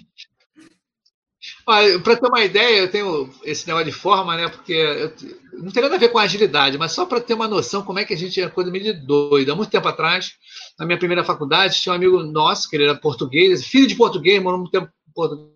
Para 2.02 2.16
ter 2.16 2.26
uma 2.26 2.42
ideia, 2.42 2.80
eu 2.80 2.90
tenho 2.90 3.30
esse 3.44 3.66
negócio 3.66 3.86
de 3.86 3.92
forma, 3.92 4.36
né? 4.36 4.48
Porque 4.48 4.72
eu, 4.72 5.12
não 5.52 5.70
tem 5.70 5.82
nada 5.82 5.94
a 5.94 5.98
ver 5.98 6.08
com 6.08 6.18
agilidade, 6.18 6.76
mas 6.76 6.92
só 6.92 7.06
para 7.06 7.20
ter 7.20 7.34
uma 7.34 7.46
noção 7.46 7.82
como 7.82 7.98
é 7.98 8.04
que 8.04 8.12
a 8.12 8.16
gente 8.16 8.40
é 8.40 8.48
coisa 8.48 8.70
meio 8.70 8.84
de 8.84 8.92
doida. 8.92 9.52
Há 9.52 9.54
muito 9.56 9.70
tempo 9.70 9.86
atrás, 9.86 10.32
na 10.78 10.84
minha 10.84 10.98
primeira 10.98 11.24
faculdade, 11.24 11.80
tinha 11.80 11.92
um 11.92 11.96
amigo 11.96 12.22
nosso, 12.24 12.68
que 12.68 12.76
ele 12.76 12.84
era 12.84 12.96
português, 12.96 13.64
filho 13.64 13.86
de 13.86 13.94
português, 13.94 14.42
morou 14.42 14.58
muito 14.58 14.72
tempo 14.72 14.86
em 14.86 15.12
Portugal. 15.12 15.49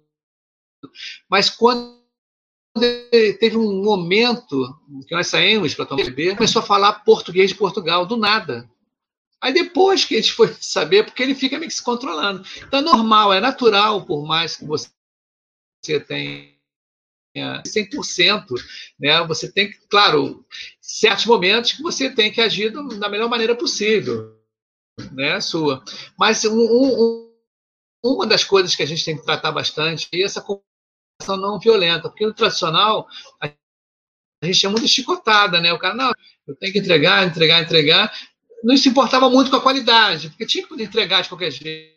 Mas 1.28 1.50
quando 1.50 2.04
teve 3.38 3.56
um 3.56 3.82
momento 3.82 4.76
que 5.06 5.14
nós 5.14 5.28
saímos 5.28 5.74
para 5.74 5.86
tomar 5.86 6.04
bebê, 6.04 6.34
começou 6.34 6.60
a 6.60 6.64
falar 6.64 7.04
português 7.04 7.50
de 7.50 7.56
Portugal, 7.56 8.04
do 8.04 8.16
nada. 8.16 8.68
Aí 9.40 9.52
depois 9.52 10.04
que 10.04 10.14
a 10.16 10.20
gente 10.20 10.32
foi 10.32 10.48
saber, 10.60 11.04
porque 11.04 11.22
ele 11.22 11.34
fica 11.34 11.58
meio 11.58 11.68
que 11.68 11.76
se 11.76 11.82
controlando. 11.82 12.44
Então 12.66 12.80
é 12.80 12.82
normal, 12.82 13.32
é 13.32 13.40
natural, 13.40 14.04
por 14.04 14.26
mais 14.26 14.56
que 14.56 14.64
você 14.64 14.90
tenha 16.08 16.54
100%, 17.36 18.46
né? 18.98 19.24
Você 19.26 19.52
tem 19.52 19.70
que, 19.70 19.78
claro, 19.88 20.44
certos 20.80 21.26
momentos 21.26 21.72
que 21.72 21.82
você 21.82 22.10
tem 22.10 22.32
que 22.32 22.40
agir 22.40 22.70
da 22.70 23.08
melhor 23.08 23.28
maneira 23.28 23.54
possível, 23.54 24.36
né? 25.12 25.40
Sua. 25.40 25.84
Mas 26.18 26.44
um, 26.44 26.58
um, 26.58 27.32
uma 28.02 28.26
das 28.26 28.42
coisas 28.42 28.74
que 28.74 28.82
a 28.82 28.86
gente 28.86 29.04
tem 29.04 29.16
que 29.16 29.24
tratar 29.24 29.52
bastante 29.52 30.08
é 30.12 30.22
essa 30.22 30.40
comunicação 30.40 30.73
não 31.28 31.58
violenta, 31.58 32.08
porque 32.08 32.26
no 32.26 32.34
tradicional 32.34 33.06
a 33.40 33.50
gente 34.42 34.66
é 34.66 34.68
muito 34.68 34.88
chicotada, 34.88 35.60
né? 35.60 35.72
O 35.72 35.78
cara, 35.78 35.94
não, 35.94 36.12
eu 36.46 36.54
tenho 36.56 36.72
que 36.72 36.78
entregar, 36.78 37.26
entregar, 37.26 37.62
entregar. 37.62 38.12
Não 38.62 38.76
se 38.76 38.88
importava 38.88 39.28
muito 39.30 39.50
com 39.50 39.56
a 39.56 39.62
qualidade, 39.62 40.28
porque 40.30 40.46
tinha 40.46 40.66
que 40.66 40.82
entregar 40.82 41.22
de 41.22 41.28
qualquer 41.28 41.50
jeito 41.50 41.94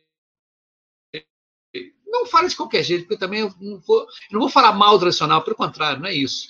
não 2.17 2.25
fala 2.25 2.47
de 2.47 2.55
qualquer 2.55 2.83
jeito, 2.83 3.03
porque 3.03 3.19
também 3.19 3.41
eu 3.41 3.53
não 3.59 3.79
vou, 3.79 4.01
eu 4.01 4.07
não 4.31 4.39
vou 4.39 4.49
falar 4.49 4.71
mal 4.73 4.93
do 4.93 5.01
tradicional, 5.01 5.43
pelo 5.43 5.55
contrário, 5.55 5.99
não 5.99 6.07
é 6.07 6.13
isso. 6.13 6.47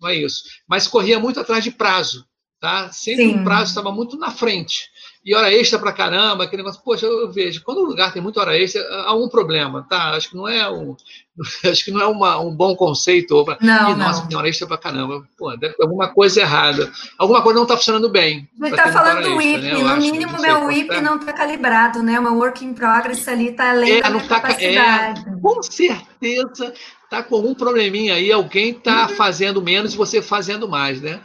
Não 0.00 0.08
é 0.08 0.16
isso. 0.16 0.44
Mas 0.66 0.86
corria 0.86 1.18
muito 1.18 1.40
atrás 1.40 1.64
de 1.64 1.70
prazo. 1.70 2.26
Tá? 2.60 2.90
Sempre 2.90 3.26
Sim. 3.26 3.40
o 3.40 3.44
prazo 3.44 3.70
estava 3.70 3.92
muito 3.92 4.18
na 4.18 4.32
frente 4.32 4.90
e 5.28 5.34
hora 5.34 5.52
extra 5.52 5.78
pra 5.78 5.92
caramba, 5.92 6.44
aquele 6.44 6.62
negócio. 6.62 6.80
Poxa, 6.82 7.04
eu 7.04 7.30
vejo, 7.30 7.62
quando 7.62 7.82
o 7.82 7.84
lugar 7.84 8.14
tem 8.14 8.22
muita 8.22 8.40
hora 8.40 8.56
extra, 8.56 8.82
há 9.04 9.14
um 9.14 9.28
problema, 9.28 9.86
tá? 9.86 10.12
Acho 10.12 10.30
que 10.30 10.36
não 10.36 10.48
é 10.48 10.66
um, 10.70 10.96
acho 11.70 11.84
que 11.84 11.90
não 11.90 12.00
é 12.00 12.06
uma, 12.06 12.40
um 12.40 12.50
bom 12.50 12.74
conceito. 12.74 13.44
Pra, 13.44 13.58
não, 13.60 13.90
e, 13.90 13.94
nossa, 13.94 14.26
tem 14.26 14.38
hora 14.38 14.48
extra 14.48 14.66
pra 14.66 14.78
caramba. 14.78 15.22
Pô, 15.36 15.54
deve 15.54 15.74
ter 15.74 15.82
alguma 15.82 16.08
coisa 16.08 16.40
errada. 16.40 16.90
Alguma 17.18 17.42
coisa 17.42 17.56
não 17.56 17.64
está 17.64 17.76
funcionando 17.76 18.08
bem. 18.08 18.48
Mas 18.56 18.74
tá 18.74 18.90
falando 18.90 19.22
do 19.22 19.36
WIP, 19.36 19.60
né? 19.60 19.74
no 19.74 19.96
mínimo 19.98 20.40
meu 20.40 20.64
WIP 20.64 20.98
não 21.02 21.16
está 21.16 21.34
calibrado, 21.34 22.02
né? 22.02 22.18
Uma 22.18 22.32
work 22.32 22.64
in 22.64 22.72
progress 22.72 23.28
ali 23.28 23.50
está 23.50 23.72
além 23.72 23.98
é, 23.98 24.00
da 24.00 24.08
não 24.08 24.20
tá, 24.20 24.40
capacidade. 24.40 25.28
É, 25.28 25.40
com 25.42 25.62
certeza 25.62 26.72
tá 27.10 27.22
com 27.22 27.36
algum 27.36 27.54
probleminha 27.54 28.14
aí, 28.14 28.30
alguém 28.30 28.74
tá 28.74 29.08
uhum. 29.08 29.16
fazendo 29.16 29.62
menos 29.62 29.94
e 29.94 29.96
você 29.96 30.20
fazendo 30.20 30.68
mais, 30.68 31.00
né? 31.00 31.20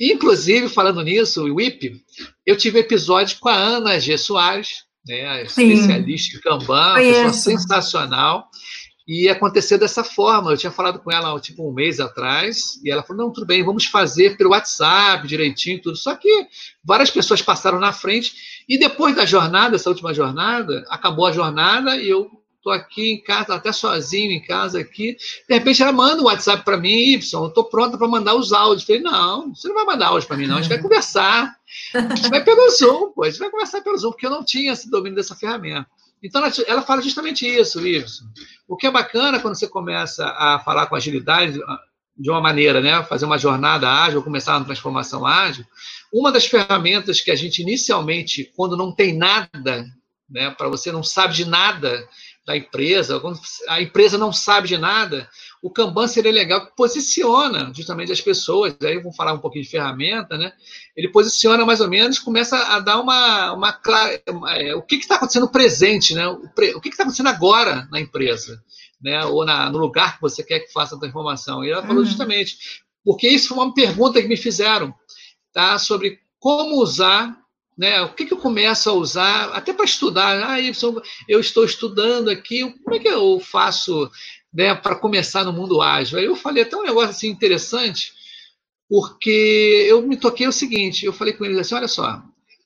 Inclusive, 0.00 0.68
falando 0.68 1.02
nisso, 1.02 1.44
o 1.44 1.54
WIP, 1.54 2.02
eu 2.44 2.56
tive 2.56 2.80
episódio 2.80 3.38
com 3.40 3.48
a 3.48 3.54
Ana 3.54 3.98
G. 3.98 4.16
Soares, 4.18 4.84
né, 5.06 5.42
especialista 5.44 6.36
em 6.36 6.40
Kanban, 6.40 6.94
pessoa 6.94 7.32
sensacional, 7.32 8.48
e 9.06 9.28
aconteceu 9.28 9.78
dessa 9.78 10.02
forma. 10.02 10.50
Eu 10.50 10.56
tinha 10.56 10.72
falado 10.72 10.98
com 10.98 11.12
ela 11.12 11.38
tipo 11.40 11.68
um 11.68 11.72
mês 11.72 12.00
atrás, 12.00 12.80
e 12.84 12.90
ela 12.90 13.02
falou: 13.02 13.26
não, 13.26 13.32
tudo 13.32 13.46
bem, 13.46 13.62
vamos 13.62 13.86
fazer 13.86 14.36
pelo 14.36 14.50
WhatsApp 14.50 15.26
direitinho, 15.28 15.80
tudo. 15.80 15.96
Só 15.96 16.14
que 16.16 16.48
várias 16.84 17.10
pessoas 17.10 17.40
passaram 17.40 17.78
na 17.78 17.92
frente, 17.92 18.32
e 18.68 18.76
depois 18.76 19.14
da 19.14 19.24
jornada, 19.24 19.76
essa 19.76 19.88
última 19.88 20.12
jornada, 20.12 20.84
acabou 20.88 21.26
a 21.26 21.32
jornada 21.32 21.96
e 21.96 22.08
eu 22.08 22.28
estou 22.66 22.72
aqui 22.72 23.12
em 23.12 23.22
casa, 23.22 23.54
até 23.54 23.70
sozinho 23.70 24.32
em 24.32 24.42
casa 24.42 24.80
aqui. 24.80 25.16
De 25.48 25.54
repente 25.54 25.82
ela 25.82 25.92
manda 25.92 26.20
um 26.20 26.26
WhatsApp 26.26 26.64
para 26.64 26.76
mim, 26.76 27.12
Y, 27.12 27.46
estou 27.46 27.64
pronta 27.64 27.96
para 27.96 28.08
mandar 28.08 28.34
os 28.34 28.52
áudios. 28.52 28.84
Falei, 28.84 29.00
não, 29.00 29.54
você 29.54 29.68
não 29.68 29.76
vai 29.76 29.84
mandar 29.84 30.08
áudio 30.08 30.26
para 30.26 30.36
mim, 30.36 30.46
não, 30.46 30.58
a 30.58 30.60
gente 30.60 30.70
vai 30.70 30.82
conversar. 30.82 31.56
A 31.94 32.14
gente 32.14 32.28
vai 32.28 32.42
pelo 32.42 32.68
Zoom, 32.70 33.12
pô, 33.12 33.24
a 33.24 33.30
gente 33.30 33.38
vai 33.38 33.50
conversar 33.50 33.80
pelo 33.82 33.96
Zoom, 33.96 34.10
porque 34.10 34.26
eu 34.26 34.30
não 34.30 34.44
tinha 34.44 34.72
esse 34.72 34.90
domínio 34.90 35.16
dessa 35.16 35.36
ferramenta. 35.36 35.86
Então 36.22 36.42
ela, 36.42 36.52
ela 36.66 36.82
fala 36.82 37.00
justamente 37.02 37.46
isso, 37.46 37.86
Y. 37.86 38.04
O 38.66 38.76
que 38.76 38.86
é 38.86 38.90
bacana 38.90 39.38
quando 39.38 39.54
você 39.54 39.68
começa 39.68 40.26
a 40.26 40.58
falar 40.58 40.86
com 40.86 40.96
agilidade 40.96 41.60
de 42.18 42.30
uma 42.30 42.40
maneira, 42.40 42.80
né, 42.80 43.02
fazer 43.04 43.26
uma 43.26 43.38
jornada 43.38 43.88
ágil, 43.88 44.22
começar 44.22 44.56
uma 44.56 44.64
transformação 44.64 45.26
ágil, 45.26 45.64
uma 46.12 46.32
das 46.32 46.46
ferramentas 46.46 47.20
que 47.20 47.30
a 47.30 47.34
gente 47.34 47.60
inicialmente, 47.60 48.50
quando 48.56 48.74
não 48.76 48.90
tem 48.90 49.14
nada, 49.14 49.86
né, 50.28 50.50
para 50.50 50.68
você 50.68 50.90
não 50.90 51.02
sabe 51.02 51.34
de 51.34 51.44
nada, 51.44 52.08
da 52.46 52.56
empresa, 52.56 53.18
quando 53.18 53.40
a 53.68 53.82
empresa 53.82 54.16
não 54.16 54.32
sabe 54.32 54.68
de 54.68 54.78
nada, 54.78 55.28
o 55.60 55.68
Kanban 55.68 56.06
seria 56.06 56.30
legal 56.30 56.64
que 56.64 56.76
posiciona 56.76 57.72
justamente 57.74 58.12
as 58.12 58.20
pessoas, 58.20 58.76
aí 58.80 58.98
vamos 58.98 59.16
falar 59.16 59.32
um 59.32 59.40
pouquinho 59.40 59.64
de 59.64 59.70
ferramenta, 59.70 60.38
né? 60.38 60.52
Ele 60.96 61.10
posiciona 61.10 61.66
mais 61.66 61.80
ou 61.80 61.88
menos, 61.88 62.20
começa 62.20 62.56
a 62.56 62.78
dar 62.78 63.00
uma, 63.00 63.52
uma, 63.52 63.80
uma 64.30 64.52
é, 64.52 64.76
o 64.76 64.82
que 64.82 64.94
está 64.94 65.16
acontecendo 65.16 65.48
presente, 65.48 66.14
né? 66.14 66.28
O, 66.28 66.48
pre, 66.54 66.72
o 66.72 66.80
que 66.80 66.88
está 66.88 67.02
acontecendo 67.02 67.30
agora 67.30 67.88
na 67.90 67.98
empresa, 68.00 68.62
né? 69.02 69.24
Ou 69.24 69.44
na, 69.44 69.68
no 69.68 69.78
lugar 69.78 70.14
que 70.14 70.22
você 70.22 70.44
quer 70.44 70.60
que 70.60 70.72
faça 70.72 70.94
a 70.94 71.00
transformação. 71.00 71.64
E 71.64 71.72
ela 71.72 71.82
falou 71.82 71.98
uhum. 71.98 72.04
justamente, 72.04 72.56
porque 73.04 73.28
isso 73.28 73.48
foi 73.48 73.58
uma 73.58 73.74
pergunta 73.74 74.22
que 74.22 74.28
me 74.28 74.36
fizeram, 74.36 74.94
tá? 75.52 75.80
Sobre 75.80 76.20
como 76.38 76.80
usar 76.80 77.36
né? 77.76 78.00
O 78.02 78.14
que, 78.14 78.24
que 78.24 78.32
eu 78.32 78.38
começo 78.38 78.88
a 78.88 78.92
usar, 78.94 79.50
até 79.50 79.72
para 79.72 79.84
estudar? 79.84 80.42
Ah, 80.42 80.58
eu 81.28 81.40
estou 81.40 81.64
estudando 81.64 82.30
aqui, 82.30 82.62
como 82.82 82.96
é 82.96 82.98
que 82.98 83.08
eu 83.08 83.38
faço 83.38 84.10
né, 84.52 84.74
para 84.74 84.96
começar 84.96 85.44
no 85.44 85.52
mundo 85.52 85.82
ágil? 85.82 86.18
Aí 86.18 86.24
eu 86.24 86.36
falei 86.36 86.62
até 86.62 86.76
um 86.76 86.84
negócio 86.84 87.10
assim 87.10 87.28
interessante, 87.28 88.12
porque 88.88 89.86
eu 89.88 90.00
me 90.02 90.16
toquei 90.16 90.46
o 90.48 90.52
seguinte: 90.52 91.04
eu 91.04 91.12
falei 91.12 91.34
com 91.34 91.44
eles 91.44 91.58
assim, 91.58 91.74
olha 91.74 91.88
só, 91.88 92.22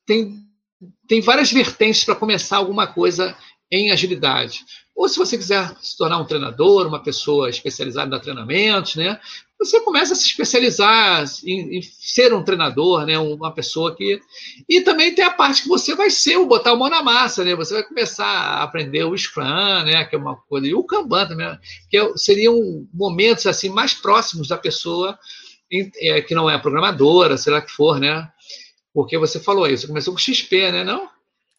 tem, 0.07 0.39
tem 1.09 1.21
várias 1.21 1.51
vertentes 1.51 2.05
para 2.05 2.15
começar 2.15 2.59
alguma 2.59 2.87
coisa 2.87 3.37
em 3.71 3.91
agilidade. 3.91 4.65
Ou 4.95 5.09
se 5.09 5.19
você 5.19 5.37
quiser 5.37 5.75
se 5.81 5.97
tornar 5.97 6.19
um 6.19 6.27
treinador, 6.27 6.87
uma 6.87 7.03
pessoa 7.03 7.49
especializada 7.49 8.17
em 8.17 8.21
treinamentos, 8.21 8.97
né? 8.97 9.19
Você 9.61 9.79
começa 9.81 10.15
a 10.15 10.17
se 10.17 10.27
especializar 10.27 11.23
em, 11.45 11.79
em, 11.79 11.83
ser 11.83 12.33
um 12.33 12.43
treinador, 12.43 13.05
né? 13.05 13.19
Uma 13.19 13.53
pessoa 13.53 13.95
que. 13.95 14.19
E 14.67 14.81
também 14.81 15.15
tem 15.15 15.25
a 15.25 15.31
parte 15.31 15.63
que 15.63 15.69
você 15.69 15.95
vai 15.95 16.09
ser 16.09 16.39
o 16.39 16.47
botar 16.47 16.71
a 16.71 16.77
mão 16.77 16.89
na 16.89 17.03
massa, 17.03 17.45
né? 17.45 17.55
Você 17.55 17.75
vai 17.75 17.83
começar 17.83 18.27
a 18.27 18.63
aprender 18.63 19.05
o 19.05 19.17
Scrum, 19.17 19.85
né? 19.85 20.05
Que 20.07 20.17
é 20.17 20.19
uma 20.19 20.35
coisa. 20.35 20.67
E 20.67 20.75
o 20.75 20.83
Kanban 20.83 21.27
também, 21.27 21.59
que 21.91 21.99
é, 21.99 22.13
seriam 22.17 22.87
momentos 22.93 23.47
assim 23.47 23.69
mais 23.69 23.93
próximos 23.93 24.49
da 24.49 24.57
pessoa 24.57 25.19
é, 26.01 26.21
que 26.23 26.35
não 26.35 26.51
é 26.51 26.59
programadora, 26.59 27.37
sei 27.37 27.53
lá 27.53 27.61
que 27.61 27.71
for, 27.71 28.01
né? 28.01 28.29
Porque 28.93 29.17
você 29.17 29.39
falou 29.39 29.67
isso, 29.69 29.87
começou 29.87 30.13
com 30.13 30.19
XP, 30.19 30.73
né? 30.73 30.83
Não? 30.83 31.09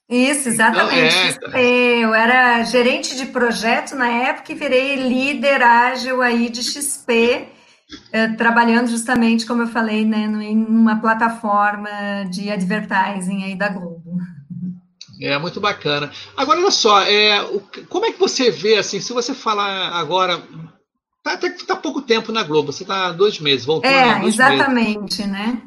Isso, 0.09 0.49
exatamente. 0.49 1.15
Então, 1.37 1.53
é, 1.53 1.99
eu 1.99 2.13
era 2.13 2.63
gerente 2.63 3.15
de 3.15 3.27
projeto 3.27 3.95
na 3.95 4.09
época 4.09 4.51
e 4.51 4.55
virei 4.55 4.95
líder 4.95 5.63
ágil 5.63 6.21
aí 6.21 6.49
de 6.49 6.61
XP, 6.61 7.47
trabalhando 8.37 8.89
justamente, 8.89 9.45
como 9.45 9.63
eu 9.63 9.67
falei, 9.67 10.05
né, 10.05 10.25
em 10.25 10.63
uma 10.65 10.99
plataforma 10.99 11.89
de 12.29 12.49
advertising 12.49 13.43
aí 13.43 13.55
da 13.55 13.69
Globo. 13.69 14.17
É 15.21 15.37
muito 15.37 15.59
bacana. 15.61 16.09
Agora, 16.35 16.59
olha 16.59 16.71
só, 16.71 17.01
é, 17.03 17.41
o, 17.43 17.61
como 17.87 18.05
é 18.05 18.11
que 18.11 18.19
você 18.19 18.49
vê, 18.49 18.77
assim, 18.77 18.99
se 18.99 19.13
você 19.13 19.35
falar 19.35 19.89
agora, 19.89 20.41
tá, 21.23 21.37
tá, 21.37 21.47
tá 21.67 21.75
pouco 21.75 22.01
tempo 22.01 22.31
na 22.31 22.41
Globo, 22.43 22.71
você 22.71 22.83
está 22.83 23.11
dois 23.11 23.39
meses, 23.39 23.65
voltou 23.65 23.89
É, 23.89 24.25
exatamente, 24.25 25.19
meses. 25.19 25.27
né? 25.27 25.61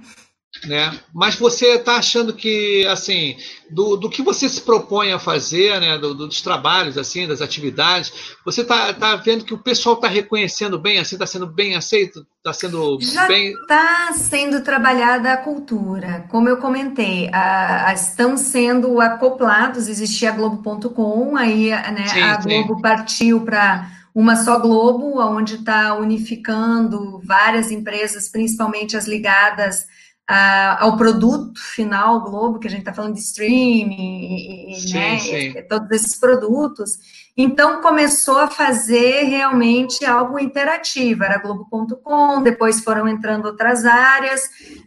Né? 0.66 0.98
Mas 1.12 1.36
você 1.36 1.74
está 1.74 1.96
achando 1.96 2.32
que, 2.32 2.86
assim, 2.86 3.36
do, 3.70 3.96
do 3.96 4.10
que 4.10 4.22
você 4.22 4.48
se 4.48 4.60
propõe 4.60 5.12
a 5.12 5.18
fazer, 5.18 5.80
né? 5.80 5.98
Do, 5.98 6.14
dos 6.14 6.40
trabalhos, 6.40 6.96
assim, 6.98 7.26
das 7.26 7.40
atividades, 7.40 8.36
você 8.44 8.62
está 8.62 8.92
tá 8.92 9.16
vendo 9.16 9.44
que 9.44 9.54
o 9.54 9.58
pessoal 9.58 9.96
está 9.96 10.08
reconhecendo 10.08 10.78
bem, 10.78 10.98
assim, 10.98 11.14
está 11.16 11.26
sendo 11.26 11.46
bem 11.46 11.74
aceito, 11.74 12.26
está 12.38 12.52
sendo 12.52 12.98
Já 13.00 13.26
bem. 13.26 13.52
Está 13.52 14.12
sendo 14.12 14.62
trabalhada 14.62 15.32
a 15.32 15.36
cultura, 15.36 16.26
como 16.28 16.48
eu 16.48 16.56
comentei, 16.58 17.30
a, 17.32 17.88
a, 17.88 17.94
estão 17.94 18.36
sendo 18.36 19.00
acoplados. 19.00 19.88
Existia 19.88 20.30
a 20.30 20.32
Globo.com, 20.32 21.36
aí, 21.36 21.70
né? 21.70 22.06
Sim, 22.08 22.20
a 22.20 22.36
Globo 22.36 22.76
sim. 22.76 22.82
partiu 22.82 23.40
para 23.42 23.90
uma 24.14 24.36
só 24.36 24.60
Globo, 24.60 25.18
onde 25.20 25.56
está 25.56 25.96
unificando 25.96 27.20
várias 27.24 27.72
empresas, 27.72 28.28
principalmente 28.28 28.96
as 28.96 29.08
ligadas 29.08 29.86
a, 30.26 30.82
ao 30.82 30.96
produto 30.96 31.60
final 31.60 32.22
Globo, 32.22 32.58
que 32.58 32.66
a 32.66 32.70
gente 32.70 32.80
está 32.80 32.94
falando 32.94 33.14
de 33.14 33.20
streaming, 33.20 34.70
e, 34.70 34.80
sim, 34.80 34.94
né, 34.94 35.18
sim. 35.18 35.54
todos 35.68 35.90
esses 35.90 36.16
produtos. 36.16 36.98
Então 37.36 37.82
começou 37.82 38.38
a 38.38 38.48
fazer 38.48 39.24
realmente 39.24 40.04
algo 40.04 40.38
interativo. 40.38 41.24
Era 41.24 41.38
Globo.com, 41.38 42.42
depois 42.42 42.82
foram 42.82 43.08
entrando 43.08 43.46
outras 43.46 43.84
áreas, 43.84 44.42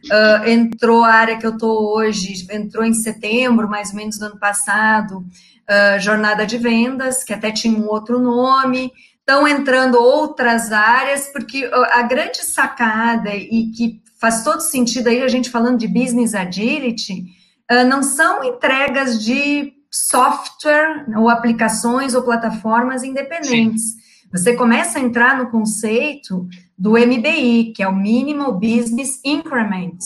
uh, 0.05 0.47
entrou 0.47 1.03
a 1.03 1.13
área 1.13 1.37
que 1.37 1.45
eu 1.45 1.51
estou 1.51 1.95
hoje, 1.95 2.47
entrou 2.49 2.85
em 2.85 2.93
setembro, 2.93 3.69
mais 3.69 3.89
ou 3.89 3.97
menos 3.97 4.17
do 4.17 4.25
ano 4.25 4.39
passado, 4.39 5.17
uh, 5.19 5.99
jornada 5.99 6.45
de 6.45 6.57
vendas, 6.57 7.23
que 7.23 7.33
até 7.33 7.51
tinha 7.51 7.77
um 7.77 7.87
outro 7.87 8.17
nome. 8.17 8.91
Estão 9.19 9.45
entrando 9.45 9.95
outras 10.01 10.71
áreas, 10.71 11.27
porque 11.33 11.69
a 11.91 12.01
grande 12.03 12.37
sacada 12.45 13.35
e 13.35 13.73
que 13.75 14.01
faz 14.19 14.43
todo 14.43 14.61
sentido 14.61 15.07
aí 15.07 15.21
a 15.21 15.27
gente 15.27 15.49
falando 15.49 15.77
de 15.77 15.87
business 15.87 16.33
agility, 16.33 17.25
uh, 17.71 17.87
não 17.87 18.01
são 18.03 18.43
entregas 18.43 19.23
de 19.23 19.73
software 19.91 21.05
ou 21.15 21.29
aplicações 21.29 22.13
ou 22.13 22.23
plataformas 22.23 23.03
independentes. 23.03 23.83
Sim. 23.83 24.07
Você 24.31 24.55
começa 24.55 24.99
a 24.99 25.01
entrar 25.01 25.37
no 25.37 25.49
conceito 25.49 26.47
do 26.77 26.91
MBI, 26.91 27.73
que 27.75 27.81
é 27.81 27.87
o 27.87 27.95
Minimal 27.95 28.53
Business 28.53 29.21
Increment, 29.23 29.97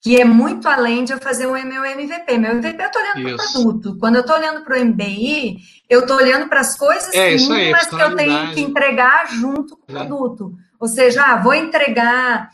que 0.00 0.20
é 0.20 0.24
muito 0.24 0.66
além 0.68 1.04
de 1.04 1.12
eu 1.12 1.18
fazer 1.18 1.46
o 1.46 1.52
meu 1.52 1.84
MVP. 1.84 2.38
Meu 2.38 2.52
MVP 2.52 2.82
eu 2.82 2.86
estou 2.86 3.02
olhando 3.02 3.22
para 3.22 3.34
o 3.34 3.52
produto. 3.52 3.98
Quando 4.00 4.14
eu 4.16 4.20
estou 4.22 4.36
olhando 4.36 4.64
para 4.64 4.78
o 4.78 4.84
MBI, 4.84 5.58
eu 5.88 6.00
estou 6.00 6.16
olhando 6.16 6.48
para 6.48 6.60
as 6.60 6.76
coisas 6.76 7.14
é, 7.14 7.36
mínimas 7.36 7.86
que 7.86 7.94
eu 7.94 8.16
tenho 8.16 8.54
que 8.54 8.60
entregar 8.62 9.28
junto 9.28 9.76
com 9.76 9.92
o 9.92 9.96
é. 9.96 10.06
produto. 10.06 10.54
Ou 10.80 10.88
seja, 10.88 11.22
ah, 11.22 11.36
vou 11.36 11.54
entregar 11.54 12.50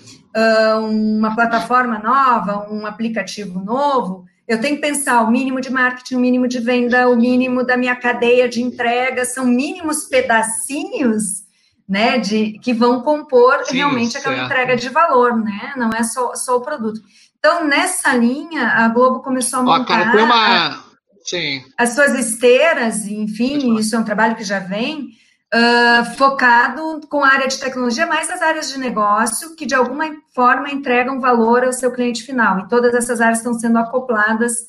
uma 0.80 1.34
plataforma 1.34 1.98
nova, 1.98 2.68
um 2.70 2.86
aplicativo 2.86 3.58
novo, 3.60 4.24
eu 4.46 4.60
tenho 4.60 4.76
que 4.76 4.80
pensar 4.80 5.22
o 5.22 5.30
mínimo 5.30 5.60
de 5.60 5.70
marketing, 5.70 6.14
o 6.14 6.20
mínimo 6.20 6.48
de 6.48 6.58
venda, 6.58 7.08
o 7.08 7.16
mínimo 7.16 7.64
da 7.64 7.76
minha 7.76 7.94
cadeia 7.94 8.48
de 8.48 8.62
entrega, 8.62 9.24
são 9.26 9.44
mínimos 9.44 10.04
pedacinhos, 10.04 11.46
né, 11.86 12.18
de 12.18 12.58
que 12.60 12.72
vão 12.72 13.02
compor 13.02 13.64
Sim, 13.64 13.76
realmente 13.76 14.12
certo. 14.12 14.28
aquela 14.28 14.44
entrega 14.44 14.76
de 14.76 14.88
valor, 14.88 15.36
né? 15.36 15.72
Não 15.76 15.90
é 15.90 16.02
só, 16.02 16.34
só 16.34 16.56
o 16.56 16.60
produto. 16.60 17.00
Então, 17.38 17.66
nessa 17.66 18.14
linha, 18.14 18.68
a 18.68 18.88
Globo 18.88 19.20
começou 19.20 19.60
a 19.60 19.62
montar 19.62 19.82
Ó, 19.82 19.84
cara, 19.84 20.24
uma... 20.24 20.66
a, 20.66 20.82
as 21.78 21.90
suas 21.90 22.14
esteiras, 22.18 23.06
enfim, 23.06 23.78
isso 23.78 23.94
é 23.94 23.98
um 23.98 24.04
trabalho 24.04 24.34
que 24.34 24.44
já 24.44 24.58
vem, 24.58 25.10
uh, 25.54 26.16
focado 26.16 27.00
com 27.08 27.24
a 27.24 27.28
área 27.28 27.48
de 27.48 27.58
tecnologia, 27.58 28.06
mais 28.06 28.30
as 28.30 28.42
áreas 28.42 28.72
de 28.72 28.78
negócio, 28.78 29.54
que 29.56 29.66
de 29.66 29.74
alguma 29.74 30.10
forma 30.34 30.70
entregam 30.70 31.20
valor 31.20 31.64
ao 31.64 31.72
seu 31.72 31.90
cliente 31.92 32.22
final. 32.22 32.60
E 32.60 32.68
todas 32.68 32.94
essas 32.94 33.20
áreas 33.20 33.38
estão 33.38 33.54
sendo 33.54 33.78
acopladas 33.78 34.66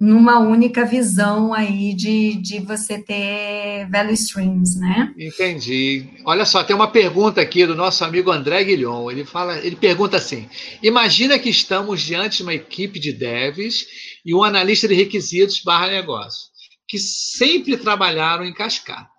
numa 0.00 0.40
única 0.40 0.84
visão 0.84 1.54
aí 1.54 1.94
de, 1.94 2.34
de 2.34 2.58
você 2.60 2.98
ter 2.98 3.88
value 3.90 4.12
streams, 4.12 4.78
né? 4.78 5.14
Entendi. 5.16 6.08
Olha 6.24 6.44
só, 6.44 6.64
tem 6.64 6.74
uma 6.74 6.90
pergunta 6.90 7.40
aqui 7.40 7.64
do 7.64 7.76
nosso 7.76 8.04
amigo 8.04 8.30
André 8.30 8.64
Guilhom. 8.64 9.10
Ele 9.10 9.24
fala, 9.24 9.58
ele 9.58 9.76
pergunta 9.76 10.16
assim: 10.16 10.48
imagina 10.82 11.38
que 11.38 11.48
estamos 11.48 12.02
diante 12.02 12.38
de 12.38 12.42
uma 12.42 12.54
equipe 12.54 12.98
de 12.98 13.12
devs 13.12 13.86
e 14.24 14.34
um 14.34 14.42
analista 14.42 14.88
de 14.88 14.94
requisitos 14.94 15.62
barra 15.62 15.86
negócio, 15.86 16.48
que 16.88 16.98
sempre 16.98 17.76
trabalharam 17.76 18.44
em 18.44 18.52
cascata. 18.52 19.13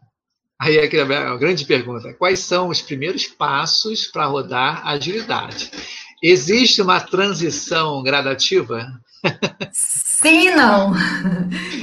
Aí 0.59 0.77
é 0.77 0.85
a 0.85 1.37
grande 1.37 1.65
pergunta: 1.65 2.13
quais 2.13 2.39
são 2.39 2.69
os 2.69 2.81
primeiros 2.81 3.27
passos 3.27 4.07
para 4.07 4.25
rodar 4.25 4.87
agilidade? 4.87 5.71
Existe 6.23 6.81
uma 6.81 6.99
transição 7.01 8.01
gradativa? 8.01 8.87
Sim, 9.71 10.51
não. 10.55 10.93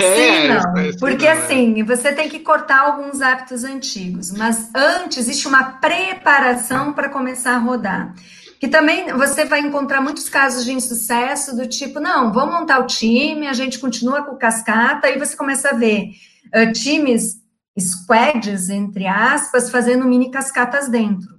É, 0.01 0.17
Sim, 0.17 0.49
não. 0.49 0.79
É, 0.79 0.93
Porque 0.99 1.27
assim, 1.27 1.83
você 1.85 2.13
tem 2.13 2.29
que 2.29 2.41
cortar 2.41 2.81
alguns 2.81 3.21
hábitos 3.21 3.63
antigos, 3.63 4.33
mas 4.33 4.71
antes 4.75 5.19
existe 5.19 5.47
uma 5.47 5.65
preparação 5.65 6.93
para 6.93 7.09
começar 7.09 7.55
a 7.55 7.59
rodar. 7.59 8.15
Que 8.59 8.69
também 8.69 9.13
você 9.13 9.45
vai 9.45 9.61
encontrar 9.61 10.01
muitos 10.01 10.29
casos 10.29 10.65
de 10.65 10.73
insucesso 10.73 11.55
do 11.55 11.67
tipo, 11.67 11.99
não, 11.99 12.33
vamos 12.33 12.55
montar 12.55 12.79
o 12.79 12.87
time, 12.87 13.47
a 13.49 13.53
gente 13.53 13.79
continua 13.79 14.23
com 14.23 14.37
cascata, 14.37 15.09
e 15.11 15.19
você 15.19 15.37
começa 15.37 15.71
a 15.71 15.75
ver 15.75 16.11
uh, 16.55 16.73
times 16.73 17.42
squads, 17.79 18.69
entre 18.69 19.07
aspas, 19.07 19.71
fazendo 19.71 20.07
mini 20.07 20.31
cascatas 20.31 20.89
dentro. 20.89 21.37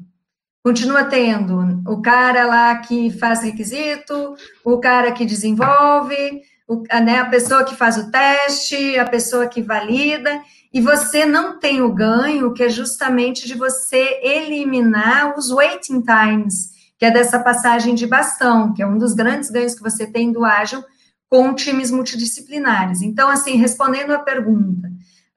Continua 0.63 1.03
tendo 1.03 1.81
o 1.85 2.01
cara 2.01 2.45
lá 2.45 2.77
que 2.77 3.11
faz 3.11 3.43
requisito, 3.43 4.35
o 4.63 4.79
cara 4.79 5.11
que 5.11 5.25
desenvolve, 5.25 6.41
o, 6.67 6.83
né, 7.03 7.19
a 7.19 7.25
pessoa 7.25 7.65
que 7.65 7.75
faz 7.75 7.97
o 7.97 8.09
teste, 8.09 8.97
a 8.97 9.05
pessoa 9.05 9.47
que 9.47 9.61
valida, 9.61 10.41
e 10.73 10.79
você 10.79 11.25
não 11.25 11.59
tem 11.59 11.81
o 11.81 11.93
ganho, 11.93 12.53
que 12.53 12.63
é 12.63 12.69
justamente 12.69 13.45
de 13.45 13.55
você 13.55 14.19
eliminar 14.23 15.37
os 15.37 15.51
waiting 15.51 16.01
times, 16.01 16.71
que 16.97 17.05
é 17.05 17.11
dessa 17.11 17.39
passagem 17.39 17.93
de 17.93 18.07
bastão, 18.07 18.73
que 18.73 18.81
é 18.81 18.87
um 18.87 18.97
dos 18.97 19.13
grandes 19.13 19.51
ganhos 19.51 19.75
que 19.75 19.83
você 19.83 20.07
tem 20.07 20.31
do 20.31 20.45
ágil 20.45 20.83
com 21.29 21.53
times 21.53 21.91
multidisciplinares. 21.91 23.01
Então, 23.01 23.29
assim, 23.29 23.57
respondendo 23.57 24.11
a 24.11 24.19
pergunta, 24.19 24.89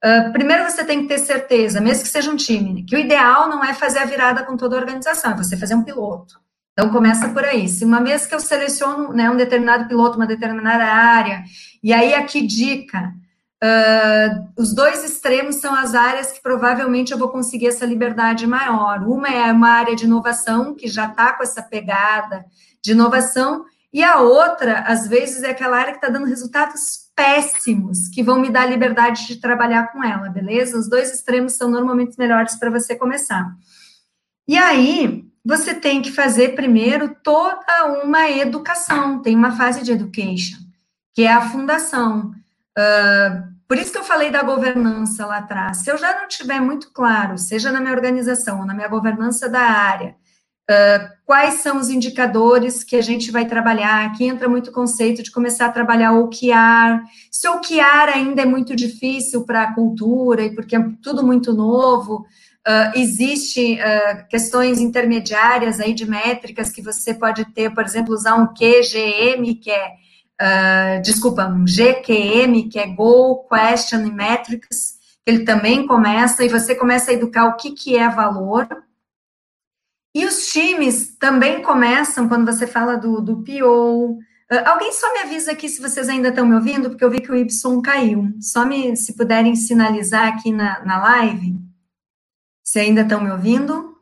Uh, 0.06 0.32
primeiro 0.32 0.62
você 0.62 0.84
tem 0.84 1.02
que 1.02 1.08
ter 1.08 1.18
certeza, 1.18 1.80
mesmo 1.80 2.04
que 2.04 2.08
seja 2.08 2.30
um 2.30 2.36
time, 2.36 2.84
que 2.84 2.94
o 2.94 2.98
ideal 2.98 3.48
não 3.48 3.64
é 3.64 3.74
fazer 3.74 3.98
a 3.98 4.04
virada 4.04 4.44
com 4.44 4.56
toda 4.56 4.76
a 4.76 4.78
organização, 4.78 5.32
é 5.32 5.36
você 5.36 5.56
fazer 5.56 5.74
um 5.74 5.82
piloto. 5.82 6.38
Então 6.72 6.90
começa 6.90 7.28
por 7.30 7.44
aí. 7.44 7.66
Se 7.68 7.84
uma 7.84 8.00
vez 8.00 8.24
que 8.24 8.34
eu 8.34 8.38
seleciono 8.38 9.12
né, 9.12 9.28
um 9.28 9.36
determinado 9.36 9.88
piloto, 9.88 10.16
uma 10.16 10.26
determinada 10.26 10.84
área, 10.84 11.42
e 11.82 11.92
aí 11.92 12.14
aqui 12.14 12.46
dica, 12.46 13.14
uh, 13.64 14.48
os 14.56 14.72
dois 14.72 15.02
extremos 15.02 15.56
são 15.56 15.74
as 15.74 15.94
áreas 15.94 16.30
que 16.30 16.40
provavelmente 16.40 17.10
eu 17.10 17.18
vou 17.18 17.30
conseguir 17.30 17.66
essa 17.66 17.84
liberdade 17.84 18.46
maior. 18.46 19.02
Uma 19.08 19.28
é 19.28 19.50
uma 19.50 19.70
área 19.70 19.96
de 19.96 20.04
inovação, 20.04 20.72
que 20.72 20.86
já 20.86 21.06
está 21.06 21.32
com 21.32 21.42
essa 21.42 21.62
pegada 21.62 22.44
de 22.80 22.92
inovação, 22.92 23.64
e 23.96 24.04
a 24.04 24.20
outra, 24.20 24.80
às 24.80 25.08
vezes, 25.08 25.42
é 25.42 25.52
aquela 25.52 25.78
área 25.78 25.92
que 25.92 25.96
está 25.96 26.10
dando 26.10 26.26
resultados 26.26 27.08
péssimos 27.16 28.08
que 28.08 28.22
vão 28.22 28.38
me 28.38 28.50
dar 28.50 28.66
liberdade 28.66 29.26
de 29.26 29.36
trabalhar 29.36 29.90
com 29.90 30.04
ela, 30.04 30.28
beleza? 30.28 30.76
Os 30.76 30.86
dois 30.86 31.10
extremos 31.10 31.54
são 31.54 31.70
normalmente 31.70 32.18
melhores 32.18 32.56
para 32.56 32.68
você 32.68 32.94
começar. 32.94 33.56
E 34.46 34.58
aí, 34.58 35.24
você 35.42 35.72
tem 35.72 36.02
que 36.02 36.12
fazer 36.12 36.54
primeiro 36.54 37.16
toda 37.24 38.02
uma 38.04 38.28
educação, 38.28 39.22
tem 39.22 39.34
uma 39.34 39.56
fase 39.56 39.82
de 39.82 39.92
education, 39.92 40.58
que 41.14 41.22
é 41.22 41.32
a 41.32 41.48
fundação. 41.48 42.34
Uh, 42.78 43.48
por 43.66 43.78
isso 43.78 43.92
que 43.92 43.98
eu 43.98 44.04
falei 44.04 44.30
da 44.30 44.42
governança 44.42 45.24
lá 45.24 45.38
atrás. 45.38 45.78
Se 45.78 45.90
eu 45.90 45.96
já 45.96 46.20
não 46.20 46.28
tiver 46.28 46.60
muito 46.60 46.92
claro, 46.92 47.38
seja 47.38 47.72
na 47.72 47.80
minha 47.80 47.94
organização 47.94 48.60
ou 48.60 48.66
na 48.66 48.74
minha 48.74 48.88
governança 48.88 49.48
da 49.48 49.62
área, 49.62 50.14
Uh, 50.68 51.08
quais 51.24 51.54
são 51.54 51.78
os 51.78 51.90
indicadores 51.90 52.82
que 52.82 52.96
a 52.96 53.00
gente 53.00 53.30
vai 53.30 53.46
trabalhar? 53.46 54.06
Aqui 54.06 54.24
entra 54.24 54.48
muito 54.48 54.70
o 54.70 54.72
conceito 54.72 55.22
de 55.22 55.30
começar 55.30 55.66
a 55.66 55.72
trabalhar 55.72 56.12
o 56.12 56.24
OKR. 56.24 57.04
Se 57.30 57.48
o 57.48 57.54
OKR 57.54 58.10
ainda 58.14 58.42
é 58.42 58.46
muito 58.46 58.74
difícil 58.74 59.44
para 59.44 59.62
a 59.62 59.74
cultura 59.74 60.42
e 60.42 60.54
porque 60.54 60.74
é 60.74 60.84
tudo 61.00 61.24
muito 61.24 61.52
novo, 61.52 62.26
uh, 62.66 62.98
existe 62.98 63.74
uh, 63.74 64.28
questões 64.28 64.80
intermediárias 64.80 65.78
aí 65.78 65.94
de 65.94 66.04
métricas 66.04 66.72
que 66.72 66.82
você 66.82 67.14
pode 67.14 67.44
ter, 67.52 67.72
por 67.72 67.84
exemplo, 67.84 68.12
usar 68.12 68.34
um 68.34 68.48
QGM, 68.48 69.54
que 69.54 69.70
é, 70.38 70.98
desculpa, 71.00 71.46
um 71.46 71.64
GQM, 71.64 72.68
que 72.68 72.78
é 72.78 72.86
Goal, 72.86 73.48
Question 73.48 74.06
e 74.06 74.12
Metrics, 74.12 74.96
ele 75.24 75.44
também 75.44 75.86
começa, 75.86 76.44
e 76.44 76.48
você 76.48 76.74
começa 76.74 77.10
a 77.10 77.14
educar 77.14 77.46
o 77.46 77.56
que, 77.56 77.72
que 77.72 77.96
é 77.96 78.08
valor, 78.08 78.68
e 80.16 80.24
os 80.24 80.46
times 80.46 81.14
também 81.18 81.60
começam, 81.60 82.26
quando 82.26 82.50
você 82.50 82.66
fala 82.66 82.96
do, 82.96 83.20
do 83.20 83.44
PO. 83.44 84.12
Uh, 84.12 84.64
alguém 84.64 84.90
só 84.90 85.12
me 85.12 85.18
avisa 85.18 85.52
aqui 85.52 85.68
se 85.68 85.78
vocês 85.78 86.08
ainda 86.08 86.30
estão 86.30 86.46
me 86.46 86.54
ouvindo, 86.54 86.88
porque 86.88 87.04
eu 87.04 87.10
vi 87.10 87.20
que 87.20 87.30
o 87.30 87.36
Y 87.36 87.82
caiu. 87.82 88.32
Só 88.40 88.64
me, 88.64 88.96
se 88.96 89.14
puderem 89.14 89.54
sinalizar 89.54 90.28
aqui 90.28 90.50
na, 90.50 90.82
na 90.86 90.98
live, 91.02 91.60
se 92.64 92.80
ainda 92.80 93.02
estão 93.02 93.20
me 93.20 93.30
ouvindo. 93.30 93.94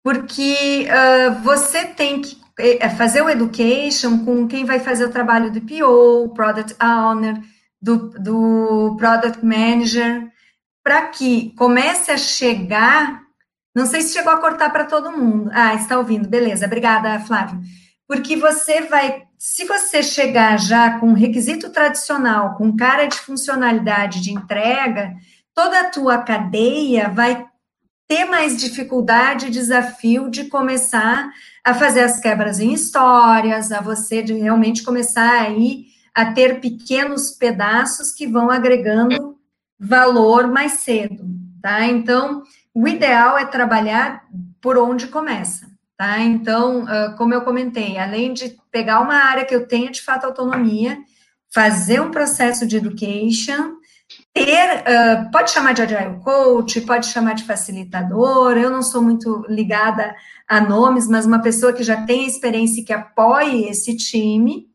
Porque 0.00 0.86
uh, 0.86 1.42
você 1.42 1.86
tem 1.86 2.22
que 2.22 2.40
é, 2.56 2.88
fazer 2.88 3.22
o 3.22 3.28
education 3.28 4.24
com 4.24 4.46
quem 4.46 4.64
vai 4.64 4.78
fazer 4.78 5.06
o 5.06 5.10
trabalho 5.10 5.50
do 5.50 5.60
PO, 5.60 6.32
Product 6.34 6.76
Owner, 6.80 7.42
do, 7.82 8.10
do 8.10 8.96
Product 8.96 9.44
Manager, 9.44 10.30
para 10.84 11.08
que 11.08 11.52
comece 11.56 12.12
a 12.12 12.16
chegar 12.16 13.28
não 13.74 13.86
sei 13.86 14.02
se 14.02 14.12
chegou 14.12 14.32
a 14.32 14.40
cortar 14.40 14.70
para 14.70 14.84
todo 14.84 15.16
mundo. 15.16 15.50
Ah, 15.52 15.74
está 15.74 15.98
ouvindo. 15.98 16.28
Beleza, 16.28 16.66
obrigada, 16.66 17.20
Flávio. 17.20 17.60
Porque 18.06 18.36
você 18.36 18.82
vai, 18.82 19.22
se 19.38 19.64
você 19.64 20.02
chegar 20.02 20.58
já 20.58 20.98
com 20.98 21.12
requisito 21.12 21.70
tradicional, 21.70 22.56
com 22.56 22.76
cara 22.76 23.06
de 23.06 23.16
funcionalidade 23.16 24.20
de 24.20 24.32
entrega, 24.32 25.14
toda 25.54 25.80
a 25.80 25.90
tua 25.90 26.18
cadeia 26.18 27.08
vai 27.08 27.46
ter 28.08 28.24
mais 28.24 28.56
dificuldade 28.56 29.46
e 29.46 29.50
desafio 29.50 30.28
de 30.28 30.46
começar 30.46 31.30
a 31.62 31.72
fazer 31.72 32.00
as 32.00 32.18
quebras 32.18 32.58
em 32.58 32.72
histórias, 32.72 33.70
a 33.70 33.80
você 33.80 34.20
de 34.20 34.32
realmente 34.34 34.82
começar 34.82 35.42
aí 35.42 35.84
a 36.12 36.32
ter 36.32 36.60
pequenos 36.60 37.30
pedaços 37.30 38.10
que 38.10 38.26
vão 38.26 38.50
agregando 38.50 39.38
valor 39.78 40.48
mais 40.48 40.72
cedo, 40.80 41.24
tá? 41.62 41.86
Então, 41.86 42.42
o 42.74 42.86
ideal 42.86 43.36
é 43.36 43.44
trabalhar 43.44 44.24
por 44.60 44.78
onde 44.78 45.08
começa, 45.08 45.66
tá? 45.96 46.20
Então, 46.20 46.86
como 47.18 47.34
eu 47.34 47.42
comentei, 47.42 47.98
além 47.98 48.32
de 48.32 48.56
pegar 48.70 49.00
uma 49.00 49.16
área 49.16 49.44
que 49.44 49.54
eu 49.54 49.66
tenha 49.66 49.90
de 49.90 50.02
fato 50.02 50.24
autonomia, 50.24 50.98
fazer 51.52 52.00
um 52.00 52.10
processo 52.10 52.66
de 52.66 52.76
education, 52.76 53.76
ter, 54.32 54.84
pode 55.32 55.50
chamar 55.50 55.72
de 55.72 55.82
agile 55.82 56.20
coach, 56.22 56.80
pode 56.82 57.06
chamar 57.06 57.34
de 57.34 57.44
facilitador, 57.44 58.56
eu 58.56 58.70
não 58.70 58.82
sou 58.82 59.02
muito 59.02 59.44
ligada 59.48 60.14
a 60.48 60.60
nomes, 60.60 61.08
mas 61.08 61.26
uma 61.26 61.42
pessoa 61.42 61.72
que 61.72 61.82
já 61.82 62.06
tem 62.06 62.26
experiência 62.26 62.80
e 62.80 62.84
que 62.84 62.92
apoie 62.92 63.68
esse 63.68 63.96
time, 63.96 64.69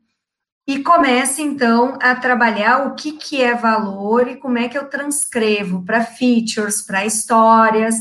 e 0.68 0.82
comece, 0.82 1.44
então, 1.44 1.98
a 2.02 2.16
trabalhar 2.16 2.88
o 2.88 2.96
que, 2.96 3.12
que 3.12 3.42
é 3.42 3.54
valor 3.54 4.28
e 4.28 4.36
como 4.36 4.58
é 4.58 4.68
que 4.68 4.78
eu 4.78 4.86
transcrevo 4.86 5.84
para 5.84 6.04
features, 6.04 6.82
para 6.82 7.06
histórias, 7.06 7.96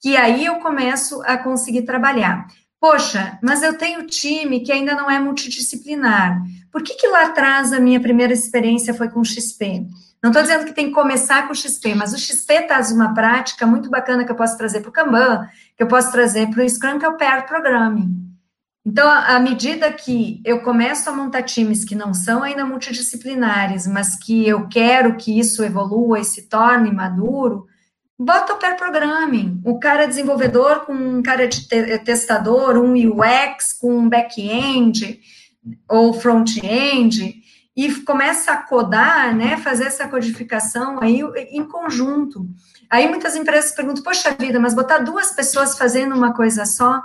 que 0.00 0.16
aí 0.16 0.46
eu 0.46 0.56
começo 0.56 1.22
a 1.24 1.36
conseguir 1.36 1.82
trabalhar. 1.82 2.46
Poxa, 2.80 3.38
mas 3.42 3.62
eu 3.62 3.76
tenho 3.76 4.06
time 4.06 4.60
que 4.60 4.72
ainda 4.72 4.94
não 4.94 5.10
é 5.10 5.18
multidisciplinar. 5.20 6.40
Por 6.72 6.82
que, 6.82 6.94
que 6.94 7.08
lá 7.08 7.26
atrás 7.26 7.72
a 7.72 7.80
minha 7.80 8.00
primeira 8.00 8.32
experiência 8.32 8.94
foi 8.94 9.08
com 9.08 9.24
XP? 9.24 9.86
Não 10.22 10.30
estou 10.30 10.42
dizendo 10.42 10.64
que 10.64 10.72
tem 10.72 10.88
que 10.88 10.94
começar 10.94 11.46
com 11.46 11.52
o 11.52 11.56
XP, 11.56 11.94
mas 11.94 12.12
o 12.12 12.18
XP 12.18 12.62
traz 12.62 12.90
uma 12.90 13.14
prática 13.14 13.64
muito 13.64 13.88
bacana 13.88 14.24
que 14.24 14.32
eu 14.32 14.36
posso 14.36 14.58
trazer 14.58 14.80
para 14.80 14.90
o 14.90 14.92
Kanban, 14.92 15.48
que 15.76 15.82
eu 15.82 15.86
posso 15.86 16.10
trazer 16.10 16.50
para 16.50 16.64
o 16.64 16.68
Scrum, 16.68 16.98
que 16.98 17.04
é 17.04 17.08
o 17.08 17.16
pair 17.16 17.46
programming. 17.46 18.27
Então, 18.88 19.06
à 19.06 19.38
medida 19.38 19.92
que 19.92 20.40
eu 20.42 20.62
começo 20.62 21.10
a 21.10 21.12
montar 21.12 21.42
times 21.42 21.84
que 21.84 21.94
não 21.94 22.14
são 22.14 22.42
ainda 22.42 22.64
multidisciplinares, 22.64 23.86
mas 23.86 24.18
que 24.18 24.48
eu 24.48 24.66
quero 24.66 25.14
que 25.18 25.38
isso 25.38 25.62
evolua 25.62 26.20
e 26.20 26.24
se 26.24 26.48
torne 26.48 26.90
maduro, 26.90 27.66
bota 28.18 28.54
o 28.54 28.56
pair 28.56 28.78
programming. 28.78 29.60
O 29.62 29.78
cara 29.78 30.08
desenvolvedor 30.08 30.86
com 30.86 30.94
um 30.94 31.22
cara 31.22 31.46
de 31.46 31.68
testador, 31.98 32.78
um 32.78 32.94
UX 32.94 33.74
com 33.78 33.94
um 33.94 34.08
back-end 34.08 35.20
ou 35.86 36.14
front-end, 36.14 37.42
e 37.76 37.94
começa 38.06 38.52
a 38.52 38.56
codar, 38.56 39.36
né, 39.36 39.58
fazer 39.58 39.84
essa 39.84 40.08
codificação 40.08 40.98
aí 41.02 41.20
em 41.50 41.62
conjunto. 41.62 42.48
Aí 42.88 43.06
muitas 43.06 43.36
empresas 43.36 43.72
perguntam, 43.72 44.02
poxa 44.02 44.34
vida, 44.40 44.58
mas 44.58 44.72
botar 44.72 45.00
duas 45.00 45.30
pessoas 45.32 45.76
fazendo 45.76 46.14
uma 46.14 46.32
coisa 46.32 46.64
só? 46.64 47.02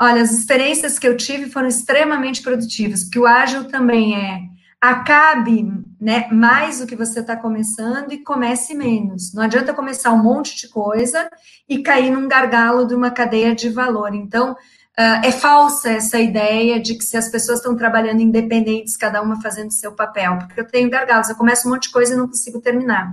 Olha, 0.00 0.22
as 0.22 0.32
experiências 0.32 0.98
que 0.98 1.06
eu 1.06 1.16
tive 1.16 1.50
foram 1.50 1.68
extremamente 1.68 2.42
produtivas, 2.42 3.04
porque 3.04 3.18
o 3.18 3.26
ágil 3.26 3.64
também 3.64 4.16
é 4.16 4.40
acabe 4.80 5.66
né, 5.98 6.28
mais 6.30 6.82
o 6.82 6.86
que 6.86 6.94
você 6.94 7.20
está 7.20 7.34
começando 7.34 8.12
e 8.12 8.22
comece 8.22 8.74
menos. 8.74 9.32
Não 9.32 9.42
adianta 9.42 9.72
começar 9.72 10.12
um 10.12 10.22
monte 10.22 10.54
de 10.56 10.68
coisa 10.68 11.30
e 11.66 11.82
cair 11.82 12.10
num 12.10 12.28
gargalo 12.28 12.86
de 12.86 12.94
uma 12.94 13.10
cadeia 13.10 13.54
de 13.54 13.70
valor. 13.70 14.14
Então, 14.14 14.54
Uh, 14.96 15.26
é 15.26 15.32
falsa 15.32 15.90
essa 15.90 16.20
ideia 16.20 16.78
de 16.78 16.94
que 16.94 17.02
se 17.02 17.16
as 17.16 17.28
pessoas 17.28 17.58
estão 17.58 17.76
trabalhando 17.76 18.20
independentes, 18.20 18.96
cada 18.96 19.20
uma 19.20 19.42
fazendo 19.42 19.72
seu 19.72 19.90
papel, 19.90 20.38
porque 20.38 20.60
eu 20.60 20.68
tenho 20.68 20.88
gargalos, 20.88 21.28
eu 21.28 21.34
começo 21.34 21.66
um 21.66 21.72
monte 21.72 21.88
de 21.88 21.90
coisa 21.90 22.14
e 22.14 22.16
não 22.16 22.28
consigo 22.28 22.60
terminar. 22.60 23.12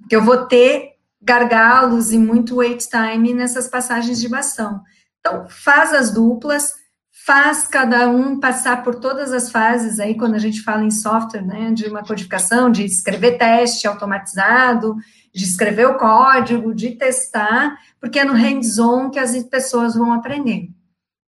Porque 0.00 0.16
eu 0.16 0.24
vou 0.24 0.46
ter 0.46 0.94
gargalos 1.22 2.10
e 2.10 2.18
muito 2.18 2.56
wait 2.56 2.84
time 2.84 3.32
nessas 3.32 3.68
passagens 3.68 4.20
de 4.20 4.28
bastão. 4.28 4.80
Então, 5.20 5.46
faz 5.48 5.92
as 5.92 6.10
duplas, 6.10 6.72
faz 7.24 7.66
cada 7.66 8.08
um 8.08 8.40
passar 8.40 8.82
por 8.82 8.94
todas 8.94 9.32
as 9.32 9.50
fases 9.50 10.00
aí, 10.00 10.16
quando 10.16 10.34
a 10.34 10.38
gente 10.38 10.62
fala 10.62 10.82
em 10.82 10.90
software, 10.90 11.42
né, 11.42 11.70
de 11.72 11.86
uma 11.86 12.02
codificação, 12.02 12.70
de 12.70 12.84
escrever 12.84 13.36
teste 13.36 13.86
automatizado, 13.86 14.96
de 15.32 15.44
escrever 15.44 15.86
o 15.86 15.98
código, 15.98 16.74
de 16.74 16.92
testar, 16.92 17.76
porque 18.00 18.18
é 18.18 18.24
no 18.24 18.32
hands-on 18.32 19.10
que 19.10 19.18
as 19.18 19.40
pessoas 19.44 19.94
vão 19.94 20.12
aprender. 20.12 20.70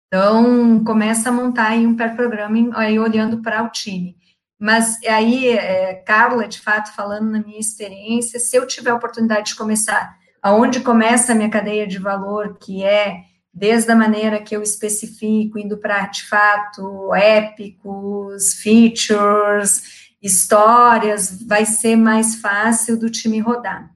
Então, 0.07 0.83
começa 0.83 1.29
a 1.29 1.31
montar 1.31 1.67
aí 1.67 1.85
um 1.85 1.95
pair 1.95 2.15
programming 2.15 2.71
aí 2.73 2.97
olhando 2.99 3.41
para 3.41 3.63
o 3.63 3.69
time. 3.69 4.15
Mas 4.59 4.97
aí, 5.07 5.49
é, 5.49 5.95
Carla, 6.05 6.47
de 6.47 6.59
fato, 6.59 6.93
falando 6.93 7.31
na 7.31 7.39
minha 7.39 7.59
experiência, 7.59 8.39
se 8.39 8.55
eu 8.55 8.67
tiver 8.67 8.91
a 8.91 8.95
oportunidade 8.95 9.49
de 9.49 9.55
começar 9.55 10.15
aonde 10.41 10.81
começa 10.81 11.31
a 11.31 11.35
minha 11.35 11.49
cadeia 11.49 11.87
de 11.87 11.97
valor, 11.97 12.57
que 12.59 12.83
é 12.83 13.23
desde 13.53 13.91
a 13.91 13.95
maneira 13.95 14.41
que 14.41 14.55
eu 14.55 14.61
especifico, 14.61 15.59
indo 15.59 15.77
para 15.77 15.97
artefato, 15.97 17.13
épicos, 17.13 18.53
features, 18.53 20.09
histórias, 20.21 21.43
vai 21.45 21.65
ser 21.65 21.95
mais 21.95 22.35
fácil 22.35 22.97
do 22.97 23.09
time 23.09 23.39
rodar. 23.39 23.89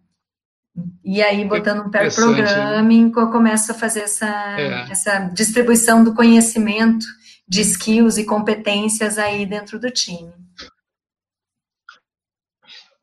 E 1.04 1.22
aí, 1.22 1.46
botando 1.46 1.86
um 1.86 1.90
pair 1.90 2.14
programming, 2.14 3.12
eu 3.16 3.32
começo 3.32 3.72
a 3.72 3.76
fazer 3.76 4.02
essa, 4.02 4.60
é. 4.60 4.92
essa 4.92 5.20
distribuição 5.34 6.04
do 6.04 6.14
conhecimento, 6.14 7.06
de 7.48 7.62
skills 7.62 8.18
e 8.18 8.26
competências 8.26 9.18
aí 9.18 9.46
dentro 9.46 9.80
do 9.80 9.90
time. 9.90 10.34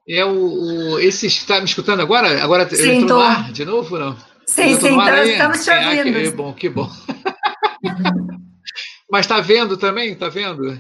É 0.07 0.25
o, 0.25 0.35
o 0.35 0.99
esse 0.99 1.27
está 1.27 1.61
me 1.61 1.65
escutando 1.65 2.03
agora? 2.03 2.43
Agora 2.43 2.69
sim, 2.69 3.03
entrou 3.03 3.21
no 3.21 3.25
ar 3.25 3.53
de 3.53 3.65
novo, 3.65 3.99
não? 3.99 4.32
Sim, 4.53 4.79
sim, 4.79 4.89
então 4.89 5.25
estamos 5.25 5.65
te 5.65 5.71
ouvindo. 5.71 6.19
Ah, 6.19 6.21
que 6.21 6.31
bom, 6.31 6.53
que 6.53 6.69
bom. 6.69 6.91
Mas 9.11 9.25
está 9.25 9.41
vendo 9.41 9.79
também? 9.79 10.13
Está 10.13 10.29
vendo? 10.29 10.79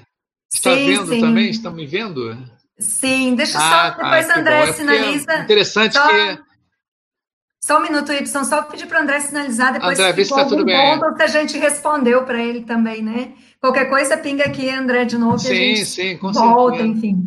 Está 0.52 0.74
sim, 0.74 0.86
vendo 0.86 1.06
sim. 1.06 1.20
também? 1.20 1.50
Estão 1.50 1.72
me 1.72 1.86
vendo? 1.86 2.36
Sim, 2.78 3.34
deixa 3.34 3.58
ah, 3.58 3.62
só, 3.62 3.68
tá, 3.68 3.90
depois 4.02 4.26
tá, 4.26 4.40
André 4.40 4.68
é 4.68 4.72
sinaliza. 4.74 5.32
É 5.32 5.42
interessante 5.42 5.94
só... 5.94 6.08
que 6.08 6.38
só 7.64 7.78
um 7.78 7.82
minuto, 7.82 8.12
Edson, 8.12 8.44
só 8.44 8.62
pedir 8.62 8.86
para 8.86 8.98
o 8.98 9.02
André 9.02 9.20
sinalizar 9.20 9.72
depois 9.72 9.98
André, 9.98 10.12
se 10.12 10.24
ficou 10.24 10.38
tá 10.38 10.44
tudo 10.46 10.64
bem. 10.64 10.98
ponto 10.98 11.16
se 11.16 11.22
a 11.22 11.28
gente 11.28 11.56
respondeu 11.58 12.24
para 12.24 12.42
ele 12.42 12.62
também, 12.62 13.02
né? 13.02 13.32
Qualquer 13.60 13.88
coisa, 13.88 14.18
pinga 14.18 14.44
aqui, 14.44 14.68
André, 14.68 15.04
de 15.04 15.16
novo. 15.16 15.38
Sim, 15.38 15.76
sim, 15.84 16.18
com 16.18 16.32
volta, 16.32 16.78
certeza. 16.78 16.98
enfim. 16.98 17.22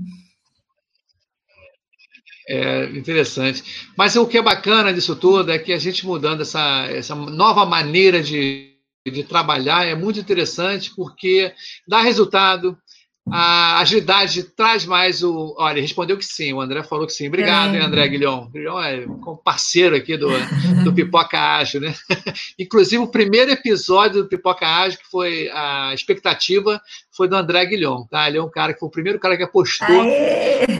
É 2.47 2.85
interessante. 2.91 3.89
Mas 3.97 4.15
o 4.15 4.27
que 4.27 4.37
é 4.37 4.41
bacana 4.41 4.93
disso 4.93 5.15
tudo 5.15 5.51
é 5.51 5.57
que 5.57 5.73
a 5.73 5.79
gente 5.79 6.05
mudando 6.05 6.41
essa, 6.41 6.85
essa 6.91 7.15
nova 7.15 7.65
maneira 7.65 8.21
de, 8.21 8.75
de 9.05 9.23
trabalhar 9.23 9.85
é 9.85 9.95
muito 9.95 10.19
interessante 10.19 10.93
porque 10.95 11.51
dá 11.87 12.01
resultado, 12.01 12.77
a 13.31 13.79
agilidade 13.79 14.43
traz 14.43 14.85
mais 14.85 15.23
o. 15.23 15.55
Olha, 15.57 15.81
respondeu 15.81 16.15
que 16.15 16.25
sim, 16.25 16.53
o 16.53 16.61
André 16.61 16.83
falou 16.83 17.07
que 17.07 17.13
sim. 17.13 17.27
Obrigado, 17.27 17.75
é. 17.75 17.81
André 17.81 18.07
Guilhom. 18.07 18.47
Guilhom 18.51 18.79
é 18.79 19.05
um 19.07 19.35
parceiro 19.35 19.95
aqui 19.95 20.15
do, 20.15 20.29
do 20.83 20.93
Pipoca 20.93 21.39
Ágil, 21.39 21.81
né? 21.81 21.95
Inclusive, 22.59 23.01
o 23.01 23.07
primeiro 23.07 23.51
episódio 23.51 24.23
do 24.23 24.29
Pipoca 24.29 24.67
Ágil, 24.67 24.99
que 24.99 25.09
foi 25.09 25.49
a 25.51 25.91
expectativa, 25.93 26.79
foi 27.11 27.27
do 27.27 27.35
André 27.35 27.65
Guilhom, 27.65 28.05
tá? 28.05 28.27
Ele 28.27 28.37
é 28.37 28.43
um 28.43 28.49
cara 28.49 28.73
que 28.73 28.79
foi 28.79 28.89
o 28.89 28.91
primeiro 28.91 29.19
cara 29.19 29.35
que 29.35 29.43
apostou 29.43 30.03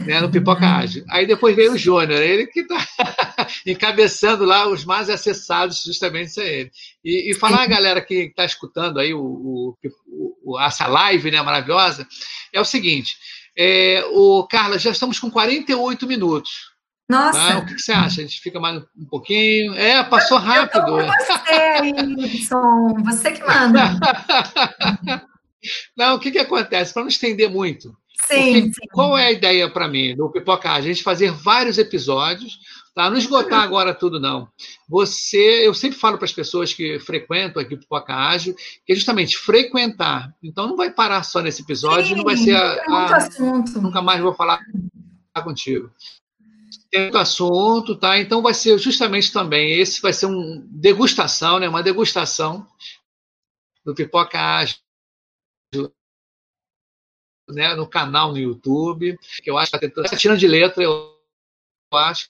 né, 0.05 0.21
no 0.21 0.29
Pipoca 0.29 0.67
Ágil. 0.67 1.03
Aí 1.09 1.25
depois 1.25 1.55
veio 1.55 1.73
o 1.73 1.77
Júnior, 1.77 2.21
ele 2.21 2.45
que 2.45 2.59
está 2.59 2.77
encabeçando 3.65 4.45
lá 4.45 4.67
os 4.67 4.85
mais 4.85 5.09
acessados, 5.09 5.83
justamente 5.83 6.29
isso 6.29 6.41
aí. 6.41 6.69
E, 7.03 7.31
e 7.31 7.33
falar 7.33 7.63
a 7.63 7.67
galera 7.67 8.01
que 8.01 8.15
está 8.25 8.45
escutando 8.45 8.99
aí 8.99 9.13
o, 9.13 9.21
o, 9.21 9.77
o, 10.43 10.59
essa 10.59 10.87
live 10.87 11.31
né, 11.31 11.41
maravilhosa, 11.41 12.07
é 12.53 12.59
o 12.59 12.65
seguinte: 12.65 13.17
é, 13.57 14.03
o 14.11 14.45
Carla, 14.47 14.77
já 14.77 14.91
estamos 14.91 15.19
com 15.19 15.31
48 15.31 16.05
minutos. 16.07 16.75
Nossa! 17.07 17.37
Tá? 17.37 17.57
O 17.59 17.65
que, 17.65 17.77
você 17.77 17.91
acha? 17.91 18.21
A 18.21 18.23
gente 18.23 18.41
fica 18.41 18.59
mais 18.59 18.81
um 18.97 19.05
pouquinho? 19.09 19.75
É, 19.75 20.03
passou 20.03 20.37
rápido. 20.37 20.99
Eu 20.99 21.05
você, 21.05 21.91
Wilson. 22.17 22.93
Você 23.05 23.31
que 23.31 23.43
manda. 23.43 23.99
Não, 25.97 26.15
o 26.15 26.19
que, 26.19 26.31
que 26.31 26.39
acontece? 26.39 26.93
Para 26.93 27.03
não 27.03 27.09
estender 27.09 27.49
muito. 27.49 27.95
Sim, 28.27 28.71
sim. 28.71 28.87
Qual 28.91 29.17
é 29.17 29.27
a 29.27 29.31
ideia 29.31 29.69
para 29.69 29.87
mim 29.87 30.15
no 30.15 30.31
Pipoca? 30.31 30.71
A 30.71 30.81
gente 30.81 31.03
fazer 31.03 31.31
vários 31.31 31.77
episódios 31.77 32.59
Tá? 32.95 33.09
Não 33.09 33.17
esgotar 33.17 33.61
agora 33.61 33.93
tudo, 33.93 34.21
não. 34.21 34.47
Você, 34.87 35.67
eu 35.67 35.73
sempre 35.73 35.99
falo 35.99 36.17
para 36.17 36.23
as 36.23 36.31
pessoas 36.31 36.73
que 36.73 36.97
frequentam 36.97 37.61
aqui 37.61 37.73
o 37.75 37.77
Pipoca 37.77 38.15
Ágil, 38.15 38.55
que 38.85 38.93
é 38.93 38.95
justamente 38.95 39.37
frequentar. 39.37 40.33
Então 40.41 40.65
não 40.65 40.77
vai 40.77 40.89
parar 40.89 41.21
só 41.23 41.41
nesse 41.41 41.61
episódio, 41.61 42.11
Sim, 42.11 42.15
não 42.15 42.23
vai 42.23 42.37
ser 42.37 42.55
a, 42.55 42.83
a, 42.87 43.17
assunto. 43.17 43.81
nunca 43.81 44.01
mais 44.01 44.21
vou 44.21 44.33
falar 44.33 44.61
contigo. 45.43 45.91
Tem 46.89 47.01
muito 47.01 47.17
assunto, 47.17 47.97
tá? 47.97 48.17
Então 48.17 48.41
vai 48.41 48.53
ser 48.53 48.77
justamente 48.77 49.29
também 49.29 49.73
esse 49.73 50.01
vai 50.01 50.13
ser 50.13 50.27
um 50.27 50.65
degustação, 50.71 51.59
né? 51.59 51.67
Uma 51.67 51.83
degustação 51.83 52.65
do 53.83 53.93
Pipoca 53.93 54.39
Ágil 54.39 54.77
né, 57.49 57.75
no 57.75 57.85
canal 57.85 58.31
no 58.31 58.37
YouTube, 58.37 59.19
que 59.43 59.51
eu 59.51 59.57
acho 59.57 59.69
que 59.69 59.75
está 59.75 59.85
tentando, 59.85 60.09
tá 60.09 60.15
tirando 60.15 60.39
de 60.39 60.47
letra, 60.47 60.81
eu 60.81 61.13
acho 61.91 62.29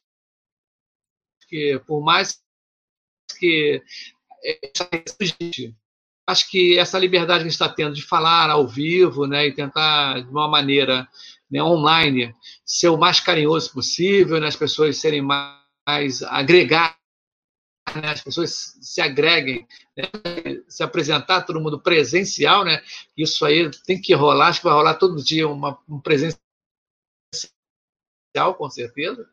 por 1.86 2.04
mais 2.04 2.42
que 3.40 3.82
acho 6.28 6.50
que 6.50 6.78
essa 6.78 6.98
liberdade 6.98 7.40
que 7.40 7.48
a 7.48 7.50
gente 7.50 7.52
está 7.52 7.70
tendo 7.70 7.94
de 7.94 8.02
falar 8.02 8.50
ao 8.50 8.68
vivo, 8.68 9.28
né, 9.28 9.48
e 9.48 9.54
tentar 9.54 10.22
de 10.22 10.30
uma 10.30 10.48
maneira 10.48 11.08
né, 11.50 11.62
online 11.62 12.36
ser 12.66 12.90
o 12.90 12.98
mais 12.98 13.20
carinhoso 13.20 13.72
possível, 13.72 14.40
né, 14.40 14.48
as 14.48 14.56
pessoas 14.56 14.98
serem 14.98 15.22
mais, 15.22 15.62
mais 15.88 16.24
agregar, 16.24 16.98
né, 17.96 18.10
as 18.10 18.22
pessoas 18.22 18.76
se 18.82 19.02
agreguem, 19.02 19.68
né, 19.96 20.06
se 20.68 20.84
apresentar 20.84 21.44
todo 21.44 21.62
mundo 21.62 21.80
presencial, 21.80 22.66
né, 22.66 22.84
isso 23.16 23.46
aí 23.46 23.70
tem 23.86 24.02
que 24.02 24.14
rolar, 24.16 24.48
acho 24.48 24.62
que 24.62 24.66
vai 24.66 24.74
rolar 24.74 24.96
todo 24.96 25.24
dia 25.24 25.48
uma, 25.48 25.78
um 25.88 26.00
presencial, 26.00 26.40
com 28.58 28.70
certeza. 28.70 29.30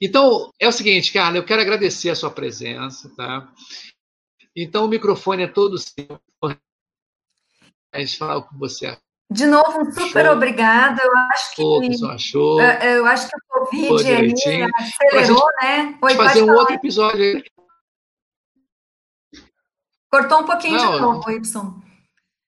Então, 0.00 0.52
é 0.58 0.68
o 0.68 0.72
seguinte, 0.72 1.12
Carla, 1.12 1.38
eu 1.38 1.44
quero 1.44 1.62
agradecer 1.62 2.10
a 2.10 2.16
sua 2.16 2.30
presença, 2.30 3.10
tá? 3.16 3.52
Então, 4.54 4.84
o 4.84 4.88
microfone 4.88 5.44
é 5.44 5.46
todo 5.46 5.78
seu. 5.78 6.20
A 7.92 7.98
gente 7.98 8.18
fala 8.18 8.46
que 8.46 8.56
você 8.56 8.96
de 9.30 9.46
novo, 9.46 9.82
um 9.82 9.92
super 9.92 10.22
achou. 10.22 10.36
obrigada. 10.36 11.00
Eu 11.04 11.12
acho 11.32 11.54
que. 11.54 11.62
Pô, 11.62 12.06
achou. 12.10 12.60
Eu 12.60 13.06
acho 13.06 13.28
que 13.28 13.36
o 13.36 13.88
Covid 13.88 14.48
aí 14.48 14.62
acelerou, 14.74 15.46
né? 15.62 15.98
Oi, 16.02 16.14
fazer 16.16 16.42
um 16.42 16.46
falar. 16.46 16.58
outro 16.58 16.74
episódio 16.74 17.22
aí. 17.22 17.44
Cortou 20.10 20.40
um 20.40 20.44
pouquinho 20.44 20.76
não, 20.76 20.92
de 20.94 21.00
novo, 21.00 21.30
Y. 21.30 21.89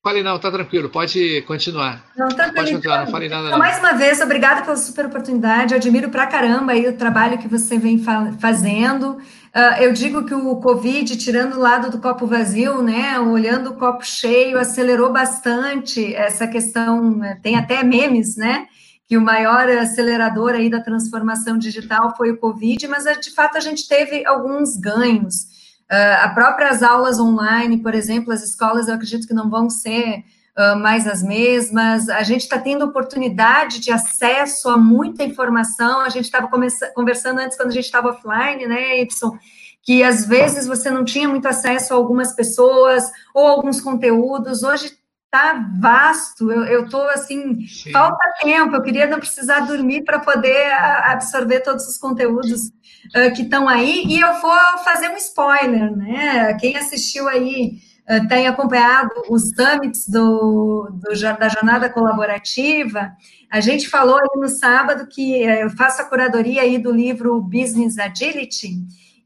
Falei, 0.03 0.20
não, 0.20 0.36
tá 0.36 0.50
tranquilo, 0.50 0.88
pode 0.88 1.42
continuar. 1.42 2.05
Não, 2.16 2.26
tranquilo. 2.26 2.57
Pode 2.57 2.72
continuar, 2.72 3.05
não 3.05 3.12
falei 3.12 3.28
nada. 3.28 3.46
Então, 3.46 3.59
mais 3.59 3.78
uma 3.78 3.92
vez, 3.92 4.20
obrigada 4.20 4.62
pela 4.62 4.76
super 4.76 5.07
oportunidade. 5.07 5.74
Eu 5.74 5.78
admiro 5.78 6.11
pra 6.11 6.26
caramba 6.26 6.72
aí 6.72 6.88
o 6.88 6.96
trabalho 6.96 7.38
que 7.38 7.46
você 7.46 7.78
vem 7.78 8.03
fa 8.03 8.32
fazendo. 8.40 9.12
Uh, 9.12 9.80
eu 9.80 9.92
digo 9.92 10.24
que 10.24 10.34
o 10.34 10.57
Covid, 10.57 11.16
tirando 11.16 11.55
o 11.55 11.61
lado 11.61 11.88
do 11.88 12.00
copo 12.00 12.26
vazio, 12.26 12.82
né, 12.82 13.20
olhando 13.20 13.70
o 13.70 13.76
copo 13.76 14.05
cheio, 14.05 14.59
acelerou 14.59 15.12
bastante 15.12 16.12
essa 16.16 16.48
questão. 16.48 17.16
Né, 17.16 17.38
tem 17.40 17.55
até 17.55 17.84
memes, 17.84 18.36
né? 18.36 18.66
Que 19.07 19.16
o 19.16 19.20
maior 19.20 19.68
acelerador 19.68 20.50
aí 20.50 20.68
da 20.68 20.80
transformação 20.80 21.57
digital 21.57 22.16
foi 22.16 22.32
o 22.32 22.38
Covid, 22.38 22.88
mas 22.88 23.05
de 23.20 23.30
fato 23.30 23.57
a 23.57 23.61
gente 23.61 23.86
teve 23.86 24.26
alguns 24.26 24.76
ganhos. 24.76 25.51
Uh, 25.93 26.24
as 26.24 26.32
próprias 26.32 26.82
aulas 26.82 27.20
online, 27.20 27.82
por 27.82 27.95
exemplo, 27.95 28.32
as 28.32 28.43
escolas 28.43 28.88
eu 28.88 28.95
acredito 28.95 29.26
que 29.26 29.34
não 29.34 29.51
vão 29.51 29.68
ser 29.68 30.24
uh, 30.57 30.74
mais 30.78 31.07
as 31.07 31.22
mesmas. 31.22 32.09
A 32.09 32.22
gente 32.22 32.40
está 32.40 32.59
tendo 32.59 32.86
oportunidade 32.86 33.78
de 33.78 33.93
acesso 33.93 34.70
a 34.70 34.78
muita 34.78 35.22
informação. 35.22 36.01
A 36.01 36.09
gente 36.09 36.24
estava 36.24 36.49
conversando 36.95 37.40
antes 37.40 37.59
quando 37.59 37.68
a 37.68 37.74
gente 37.74 37.84
estava 37.84 38.09
offline, 38.09 38.66
né, 38.66 39.01
Edson? 39.01 39.36
Que 39.82 40.03
às 40.03 40.24
vezes 40.24 40.66
você 40.66 40.90
não 40.90 41.05
tinha 41.05 41.28
muito 41.28 41.47
acesso 41.47 41.93
a 41.93 41.97
algumas 41.97 42.32
pessoas 42.32 43.11
ou 43.34 43.47
alguns 43.47 43.78
conteúdos. 43.78 44.62
Hoje 44.62 44.97
tá 45.33 45.66
vasto. 45.80 46.53
Eu 46.53 46.85
estou 46.85 47.09
assim, 47.09 47.66
Sim. 47.66 47.91
falta 47.91 48.22
tempo. 48.43 48.76
Eu 48.76 48.83
queria 48.83 49.07
não 49.07 49.18
precisar 49.18 49.61
dormir 49.61 50.05
para 50.05 50.18
poder 50.20 50.70
absorver 51.07 51.61
todos 51.61 51.89
os 51.89 51.97
conteúdos 51.97 52.66
uh, 52.66 53.35
que 53.35 53.41
estão 53.41 53.66
aí. 53.66 54.05
E 54.07 54.20
eu 54.20 54.35
vou 54.43 54.78
fazer 54.85 55.09
um 55.09 55.16
spoiler, 55.16 55.91
né? 55.97 56.55
Quem 56.61 56.76
assistiu 56.76 57.26
aí 57.28 57.78
uh, 58.11 58.28
tem 58.28 58.47
acompanhado 58.47 59.11
os 59.30 59.49
summits 59.57 60.07
do, 60.07 60.91
do, 60.93 61.14
da 61.39 61.49
jornada 61.49 61.89
colaborativa. 61.89 63.12
A 63.51 63.61
gente 63.61 63.89
falou 63.89 64.16
aí 64.16 64.39
no 64.39 64.49
sábado 64.51 65.09
que 65.11 65.47
uh, 65.47 65.62
eu 65.62 65.70
faço 65.70 66.03
a 66.03 66.05
curadoria 66.05 66.61
aí 66.61 66.76
do 66.76 66.93
livro 66.93 67.41
Business 67.41 67.99
Agility. 67.99 68.83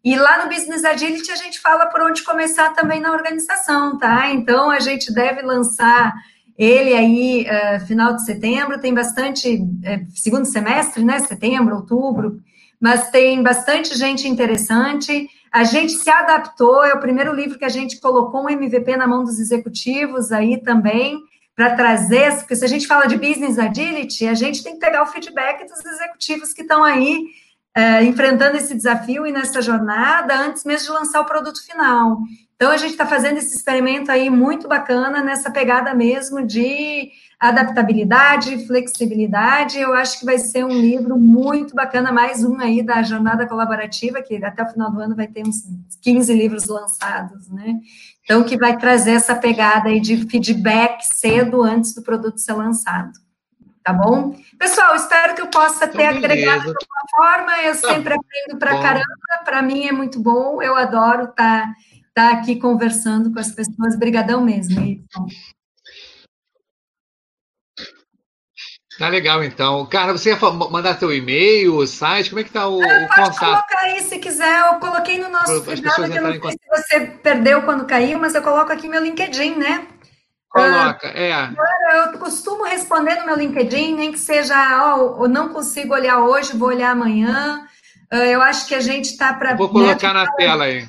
E 0.07 0.15
lá 0.15 0.45
no 0.45 0.49
Business 0.49 0.85
Agility 0.85 1.33
a 1.33 1.35
gente 1.35 1.59
fala 1.59 1.87
por 1.87 2.01
onde 2.01 2.23
começar 2.23 2.73
também 2.75 3.01
na 3.01 3.11
organização, 3.11 3.99
tá? 3.99 4.31
Então 4.31 4.71
a 4.71 4.79
gente 4.79 5.13
deve 5.13 5.43
lançar 5.43 6.15
ele 6.57 6.95
aí 6.95 7.45
uh, 7.45 7.85
final 7.87 8.15
de 8.15 8.25
setembro, 8.25 8.79
tem 8.79 8.95
bastante, 8.95 9.57
uh, 9.57 10.07
segundo 10.15 10.45
semestre, 10.45 11.05
né? 11.05 11.19
Setembro, 11.19 11.75
outubro, 11.75 12.39
mas 12.81 13.11
tem 13.11 13.43
bastante 13.43 13.99
gente 13.99 14.29
interessante. 14.29 15.29
A 15.53 15.65
gente 15.65 15.95
se 15.95 16.09
adaptou, 16.09 16.85
é 16.85 16.95
o 16.95 17.01
primeiro 17.01 17.35
livro 17.35 17.59
que 17.59 17.65
a 17.65 17.69
gente 17.69 17.99
colocou 18.01 18.45
um 18.45 18.49
MVP 18.49 18.97
na 18.97 19.09
mão 19.09 19.25
dos 19.25 19.41
executivos 19.41 20.31
aí 20.31 20.63
também, 20.63 21.19
para 21.57 21.75
trazer, 21.75 22.33
porque 22.37 22.55
se 22.55 22.65
a 22.65 22.69
gente 22.69 22.87
fala 22.87 23.07
de 23.07 23.17
business 23.17 23.59
agility, 23.59 24.29
a 24.29 24.35
gente 24.35 24.63
tem 24.63 24.75
que 24.75 24.79
pegar 24.79 25.03
o 25.03 25.07
feedback 25.07 25.67
dos 25.67 25.85
executivos 25.85 26.53
que 26.53 26.63
estão 26.63 26.85
aí 26.85 27.25
é, 27.77 28.03
enfrentando 28.05 28.57
esse 28.57 28.75
desafio 28.75 29.27
e 29.27 29.33
nessa 29.33 29.61
jornada 29.61 30.35
antes 30.35 30.65
mesmo 30.65 30.87
de 30.87 30.99
lançar 30.99 31.21
o 31.21 31.27
produto 31.27 31.63
final. 31.63 32.19
Então, 32.55 32.71
a 32.71 32.77
gente 32.79 32.93
está 32.93 33.05
fazendo 33.05 33.37
esse 33.37 33.55
experimento 33.55 34.11
aí 34.11 34.31
muito 34.31 34.67
bacana 34.67 35.23
nessa 35.23 35.51
pegada 35.51 35.93
mesmo 35.93 36.47
de 36.47 37.11
adaptabilidade, 37.39 38.67
flexibilidade. 38.67 39.79
Eu 39.79 39.93
acho 39.93 40.19
que 40.19 40.25
vai 40.25 40.39
ser 40.39 40.65
um 40.65 40.71
livro 40.71 41.19
muito 41.19 41.75
bacana, 41.75 42.11
mais 42.11 42.43
um 42.43 42.59
aí 42.59 42.83
da 42.83 43.03
jornada 43.03 43.47
colaborativa, 43.47 44.23
que 44.23 44.43
até 44.43 44.63
o 44.63 44.69
final 44.69 44.91
do 44.91 44.99
ano 44.99 45.15
vai 45.15 45.27
ter 45.27 45.47
uns 45.47 45.63
15 46.01 46.33
livros 46.33 46.65
lançados, 46.65 47.47
né? 47.51 47.75
Então, 48.25 48.43
que 48.43 48.57
vai 48.57 48.79
trazer 48.79 49.11
essa 49.11 49.35
pegada 49.35 49.91
aí 49.91 50.01
de 50.01 50.27
feedback 50.27 51.03
cedo 51.03 51.63
antes 51.63 51.95
do 51.95 52.01
produto 52.01 52.39
ser 52.39 52.55
lançado. 52.55 53.26
Tá 53.87 53.93
bom? 53.93 54.37
Pessoal, 54.59 54.97
espero 54.97 55.37
que 55.37 55.43
eu 55.43 55.47
possa 55.47 55.87
ter 55.87 56.03
então, 56.03 56.17
agregado 56.17 56.63
de 56.63 56.75
alguma 56.75 57.05
forma. 57.15 57.63
Eu 57.63 57.81
tá 57.81 57.95
sempre 57.95 58.15
aprendo 58.15 58.59
para 58.59 58.83
caramba. 58.83 59.05
Para 59.45 59.63
mim 59.63 59.87
é 59.87 59.93
muito 59.93 60.19
bom. 60.19 60.61
Eu 60.61 60.75
adoro 60.75 61.27
estar 61.27 61.67
tá, 61.67 61.75
tá 62.13 62.31
aqui 62.33 62.57
conversando 62.57 63.33
com 63.33 63.39
as 63.39 63.53
pessoas. 63.53 63.95
Obrigadão 63.95 64.41
mesmo, 64.41 64.81
Edson. 64.81 65.29
Tá 68.99 69.09
legal, 69.09 69.45
então. 69.45 69.87
Cara, 69.87 70.11
você 70.11 70.31
ia 70.31 70.39
mandar 70.69 70.99
teu 70.99 71.15
e-mail, 71.15 71.77
o 71.77 71.87
site, 71.87 72.31
como 72.31 72.41
é 72.41 72.45
que 72.45 72.51
tá 72.51 72.67
o, 72.67 72.83
ah, 72.83 73.05
o 73.05 73.09
contato? 73.09 73.39
colocar 73.39 73.79
aí, 73.83 74.01
se 74.01 74.19
quiser, 74.19 74.67
eu 74.67 74.81
coloquei 74.81 75.19
no 75.19 75.29
nosso 75.29 75.63
cuidado, 75.63 76.11
que 76.11 76.19
eu 76.19 76.23
não 76.23 76.41
sei 76.41 76.51
se 76.51 76.59
você 76.69 77.01
perdeu 77.23 77.63
quando 77.63 77.87
caiu, 77.87 78.19
mas 78.19 78.35
eu 78.35 78.43
coloco 78.43 78.73
aqui 78.73 78.89
meu 78.89 79.01
LinkedIn, 79.01 79.55
né? 79.55 79.87
Coloca, 80.57 81.09
é. 81.09 81.51
Eu 81.97 82.19
costumo 82.19 82.65
responder 82.65 83.17
no 83.17 83.27
meu 83.27 83.37
LinkedIn, 83.37 83.95
nem 83.95 84.13
que 84.13 84.19
seja, 84.19 84.55
ó, 84.83 85.25
eu 85.25 85.29
não 85.29 85.51
consigo 85.51 85.95
olhar 85.95 86.19
hoje, 86.21 86.57
vou 86.57 86.69
olhar 86.69 86.91
amanhã. 86.91 87.67
Ah, 88.11 88.27
eu 88.27 88.41
acho 88.43 88.67
que 88.67 88.75
a 88.75 88.81
gente 88.81 89.07
está 89.07 89.33
para. 89.33 89.55
Vou 89.55 89.69
colocar 89.69 90.15
né, 90.15 90.25
na 90.25 90.33
tela 90.33 90.65
aí. 90.65 90.89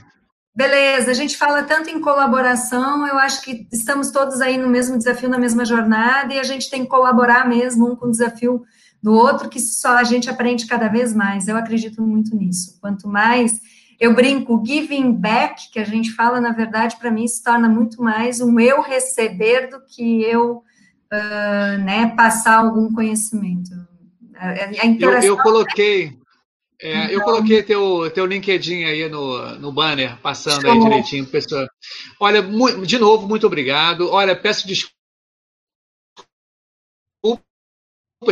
Beleza, 0.56 1.12
a 1.12 1.14
gente 1.14 1.38
fala 1.38 1.62
tanto 1.62 1.90
em 1.90 2.02
colaboração, 2.02 3.06
eu 3.06 3.20
acho 3.20 3.44
que 3.44 3.68
estamos 3.72 4.10
todos 4.10 4.42
aí 4.42 4.58
no 4.58 4.68
mesmo 4.68 4.98
desafio, 4.98 5.30
na 5.30 5.38
mesma 5.38 5.64
jornada, 5.64 6.34
e 6.34 6.40
a 6.40 6.44
gente 6.44 6.68
tem 6.68 6.82
que 6.82 6.90
colaborar 6.90 7.48
mesmo 7.48 7.92
um 7.92 7.96
com 7.96 8.08
o 8.08 8.12
desafio 8.12 8.64
do 9.02 9.14
outro, 9.14 9.50
que 9.50 9.60
só 9.60 9.98
a 9.98 10.04
gente 10.04 10.30
aprende 10.32 10.66
cada 10.66 10.88
vez 10.88 11.14
mais. 11.14 11.48
Eu 11.48 11.58
acredito 11.58 12.02
muito 12.02 12.36
nisso. 12.36 12.76
Quanto 12.82 13.08
mais 13.08 13.60
eu 14.00 14.14
brinco, 14.14 14.64
giving 14.66 15.12
back, 15.12 15.72
que 15.72 15.80
a 15.80 15.84
gente 15.84 16.12
fala, 16.12 16.40
na 16.40 16.52
verdade, 16.52 16.98
para 16.98 17.12
mim 17.12 17.28
se 17.28 17.44
torna 17.44 17.68
muito 17.68 18.02
mais 18.02 18.40
um 18.42 18.60
eu 18.60 18.82
receber 18.82 19.70
do 19.70 19.84
que 19.86 20.22
eu 20.24 20.64
uh, 21.12 21.84
né, 21.84 22.14
passar 22.16 22.58
algum 22.58 22.92
conhecimento. 22.94 23.72
A, 24.36 24.50
a 24.50 24.86
eu, 25.00 25.12
eu 25.22 25.38
coloquei. 25.38 26.16
É, 26.80 27.06
então, 27.06 27.12
eu 27.12 27.22
coloquei 27.22 27.64
teu, 27.64 28.12
teu 28.12 28.26
LinkedIn 28.28 28.84
aí 28.84 29.10
no, 29.10 29.58
no 29.58 29.72
banner, 29.72 30.16
passando 30.22 30.70
aí 30.70 30.80
direitinho, 30.80 31.26
pessoal. 31.26 31.68
Olha, 32.20 32.44
de 32.86 33.00
novo, 33.00 33.28
muito 33.28 33.48
obrigado. 33.48 34.12
Olha, 34.12 34.36
peço 34.36 34.68
desculpas 34.68 34.97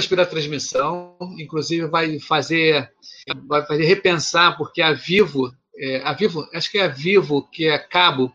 pela 0.09 0.25
transmissão, 0.25 1.17
inclusive 1.37 1.87
vai 1.87 2.19
fazer, 2.19 2.91
vai 3.47 3.65
fazer 3.65 3.85
repensar, 3.85 4.57
porque 4.57 4.81
a 4.81 4.93
Vivo, 4.93 5.53
é, 5.77 6.01
a 6.03 6.13
Vivo, 6.13 6.47
acho 6.53 6.71
que 6.71 6.77
é 6.77 6.83
a 6.83 6.87
Vivo, 6.87 7.47
que 7.49 7.67
é 7.67 7.77
cabo, 7.77 8.31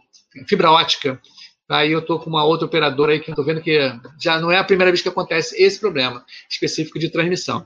fibra 0.47 0.71
ótica, 0.71 1.21
Aí 1.71 1.93
eu 1.93 2.01
estou 2.01 2.19
com 2.19 2.29
uma 2.29 2.45
outra 2.45 2.67
operadora 2.67 3.13
aí 3.13 3.21
que 3.21 3.31
eu 3.31 3.33
estou 3.33 3.45
vendo 3.45 3.63
que 3.63 3.79
já 4.21 4.41
não 4.41 4.51
é 4.51 4.59
a 4.59 4.65
primeira 4.65 4.91
vez 4.91 5.01
que 5.01 5.09
acontece 5.09 5.55
esse 5.57 5.79
problema 5.79 6.27
específico 6.51 6.99
de 6.99 7.09
transmissão. 7.09 7.65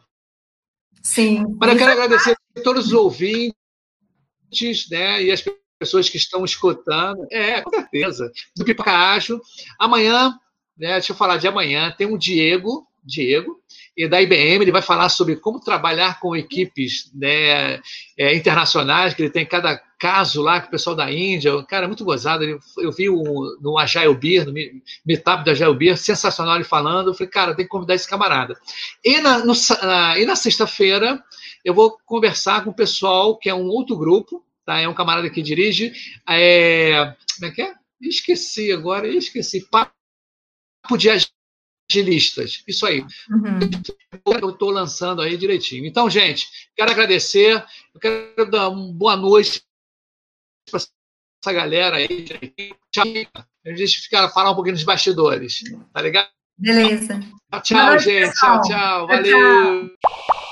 Sim. 1.02 1.42
Mas 1.58 1.72
eu 1.72 1.78
quero 1.78 1.92
agradecer 1.92 2.36
a 2.54 2.60
todos 2.60 2.88
os 2.88 2.92
ouvintes, 2.92 3.54
né, 4.90 5.22
e 5.22 5.32
as 5.32 5.42
pessoas 5.78 6.10
que 6.10 6.18
estão 6.18 6.44
escutando. 6.44 7.26
É, 7.32 7.62
com 7.62 7.70
certeza. 7.70 8.30
Do 8.54 8.62
Pipoca 8.62 8.92
Acho. 8.92 9.40
Amanhã, 9.78 10.38
né, 10.76 10.92
deixa 10.92 11.12
eu 11.12 11.16
falar 11.16 11.38
de 11.38 11.48
amanhã, 11.48 11.90
tem 11.96 12.06
um 12.06 12.18
Diego, 12.18 12.86
Diego, 13.04 13.60
e 13.96 14.08
da 14.08 14.20
IBM, 14.20 14.62
ele 14.62 14.72
vai 14.72 14.82
falar 14.82 15.08
sobre 15.08 15.36
como 15.36 15.60
trabalhar 15.60 16.18
com 16.18 16.34
equipes 16.34 17.10
né, 17.14 17.80
é, 18.18 18.34
internacionais, 18.34 19.14
que 19.14 19.22
ele 19.22 19.30
tem 19.30 19.46
cada 19.46 19.80
caso 19.98 20.42
lá 20.42 20.60
com 20.60 20.68
o 20.68 20.70
pessoal 20.70 20.96
da 20.96 21.10
Índia, 21.10 21.62
cara, 21.64 21.86
muito 21.86 22.04
gozado. 22.04 22.44
Eu 22.78 22.92
vi 22.92 23.08
o, 23.08 23.22
no 23.60 23.78
Agile 23.78 24.14
Beer, 24.14 24.44
no 24.44 24.52
meetup 25.06 25.44
do 25.44 25.50
Agile 25.50 25.76
Beer, 25.76 25.96
sensacional 25.96 26.56
ele 26.56 26.64
falando. 26.64 27.10
Eu 27.10 27.14
falei, 27.14 27.30
cara, 27.30 27.54
tem 27.54 27.64
que 27.64 27.70
convidar 27.70 27.94
esse 27.94 28.08
camarada. 28.08 28.58
E 29.04 29.20
na, 29.20 29.38
no, 29.38 29.54
na, 29.82 30.18
e 30.18 30.26
na 30.26 30.34
sexta-feira, 30.34 31.22
eu 31.64 31.72
vou 31.72 31.96
conversar 32.04 32.64
com 32.64 32.70
o 32.70 32.74
pessoal, 32.74 33.38
que 33.38 33.48
é 33.48 33.54
um 33.54 33.66
outro 33.66 33.96
grupo, 33.96 34.44
tá? 34.66 34.80
É 34.80 34.88
um 34.88 34.94
camarada 34.94 35.30
que 35.30 35.40
dirige. 35.40 35.92
É, 36.28 37.14
como 37.36 37.50
é 37.50 37.54
que 37.54 37.62
é? 37.62 37.72
Esqueci 38.00 38.72
agora, 38.72 39.06
esqueci. 39.08 39.66
Papo 39.70 40.98
de 40.98 41.08
agilistas. 41.98 42.62
Isso 42.66 42.86
aí. 42.86 43.00
Uhum. 43.30 43.58
Eu 44.42 44.50
estou 44.50 44.70
lançando 44.70 45.22
aí 45.22 45.36
direitinho. 45.36 45.86
Então, 45.86 46.08
gente, 46.10 46.48
quero 46.76 46.90
agradecer. 46.90 47.64
Eu 47.94 48.00
quero 48.00 48.50
dar 48.50 48.68
uma 48.68 48.92
boa 48.92 49.16
noite 49.16 49.62
para 50.70 50.78
essa 50.78 51.52
galera 51.52 51.96
aí. 51.96 52.26
Tchau. 52.90 53.04
A 53.66 53.74
gente 53.74 54.00
fica 54.00 54.28
falar 54.28 54.50
um 54.50 54.54
pouquinho 54.54 54.74
dos 54.76 54.84
bastidores. 54.84 55.60
Tá 55.92 56.02
ligado? 56.02 56.28
Beleza. 56.56 57.20
Tchau, 57.50 57.62
tchau 57.62 57.98
gente. 57.98 58.34
Tchau, 58.34 58.60
tchau. 58.62 59.06
Valeu. 59.06 59.88
Tchau. 59.88 60.43